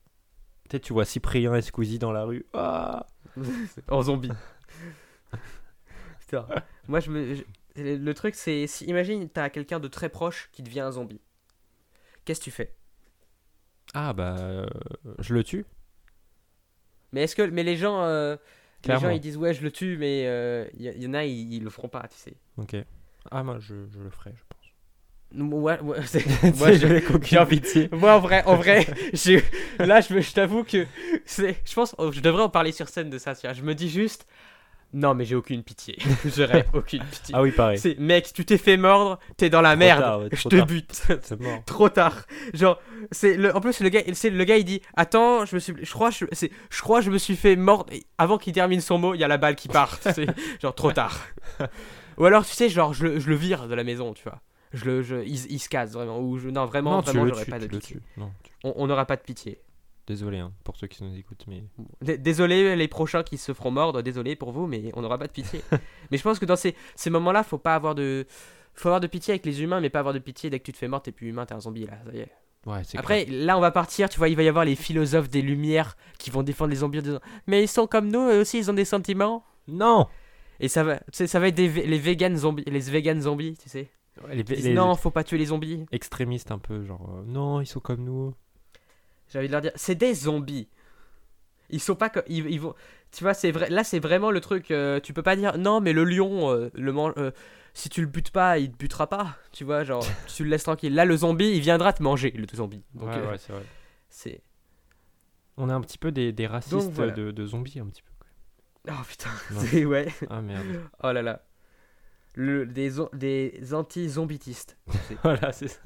Peut-être 0.68 0.82
tu 0.84 0.92
vois 0.92 1.04
Cyprien 1.04 1.54
et 1.54 1.62
Squeezie 1.62 1.98
dans 1.98 2.12
la 2.12 2.24
rue. 2.24 2.46
Ah 2.54 3.06
en 3.88 4.02
zombie. 4.02 4.30
Putain. 6.20 6.46
Moi, 6.88 7.00
je 7.00 7.10
me. 7.10 7.34
je- 7.34 7.42
Le 7.76 8.12
truc, 8.14 8.34
c'est. 8.34 8.66
Si, 8.66 8.84
imagine, 8.86 9.28
t'as 9.28 9.48
quelqu'un 9.50 9.80
de 9.80 9.88
très 9.88 10.08
proche 10.08 10.48
qui 10.52 10.62
devient 10.62 10.80
un 10.80 10.92
zombie. 10.92 11.20
Qu'est-ce 12.24 12.40
que 12.40 12.44
tu 12.44 12.50
fais? 12.50 12.74
Ah 13.92 14.12
bah, 14.12 14.36
euh, 14.38 14.66
je 15.18 15.34
le 15.34 15.44
tue. 15.44 15.66
Mais 17.12 17.22
est-ce 17.24 17.36
que. 17.36 17.42
Mais 17.42 17.62
les 17.62 17.76
gens. 17.76 18.02
euh, 18.04 18.36
les 18.88 18.94
gens, 19.00 19.08
ils 19.10 19.20
disent, 19.20 19.36
ouais, 19.36 19.54
je 19.54 19.62
le 19.62 19.70
tue, 19.70 19.96
mais 19.98 20.22
il 20.74 20.82
y, 20.82 21.02
y 21.02 21.06
en 21.06 21.14
a, 21.14 21.24
ils, 21.24 21.52
ils 21.54 21.62
le 21.64 21.70
feront 21.70 21.88
pas, 21.88 22.06
tu 22.10 22.16
sais. 22.18 22.34
Ok. 22.56 22.76
Ah 23.30 23.42
moi 23.42 23.58
je, 23.58 23.74
je 23.90 23.98
le 24.00 24.10
ferai, 24.10 24.32
je 24.36 24.42
pense. 24.48 24.60
Moi, 26.60 26.72
je- 26.72 27.00
j'ai 27.24 27.38
envie- 27.38 27.60
pitié. 27.60 27.88
Moi, 27.92 28.14
en 28.14 28.20
vrai, 28.20 28.44
en 28.44 28.54
vrai, 28.56 28.86
j'ai- 29.12 29.42
là, 29.78 30.00
je, 30.00 30.20
je 30.20 30.32
t'avoue 30.32 30.62
que 30.62 30.86
c'est, 31.24 31.56
je 31.64 31.74
pense, 31.74 31.94
oh, 31.98 32.12
je 32.12 32.20
devrais 32.20 32.42
en 32.42 32.48
parler 32.48 32.70
sur 32.72 32.88
scène 32.88 33.10
de 33.10 33.18
ça. 33.18 33.34
tu 33.34 33.46
vois. 33.46 33.52
Je 33.54 33.62
me 33.62 33.74
dis 33.74 33.88
juste, 33.88 34.26
non, 34.94 35.14
mais 35.14 35.24
j'ai 35.24 35.34
aucune 35.34 35.62
pitié. 35.62 35.98
J'aurais 36.24 36.66
aucune 36.72 37.02
pitié. 37.04 37.34
Ah 37.36 37.42
oui, 37.42 37.50
pareil. 37.50 37.78
C'est, 37.78 37.98
mec, 37.98 38.32
tu 38.32 38.44
t'es 38.46 38.56
fait 38.58 38.76
mordre, 38.76 39.18
t'es 39.36 39.50
dans 39.50 39.60
la 39.60 39.70
Trop 39.70 39.78
merde. 39.78 40.00
tard, 40.00 40.20
ouais, 40.20 40.28
je 40.32 40.48
te 40.48 40.56
tard. 40.56 40.66
bute. 40.66 41.02
Mort. 41.40 41.62
Trop 41.66 41.88
tard. 41.88 42.24
Genre, 42.54 42.80
c'est 43.10 43.36
le, 43.36 43.54
en 43.54 43.60
plus 43.60 43.80
le 43.80 43.88
gars, 43.88 44.02
c'est 44.12 44.30
le 44.30 44.44
gars, 44.44 44.56
il 44.56 44.64
dit, 44.64 44.80
attends, 44.96 45.44
je 45.44 45.54
me 45.56 45.60
suis, 45.60 45.74
je 45.82 45.92
crois, 45.92 46.10
je, 46.10 46.24
je 46.32 46.80
crois, 46.80 47.00
je 47.00 47.10
me 47.10 47.18
suis 47.18 47.36
fait 47.36 47.56
mordre. 47.56 47.92
Et 47.92 48.04
avant 48.18 48.38
qu'il 48.38 48.52
termine 48.52 48.80
son 48.80 48.98
mot, 48.98 49.14
il 49.14 49.20
y 49.20 49.24
a 49.24 49.28
la 49.28 49.36
balle 49.38 49.56
qui 49.56 49.68
part. 49.68 49.98
genre 50.62 50.74
trop 50.74 50.92
tard. 50.92 51.26
Ou 52.18 52.24
alors, 52.26 52.46
tu 52.46 52.52
sais, 52.54 52.68
genre, 52.68 52.94
je, 52.94 53.04
le- 53.06 53.18
je 53.20 53.28
le 53.28 53.34
vire 53.34 53.66
de 53.66 53.74
la 53.74 53.82
maison, 53.84 54.14
tu 54.14 54.22
vois. 54.22 54.40
Je 54.72 54.84
le, 54.84 55.02
je, 55.02 55.16
il, 55.24 55.52
il 55.52 55.58
se 55.58 55.68
casse 55.68 55.92
vraiment. 55.92 56.20
Ou 56.20 56.38
je, 56.38 56.48
non, 56.48 56.64
vraiment, 56.66 56.92
non, 56.96 57.00
vraiment, 57.00 57.26
j'aurais 57.26 57.44
pas 57.44 57.58
de 57.58 57.66
pitié. 57.66 57.98
Non, 58.16 58.30
tu- 58.42 58.52
on 58.62 58.86
n'aura 58.86 59.04
pas 59.04 59.16
de 59.16 59.22
pitié. 59.22 59.58
Désolé 60.06 60.38
hein, 60.38 60.52
pour 60.64 60.76
ceux 60.76 60.86
qui 60.86 61.02
nous 61.02 61.16
écoutent, 61.16 61.46
mais 61.46 61.64
Désolé 62.18 62.76
les 62.76 62.88
prochains 62.88 63.22
qui 63.22 63.38
se 63.38 63.54
feront 63.54 63.70
mordre, 63.70 64.02
désolé 64.02 64.36
pour 64.36 64.52
vous, 64.52 64.66
mais 64.66 64.90
on 64.94 65.02
n'aura 65.02 65.18
pas 65.18 65.26
de 65.26 65.32
pitié. 65.32 65.62
mais 66.10 66.18
je 66.18 66.22
pense 66.22 66.38
que 66.38 66.44
dans 66.44 66.56
ces, 66.56 66.74
ces 66.94 67.08
moments-là, 67.10 67.42
faut 67.42 67.58
pas 67.58 67.74
avoir 67.74 67.94
de, 67.94 68.26
faut 68.74 68.88
avoir 68.88 69.00
de 69.00 69.06
pitié 69.06 69.32
avec 69.32 69.46
les 69.46 69.62
humains, 69.62 69.80
mais 69.80 69.88
pas 69.88 70.00
avoir 70.00 70.12
de 70.12 70.18
pitié 70.18 70.50
dès 70.50 70.58
que 70.58 70.64
tu 70.64 70.72
te 70.72 70.78
fais 70.78 70.88
mordre, 70.88 71.04
t'es 71.04 71.12
plus 71.12 71.28
humain, 71.28 71.46
t'es 71.46 71.54
un 71.54 71.60
zombie 71.60 71.86
là. 71.86 71.94
Ça 72.04 72.12
y 72.12 72.20
est. 72.20 72.30
Ouais, 72.66 72.82
c'est 72.82 72.98
Après, 72.98 73.26
là, 73.26 73.58
on 73.58 73.60
va 73.60 73.70
partir, 73.70 74.08
tu 74.08 74.18
vois, 74.18 74.28
il 74.28 74.36
va 74.36 74.42
y 74.42 74.48
avoir 74.48 74.64
les 74.64 74.74
philosophes 74.74 75.28
des 75.28 75.42
Lumières 75.42 75.96
qui 76.18 76.30
vont 76.30 76.42
défendre 76.42 76.70
les 76.70 76.76
zombies 76.76 76.98
en 76.98 77.02
disant 77.02 77.20
Mais 77.46 77.62
ils 77.62 77.68
sont 77.68 77.86
comme 77.86 78.10
nous, 78.10 78.20
eux 78.30 78.40
aussi, 78.40 78.58
ils 78.58 78.70
ont 78.70 78.74
des 78.74 78.86
sentiments. 78.86 79.44
Non 79.68 80.06
Et 80.60 80.68
ça 80.68 80.82
va, 80.82 81.00
ça 81.12 81.40
va 81.40 81.48
être 81.48 81.54
des, 81.54 81.68
les 81.68 81.98
vegan 81.98 82.36
zombies, 82.36 82.64
les 82.66 82.80
vegan 82.80 83.20
zombies, 83.20 83.56
tu 83.56 83.68
sais. 83.68 83.90
Ouais, 84.22 84.34
les, 84.34 84.40
Ils 84.40 84.44
disent, 84.44 84.64
les 84.64 84.74
non, 84.74 84.94
faut 84.94 85.10
pas 85.10 85.24
tuer 85.24 85.38
les 85.38 85.46
zombies. 85.46 85.84
extrémistes 85.92 86.52
un 86.52 86.58
peu, 86.58 86.84
genre, 86.84 87.10
euh, 87.18 87.22
non, 87.26 87.60
ils 87.60 87.66
sont 87.66 87.80
comme 87.80 88.04
nous. 88.04 88.32
J'ai 89.28 89.38
envie 89.38 89.48
de 89.48 89.52
leur 89.52 89.60
dire, 89.62 89.72
c'est 89.74 89.94
des 89.94 90.14
zombies. 90.14 90.68
Ils 91.70 91.80
sont 91.80 91.94
pas 91.96 92.10
comme, 92.10 92.22
ils, 92.28 92.46
ils 92.50 92.60
vont, 92.60 92.74
tu 93.10 93.24
vois, 93.24 93.34
c'est 93.34 93.50
vrai. 93.50 93.70
Là, 93.70 93.84
c'est 93.84 93.98
vraiment 93.98 94.30
le 94.30 94.40
truc. 94.40 94.70
euh, 94.70 95.00
tu 95.00 95.12
peux 95.12 95.22
pas 95.22 95.34
dire 95.36 95.56
non, 95.58 95.80
mais 95.80 95.92
le 95.92 96.04
lion, 96.04 96.50
euh, 96.52 96.70
le 96.74 96.92
man- 96.92 97.12
euh, 97.16 97.30
si 97.72 97.88
tu 97.88 98.00
le 98.02 98.06
butes 98.06 98.30
pas, 98.30 98.58
il 98.58 98.70
te 98.70 98.76
butera 98.76 99.08
pas. 99.08 99.36
Tu 99.52 99.64
vois, 99.64 99.82
genre, 99.82 100.04
tu 100.34 100.44
le 100.44 100.50
laisses 100.50 100.64
tranquille. 100.64 100.94
Là, 100.94 101.04
le 101.04 101.16
zombie, 101.16 101.50
il 101.52 101.60
viendra 101.60 101.92
te 101.92 102.02
manger, 102.02 102.30
le 102.32 102.46
zombie. 102.54 102.84
Donc, 102.94 103.08
ouais, 103.08 103.26
ouais, 103.26 103.38
c'est 103.38 103.52
vrai. 103.52 103.64
c'est. 104.08 104.40
On 105.56 105.70
est 105.70 105.72
un 105.72 105.80
petit 105.80 105.98
peu 105.98 106.12
des, 106.12 106.32
des 106.32 106.46
racistes 106.46 106.74
Donc, 106.74 106.92
voilà. 106.92 107.12
de, 107.12 107.30
de 107.30 107.46
zombies, 107.46 107.78
un 107.80 107.86
petit 107.86 108.02
peu. 108.02 108.10
Oh 108.90 109.02
putain, 109.08 109.30
c'est 109.60 109.84
ouais. 109.86 110.08
Ah 110.28 110.42
merde. 110.42 110.66
Oh 111.02 111.10
là 111.12 111.22
là. 111.22 111.42
Le, 112.34 112.66
des, 112.66 112.90
des 113.14 113.72
anti-zombitistes. 113.74 114.76
voilà, 115.22 115.52
c'est 115.52 115.68
ça. 115.68 115.80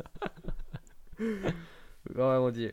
Oh 1.20 1.24
mon 2.16 2.51
dieu. 2.51 2.72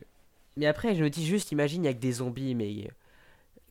Mais 0.56 0.66
après, 0.66 0.94
je 0.94 1.02
me 1.04 1.10
dis 1.10 1.26
juste, 1.26 1.52
imagine, 1.52 1.84
il 1.84 1.86
y 1.86 1.90
a 1.90 1.94
que 1.94 1.98
des 1.98 2.12
zombies, 2.12 2.54
mais 2.54 2.70
euh, 2.70 2.88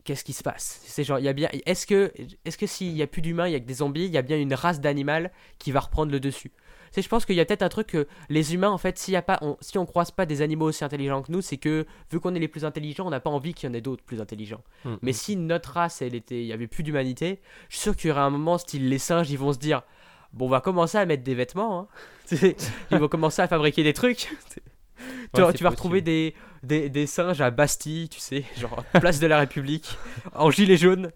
qu'est-ce 0.04 0.24
qui 0.24 0.34
se 0.34 0.44
passe? 0.44 0.82
C'est 0.86 1.04
genre, 1.04 1.20
il 1.20 1.26
y 1.26 1.30
a 1.30 1.34
bien. 1.34 1.50
Est-ce 1.66 1.88
que, 1.88 2.14
est-ce 2.46 2.58
que 2.58 2.68
s'il 2.68 2.96
y 2.96 3.02
a 3.02 3.08
plus 3.08 3.22
d'humains, 3.22 3.48
il 3.48 3.54
y 3.54 3.56
a 3.56 3.60
que 3.60 3.66
des 3.66 3.76
zombies, 3.76 4.06
il 4.06 4.12
y 4.12 4.18
a 4.18 4.22
bien 4.22 4.38
une 4.38 4.54
race 4.54 4.80
d'animal 4.80 5.32
qui 5.58 5.72
va 5.72 5.80
reprendre 5.80 6.12
le 6.12 6.20
dessus? 6.20 6.52
Sais, 6.92 7.02
je 7.02 7.10
pense 7.10 7.26
qu'il 7.26 7.36
y 7.36 7.42
a 7.42 7.46
peut-être 7.46 7.64
un 7.64 7.68
truc 7.70 7.88
que 7.88 8.08
les 8.30 8.54
humains, 8.54 8.70
en 8.70 8.78
fait, 8.78 8.98
s'il 8.98 9.14
y 9.14 9.18
a 9.18 9.22
pas, 9.22 9.38
on, 9.42 9.58
si 9.60 9.78
on 9.78 9.86
croise 9.86 10.12
pas 10.12 10.26
des 10.26 10.42
animaux 10.42 10.68
aussi 10.68 10.86
intelligents 10.86 11.24
que 11.24 11.32
nous, 11.32 11.42
c'est 11.42 11.58
que 11.58 11.86
vu 12.10 12.22
qu'on 12.22 12.34
est 12.36 12.40
les 12.40 12.48
plus 12.48 12.64
intelligents, 12.64 13.06
on 13.06 13.10
n'a 13.10 13.20
pas 13.20 13.30
envie 13.30 13.54
qu'il 13.54 13.68
y 13.68 13.72
en 13.72 13.74
ait 13.74 13.82
d'autres 13.82 14.04
plus 14.04 14.22
intelligents. 14.22 14.64
Mm, 14.86 14.94
Mais 15.02 15.12
mm. 15.12 15.14
si 15.16 15.36
notre 15.36 15.72
race, 15.72 16.02
elle 16.02 16.16
était, 16.16 16.40
il 16.40 16.46
y 16.46 16.54
avait 16.54 16.68
plus 16.68 16.84
d'humanité, 16.84 17.42
je 17.68 17.76
suis 17.76 17.84
sûr 17.84 17.96
qu'il 17.98 18.08
y 18.10 18.12
aurait 18.12 18.22
un 18.22 18.30
moment, 18.30 18.58
style 18.58 18.88
les 18.88 19.00
singes, 19.00 19.30
ils 19.30 19.38
vont 19.38 19.52
se 19.52 19.58
dire, 19.58 19.82
bon, 20.32 20.46
on 20.46 20.50
va 20.50 20.62
commencer 20.62 20.98
à 20.98 21.06
mettre 21.06 21.24
des 21.24 21.36
vêtements. 21.36 21.82
hein. 21.82 21.88
Ils 22.92 22.98
vont 22.98 23.10
commencer 23.10 23.42
à 23.42 23.48
fabriquer 23.50 23.84
des 23.84 23.94
trucs. 23.94 24.30
Tu, 25.34 25.41
Ouais, 25.41 25.48
vas- 25.48 25.54
tu 25.54 25.66
retrouver 25.66 26.02
des, 26.02 26.34
des, 26.64 26.89
des 26.89 27.06
singes 27.08 27.41
à 27.41 27.52
Bastille, 27.52 28.10
tu 28.10 28.20
sais, 28.20 28.46
genre 28.58 28.84
place 28.93 29.20
de 29.20 29.28
la 29.28 29.39
République, 29.39 29.98
en 30.34 30.50
gilet 30.52 30.78
jaune. 30.78 31.12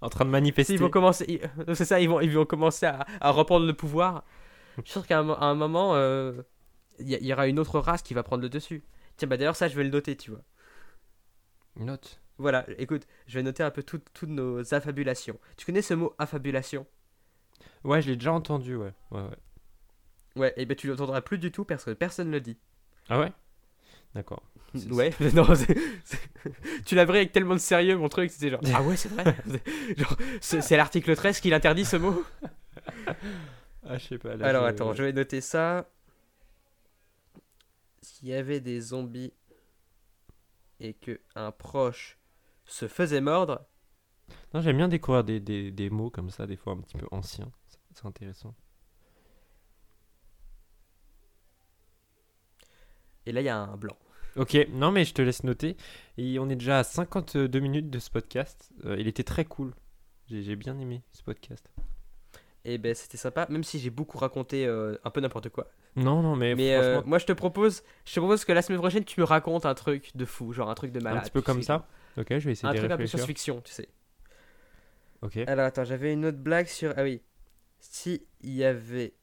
En 0.00 0.08
train 0.08 0.24
de 0.24 0.30
manifester. 0.30 0.74
Ils 0.74 0.78
vont 0.78 0.90
commencer, 0.90 1.40
c'est 1.74 1.84
ça, 1.84 2.00
ils 2.00 2.08
vont, 2.08 2.20
ils 2.20 2.30
vont 2.30 2.44
commencer 2.44 2.86
à, 2.86 3.04
à 3.20 3.30
reprendre 3.30 3.66
le 3.66 3.74
pouvoir. 3.74 4.24
Je 4.76 4.82
suis 4.82 4.92
sûr 4.92 5.06
qu'à 5.06 5.18
un, 5.18 5.54
moment, 5.54 5.96
euh, 5.96 6.42
il 7.00 7.08
y, 7.08 7.32
aura 7.32 7.48
une 7.48 7.58
autre 7.58 7.80
race 7.80 8.02
qui 8.02 8.14
va 8.14 8.22
prendre 8.22 8.42
le 8.42 8.48
dessus. 8.48 8.84
Tiens, 9.16 9.26
bah 9.26 9.36
d'ailleurs, 9.36 9.56
ça, 9.56 9.66
je 9.66 9.74
vais 9.74 9.82
le 9.82 9.90
noter, 9.90 10.16
tu 10.16 10.30
vois. 10.30 10.44
Note? 11.76 12.20
Voilà, 12.38 12.64
écoute, 12.78 13.06
je 13.26 13.34
vais 13.34 13.42
noter 13.42 13.64
un 13.64 13.72
peu 13.72 13.82
tout- 13.82 14.00
toutes 14.14 14.28
nos 14.28 14.72
affabulations. 14.72 15.40
Tu 15.56 15.66
connais 15.66 15.82
ce 15.82 15.94
mot 15.94 16.14
affabulation? 16.18 16.86
Ouais, 17.82 18.00
je 18.02 18.10
l'ai 18.10 18.16
déjà 18.16 18.32
entendu, 18.32 18.76
ouais. 18.76 18.92
ouais, 19.10 19.22
ouais. 19.22 19.36
Ouais, 20.36 20.54
et 20.56 20.66
ben 20.66 20.76
tu 20.76 20.86
l'entendras 20.86 21.20
plus 21.20 21.38
du 21.38 21.50
tout 21.50 21.64
parce 21.64 21.84
que 21.84 21.90
personne 21.90 22.30
le 22.30 22.40
dit. 22.40 22.58
Ah 23.08 23.18
ouais? 23.20 23.32
D'accord. 24.14 24.42
Ouais, 24.90 25.14
non, 25.34 25.54
c'est- 25.54 25.78
c'est- 26.04 26.20
tu 26.84 26.94
l'as 26.94 27.06
pris 27.06 27.16
avec 27.18 27.32
tellement 27.32 27.54
de 27.54 27.58
sérieux, 27.60 27.96
mon 27.96 28.08
truc, 28.10 28.30
c'était 28.30 28.50
genre, 28.50 28.60
ah 28.74 28.82
ouais, 28.82 28.96
c'est 28.96 29.08
vrai? 29.08 29.24
genre, 29.96 30.16
c'est 30.42 30.60
c'est 30.60 30.76
l'article 30.76 31.16
13 31.16 31.40
qui 31.40 31.48
l'interdit 31.50 31.84
ce 31.86 31.96
mot? 31.96 32.22
Ah, 33.86 33.96
je 33.96 34.06
sais 34.06 34.18
pas. 34.18 34.36
là, 34.36 34.46
Alors 34.46 34.64
je- 34.64 34.68
attends, 34.68 34.92
je 34.94 35.02
vais 35.02 35.12
noter 35.14 35.40
ça. 35.40 35.88
S'il 38.02 38.28
y 38.28 38.34
avait 38.34 38.60
des 38.60 38.80
zombies 38.80 39.32
et 40.80 40.94
que 40.94 41.20
un 41.34 41.50
proche 41.50 42.18
se 42.66 42.88
faisait 42.88 43.20
mordre, 43.22 43.64
Non, 44.52 44.60
j'aime 44.60 44.76
bien 44.76 44.88
découvrir 44.88 45.24
des, 45.24 45.40
des, 45.40 45.70
des 45.70 45.88
mots 45.90 46.10
comme 46.10 46.28
ça, 46.30 46.46
des 46.46 46.56
fois 46.56 46.74
un 46.74 46.80
petit 46.80 46.96
peu 46.98 47.06
anciens. 47.10 47.50
C'est- 47.68 47.78
C'est 47.94 48.06
intéressant. 48.06 48.54
Et 53.28 53.32
là 53.32 53.40
il 53.40 53.44
y 53.44 53.48
a 53.50 53.58
un 53.58 53.76
blanc. 53.76 53.96
Ok, 54.36 54.56
non 54.70 54.90
mais 54.90 55.04
je 55.04 55.14
te 55.14 55.22
laisse 55.22 55.44
noter. 55.44 55.76
Et 56.16 56.38
on 56.38 56.48
est 56.48 56.56
déjà 56.56 56.78
à 56.78 56.84
52 56.84 57.58
minutes 57.60 57.90
de 57.90 57.98
ce 57.98 58.10
podcast. 58.10 58.70
Euh, 58.84 58.96
il 58.98 59.06
était 59.08 59.24
très 59.24 59.44
cool. 59.44 59.74
J'ai 60.30 60.56
bien 60.56 60.78
aimé 60.78 61.02
ce 61.12 61.22
podcast. 61.22 61.70
Et 62.64 62.76
ben 62.76 62.94
c'était 62.94 63.16
sympa, 63.16 63.46
même 63.48 63.64
si 63.64 63.78
j'ai 63.78 63.90
beaucoup 63.90 64.18
raconté 64.18 64.66
euh, 64.66 64.96
un 65.04 65.10
peu 65.10 65.20
n'importe 65.20 65.48
quoi. 65.48 65.70
Non, 65.96 66.22
non, 66.22 66.36
mais, 66.36 66.54
Mais 66.54 66.74
euh, 66.74 67.02
moi 67.04 67.18
je 67.18 67.26
te 67.26 67.32
propose, 67.32 67.82
je 68.04 68.14
te 68.14 68.20
propose 68.20 68.44
que 68.44 68.52
la 68.52 68.62
semaine 68.62 68.78
prochaine 68.78 69.04
tu 69.04 69.20
me 69.20 69.24
racontes 69.24 69.64
un 69.64 69.74
truc 69.74 70.10
de 70.14 70.24
fou, 70.24 70.52
genre 70.52 70.68
un 70.68 70.74
truc 70.74 70.92
de 70.92 71.00
malade. 71.00 71.18
un 71.18 71.22
petit 71.22 71.30
peu 71.30 71.42
comme 71.42 71.62
ça. 71.62 71.86
Ok, 72.16 72.26
je 72.30 72.38
vais 72.38 72.52
essayer 72.52 72.68
Un 72.68 72.74
de 72.74 72.78
truc 72.78 72.90
un 72.90 72.96
peu 72.96 73.06
science-fiction, 73.06 73.60
tu 73.62 73.72
sais. 73.72 73.88
Ok. 75.22 75.36
Alors 75.46 75.66
attends, 75.66 75.84
j'avais 75.84 76.12
une 76.12 76.26
autre 76.26 76.38
blague 76.38 76.66
sur. 76.66 76.92
Ah 76.96 77.02
oui. 77.02 77.22
Si 77.80 78.26
il 78.40 78.54
y 78.54 78.64
avait. 78.64 79.14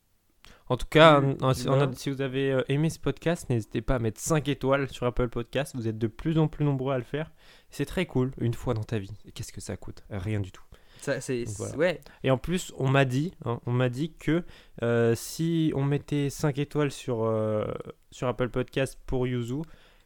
En 0.68 0.78
tout 0.78 0.88
cas, 0.90 1.22
en- 1.42 1.54
si, 1.54 1.70
en- 1.70 1.76
humain. 1.76 1.92
si 1.96 2.10
vous 2.10 2.22
avez 2.22 2.52
euh, 2.52 2.64
aimé 2.70 2.90
ce 2.90 2.98
podcast, 3.00 3.48
n'hésitez 3.50 3.82
pas 3.82 3.96
à 3.96 4.00
mettre 4.00 4.20
5 4.20 4.48
étoiles 4.48 4.90
sur 4.90 5.06
Apple 5.06 5.28
Podcast. 5.30 5.76
Vous 5.76 5.88
êtes 5.88 5.98
de 6.00 6.08
plus 6.08 6.40
en 6.40 6.48
plus 6.48 6.66
nombreux 6.66 6.94
à 6.94 6.98
le 6.98 7.04
faire. 7.04 7.32
C'est 7.70 7.86
très 7.86 8.06
cool, 8.08 8.32
une 8.40 8.54
fois 8.56 8.74
dans 8.74 8.84
ta 8.84 8.98
vie. 8.98 9.12
Qu'est-ce 9.36 9.54
que 9.54 9.62
ça 9.62 9.78
coûte? 9.78 10.04
Rien 10.10 10.40
du 10.40 10.52
tout. 10.52 10.64
Ça, 11.02 11.22
c'est. 11.22 11.44
Donc 11.46 11.56
voilà. 11.58 11.76
Ouais. 11.78 12.02
Et 12.24 12.32
en 12.32 12.38
plus, 12.40 12.74
on 12.78 12.88
m'a 12.90 13.06
dit, 13.06 13.34
hein, 13.46 13.60
on 13.68 13.72
m'a 13.74 13.90
dit 13.90 14.14
que 14.14 14.44
euh, 14.82 15.14
si 15.16 15.72
on 15.76 15.84
mettait 15.84 16.32
5 16.32 16.58
étoiles 16.58 16.90
sur, 16.92 17.26
euh, 17.26 17.66
sur 18.10 18.28
Apple 18.28 18.50
Podcast 18.50 18.98
pour 19.06 19.28
Yuzu, 19.28 19.62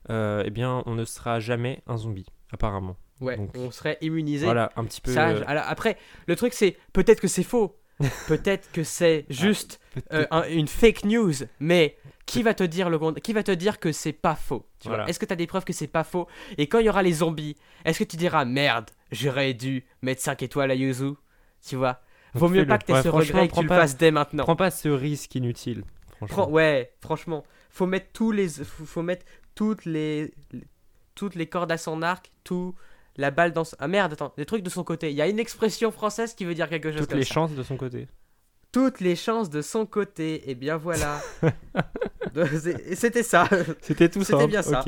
euh, 0.09 0.43
eh 0.45 0.49
bien, 0.49 0.83
on 0.85 0.95
ne 0.95 1.05
sera 1.05 1.39
jamais 1.39 1.81
un 1.87 1.95
zombie, 1.97 2.25
apparemment. 2.51 2.97
Ouais. 3.21 3.37
Donc, 3.37 3.51
on 3.55 3.71
serait 3.71 3.97
immunisé. 4.01 4.45
Voilà, 4.45 4.71
un 4.75 4.83
petit 4.83 4.99
peu. 4.99 5.13
Ça, 5.13 5.35
je- 5.35 5.43
alors, 5.45 5.63
après, 5.67 5.97
le 6.27 6.35
truc 6.35 6.53
c'est 6.53 6.75
peut-être 6.91 7.21
que 7.21 7.27
c'est 7.29 7.43
faux. 7.43 7.77
Peut-être 8.27 8.71
que 8.71 8.83
c'est 8.83 9.25
juste 9.29 9.79
peut-être- 9.93 10.13
euh, 10.13 10.25
un- 10.31 10.43
une 10.49 10.67
fake 10.67 11.03
news. 11.05 11.33
Mais 11.59 11.97
qui 12.25 12.43
va 12.43 12.53
te 12.53 12.63
dire 12.63 12.89
le 12.89 12.99
Qui 13.19 13.33
va 13.33 13.43
te 13.43 13.51
dire 13.51 13.79
que 13.79 13.91
c'est 13.91 14.13
pas 14.13 14.35
faux 14.35 14.65
Voilà. 14.85 15.07
Est-ce 15.09 15.19
que 15.19 15.25
tu 15.25 15.33
as 15.33 15.35
des 15.35 15.47
preuves 15.47 15.65
que 15.65 15.73
c'est 15.73 15.87
pas 15.87 16.03
faux? 16.03 16.27
Et 16.57 16.67
quand 16.67 16.79
il 16.79 16.85
y 16.85 16.89
aura 16.89 17.01
les 17.03 17.13
zombies, 17.13 17.55
est-ce 17.85 17.99
que 17.99 18.03
tu 18.03 18.17
diras 18.17 18.45
merde 18.45 18.89
J'aurais 19.11 19.53
dû 19.53 19.85
mettre 20.01 20.21
5 20.21 20.43
étoiles 20.43 20.69
à 20.71 20.75
Yuzu 20.75 21.13
Tu 21.67 21.75
vois? 21.75 21.99
Vaut 22.35 22.47
mieux 22.47 22.65
pas 22.67 22.77
que 22.77 22.85
tu 22.85 22.91
Ouais, 22.93 23.01
ce 23.01 23.07
regret 23.09 23.45
et 23.45 23.47
que 23.47 23.55
tu 23.55 23.63
le 23.63 23.67
fasses 23.69 23.97
dès 23.97 24.11
maintenant. 24.11 24.43
Prends 24.43 24.55
pas 24.55 24.69
ce 24.69 24.87
risque 24.89 25.33
inutile. 25.35 25.83
Franchement. 26.17 26.43
Fran- 26.43 26.49
ouais, 26.51 26.91
franchement, 27.01 27.43
faut 27.71 27.87
mettre 27.87 28.07
tous 28.13 28.31
les, 28.31 28.47
faut, 28.49 28.85
faut 28.85 29.01
mettre 29.01 29.25
toutes 29.55 29.85
les, 29.85 30.31
toutes 31.15 31.33
les 31.35 31.47
cordes 31.47 31.71
à 31.71 31.77
son 31.77 32.01
arc, 32.03 32.31
tout 32.43 32.75
la 33.19 33.31
balle 33.31 33.53
dans. 33.53 33.63
Ah 33.79 33.87
merde, 33.87 34.13
attends, 34.13 34.33
des 34.37 34.45
trucs 34.45 34.63
de 34.63 34.69
son 34.69 34.83
côté. 34.83 35.09
Il 35.11 35.15
y 35.15 35.21
a 35.21 35.27
une 35.27 35.39
expression 35.39 35.91
française 35.91 36.33
qui 36.33 36.45
veut 36.45 36.55
dire 36.55 36.69
quelque 36.69 36.91
chose 36.91 37.01
Toutes 37.01 37.09
comme 37.09 37.19
les 37.19 37.25
ça. 37.25 37.33
chances 37.33 37.51
de 37.53 37.63
son 37.63 37.77
côté. 37.77 38.07
Toutes 38.71 38.99
les 38.99 39.15
chances 39.15 39.49
de 39.49 39.61
son 39.61 39.85
côté. 39.85 40.49
Et 40.49 40.55
bien 40.55 40.77
voilà. 40.77 41.19
C'était 42.95 43.23
ça. 43.23 43.47
C'était 43.81 44.09
tout 44.09 44.23
C'était 44.23 44.37
simple. 44.39 44.49
bien 44.51 44.61
ça. 44.61 44.83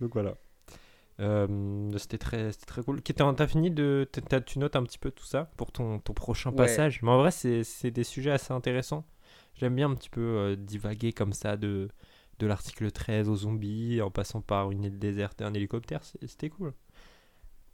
Donc 0.00 0.12
voilà. 0.14 0.34
Euh, 1.20 1.90
c'était 1.98 2.18
très, 2.18 2.50
c'était 2.52 2.66
très 2.66 2.82
cool. 2.82 3.00
T'as 3.02 3.46
fini 3.46 3.70
de, 3.70 4.08
t'as- 4.28 4.40
tu 4.40 4.58
notes 4.58 4.74
un 4.76 4.82
petit 4.82 4.98
peu 4.98 5.10
tout 5.10 5.24
ça 5.26 5.50
pour 5.56 5.70
ton, 5.70 5.98
ton 6.00 6.12
prochain 6.14 6.50
Ouais. 6.50 6.56
passage. 6.56 7.00
Mais 7.02 7.10
en 7.10 7.18
vrai, 7.18 7.30
c'est 7.30 7.90
des 7.90 8.04
sujets 8.04 8.30
assez 8.32 8.52
intéressants. 8.52 9.04
J'aime 9.54 9.76
bien 9.76 9.90
un 9.90 9.94
petit 9.94 10.10
peu 10.10 10.20
euh, 10.20 10.56
divaguer 10.56 11.12
comme 11.12 11.32
ça 11.34 11.56
de, 11.56 11.88
de 12.38 12.46
l'article 12.46 12.90
13 12.90 13.28
aux 13.28 13.36
zombies 13.36 14.00
en 14.00 14.10
passant 14.10 14.40
par 14.40 14.70
une 14.72 14.82
île 14.84 14.98
déserte 14.98 15.40
et 15.42 15.44
un 15.44 15.54
hélicoptère. 15.54 16.00
C'était 16.02 16.48
cool. 16.48 16.72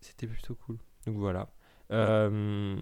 C'était 0.00 0.26
plutôt 0.26 0.54
cool. 0.66 0.76
Donc 1.06 1.16
voilà. 1.16 1.48
Euh, 1.92 2.76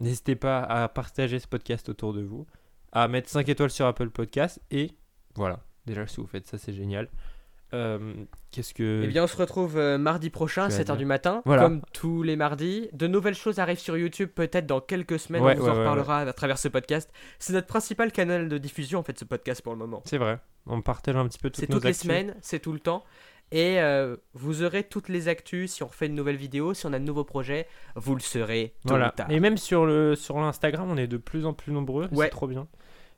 N'hésitez 0.00 0.36
pas 0.36 0.60
à 0.62 0.88
partager 0.88 1.38
ce 1.40 1.48
podcast 1.48 1.88
autour 1.88 2.12
de 2.12 2.22
vous, 2.22 2.46
à 2.92 3.08
mettre 3.08 3.28
5 3.28 3.48
étoiles 3.48 3.70
sur 3.70 3.86
Apple 3.86 4.10
Podcast 4.10 4.60
et 4.70 4.92
voilà. 5.34 5.60
Déjà, 5.86 6.06
si 6.06 6.20
vous 6.20 6.26
faites 6.26 6.46
ça, 6.46 6.56
c'est 6.58 6.72
génial. 6.72 7.08
Euh, 7.74 8.14
Qu'est-ce 8.50 8.72
que. 8.74 9.02
Eh 9.04 9.08
bien, 9.08 9.24
on 9.24 9.26
se 9.26 9.36
retrouve 9.36 9.76
euh, 9.76 9.98
mardi 9.98 10.30
prochain, 10.30 10.64
à 10.64 10.68
Tu 10.68 10.74
vas 10.76 10.80
7h 10.82 10.84
dire. 10.86 10.96
du 10.96 11.04
matin, 11.04 11.42
Voilà. 11.44 11.62
comme 11.64 11.82
tous 11.92 12.22
les 12.22 12.36
mardis. 12.36 12.88
De 12.92 13.06
nouvelles 13.06 13.34
choses 13.34 13.58
arrivent 13.58 13.78
sur 13.78 13.96
YouTube, 13.96 14.30
peut-être 14.34 14.66
dans 14.66 14.80
quelques 14.80 15.18
semaines, 15.18 15.42
Ouais, 15.42 15.54
on 15.56 15.60
vous 15.60 15.64
ouais, 15.66 15.70
en 15.70 15.74
ouais, 15.74 15.80
reparlera 15.80 16.20
à 16.20 16.32
travers 16.32 16.58
ce 16.58 16.68
podcast. 16.68 17.12
C'est 17.38 17.52
notre 17.52 17.66
principal 17.66 18.10
canal 18.12 18.48
de 18.48 18.56
diffusion, 18.58 19.00
en 19.00 19.02
fait, 19.02 19.18
ce 19.18 19.24
podcast 19.24 19.60
pour 19.62 19.72
le 19.72 19.78
moment. 19.78 20.02
C'est 20.06 20.18
vrai. 20.18 20.38
On 20.66 20.80
partage 20.80 21.16
un 21.16 21.26
petit 21.28 21.38
peu 21.38 21.50
toutes 21.50 21.60
C'est 21.64 21.68
nos 21.70 21.76
toutes 21.76 21.84
les 21.84 21.90
actus. 21.90 22.02
semaines, 22.02 22.34
c'est 22.40 22.60
tout 22.60 22.72
le 22.72 22.80
temps. 22.80 23.04
Et 23.50 23.80
euh, 23.80 24.16
vous 24.34 24.62
aurez 24.62 24.84
toutes 24.84 25.08
les 25.08 25.28
actus 25.28 25.72
si 25.72 25.82
on 25.82 25.86
refait 25.86 26.06
une 26.06 26.14
nouvelle 26.14 26.36
vidéo, 26.36 26.74
si 26.74 26.84
on 26.86 26.92
a 26.92 26.98
de 26.98 27.04
nouveaux 27.04 27.24
projets, 27.24 27.66
vous 27.96 28.14
le 28.14 28.20
serez 28.20 28.74
tôt 28.82 28.90
Voilà. 28.90 29.08
ou 29.08 29.16
tard. 29.16 29.30
Et 29.30 29.40
même 29.40 29.56
sur 29.56 29.86
le 29.86 30.14
sur 30.14 30.38
l'Instagram, 30.38 30.90
on 30.90 30.96
est 30.96 31.06
de 31.06 31.16
plus 31.16 31.46
en 31.46 31.54
plus 31.54 31.72
nombreux. 31.72 32.08
Ouais. 32.12 32.26
C'est 32.26 32.30
trop 32.30 32.46
bien. 32.46 32.68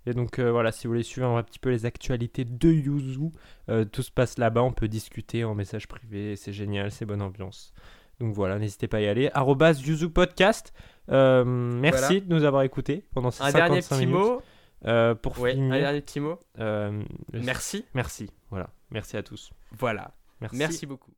Et 0.07 0.14
donc 0.14 0.39
euh, 0.39 0.51
voilà, 0.51 0.72
si 0.72 0.87
vous 0.87 0.93
voulez 0.93 1.03
suivre 1.03 1.26
un 1.28 1.43
petit 1.43 1.59
peu 1.59 1.68
les 1.70 1.85
actualités 1.85 2.45
de 2.45 2.68
Yuzu, 2.70 3.31
euh, 3.68 3.85
tout 3.85 4.03
se 4.03 4.11
passe 4.11 4.39
là-bas. 4.39 4.62
On 4.62 4.72
peut 4.72 4.89
discuter 4.89 5.45
en 5.45 5.55
message 5.55 5.89
privé. 5.89 6.37
C'est 6.37 6.53
génial, 6.53 6.91
c'est 6.91 7.05
bonne 7.05 7.22
ambiance. 7.22 7.72
Donc 8.20 8.33
voilà, 8.35 8.59
n'hésitez 8.59 8.87
pas 8.89 8.99
à 8.99 9.01
y 9.01 9.07
aller. 9.09 9.31
Arrobas 9.35 9.72
Yuzu 9.85 10.11
Podcast. 10.11 10.72
Merci 11.09 11.91
Voilà. 11.99 12.20
de 12.20 12.35
nous 12.35 12.45
avoir 12.45 12.62
écoutés 12.62 13.05
pendant 13.14 13.31
ces 13.31 13.43
Un 13.43 13.51
55 13.51 13.66
dernier 13.68 13.81
petit 13.83 13.95
minutes. 14.07 14.14
mot. 14.14 14.43
Euh, 14.87 15.14
pour 15.14 15.39
Ouais, 15.39 15.51
un 15.51 15.55
finir, 15.55 15.78
dernier 15.81 16.01
petit 16.01 16.20
mot. 16.20 16.39
euh, 16.59 17.03
Merci. 17.35 17.85
merci. 17.93 18.31
Voilà. 18.49 18.70
Merci 18.91 19.16
à 19.18 19.22
tous. 19.22 19.51
Voilà. 19.78 20.12
Merci. 20.53 20.86
Beaucoup. 20.86 21.12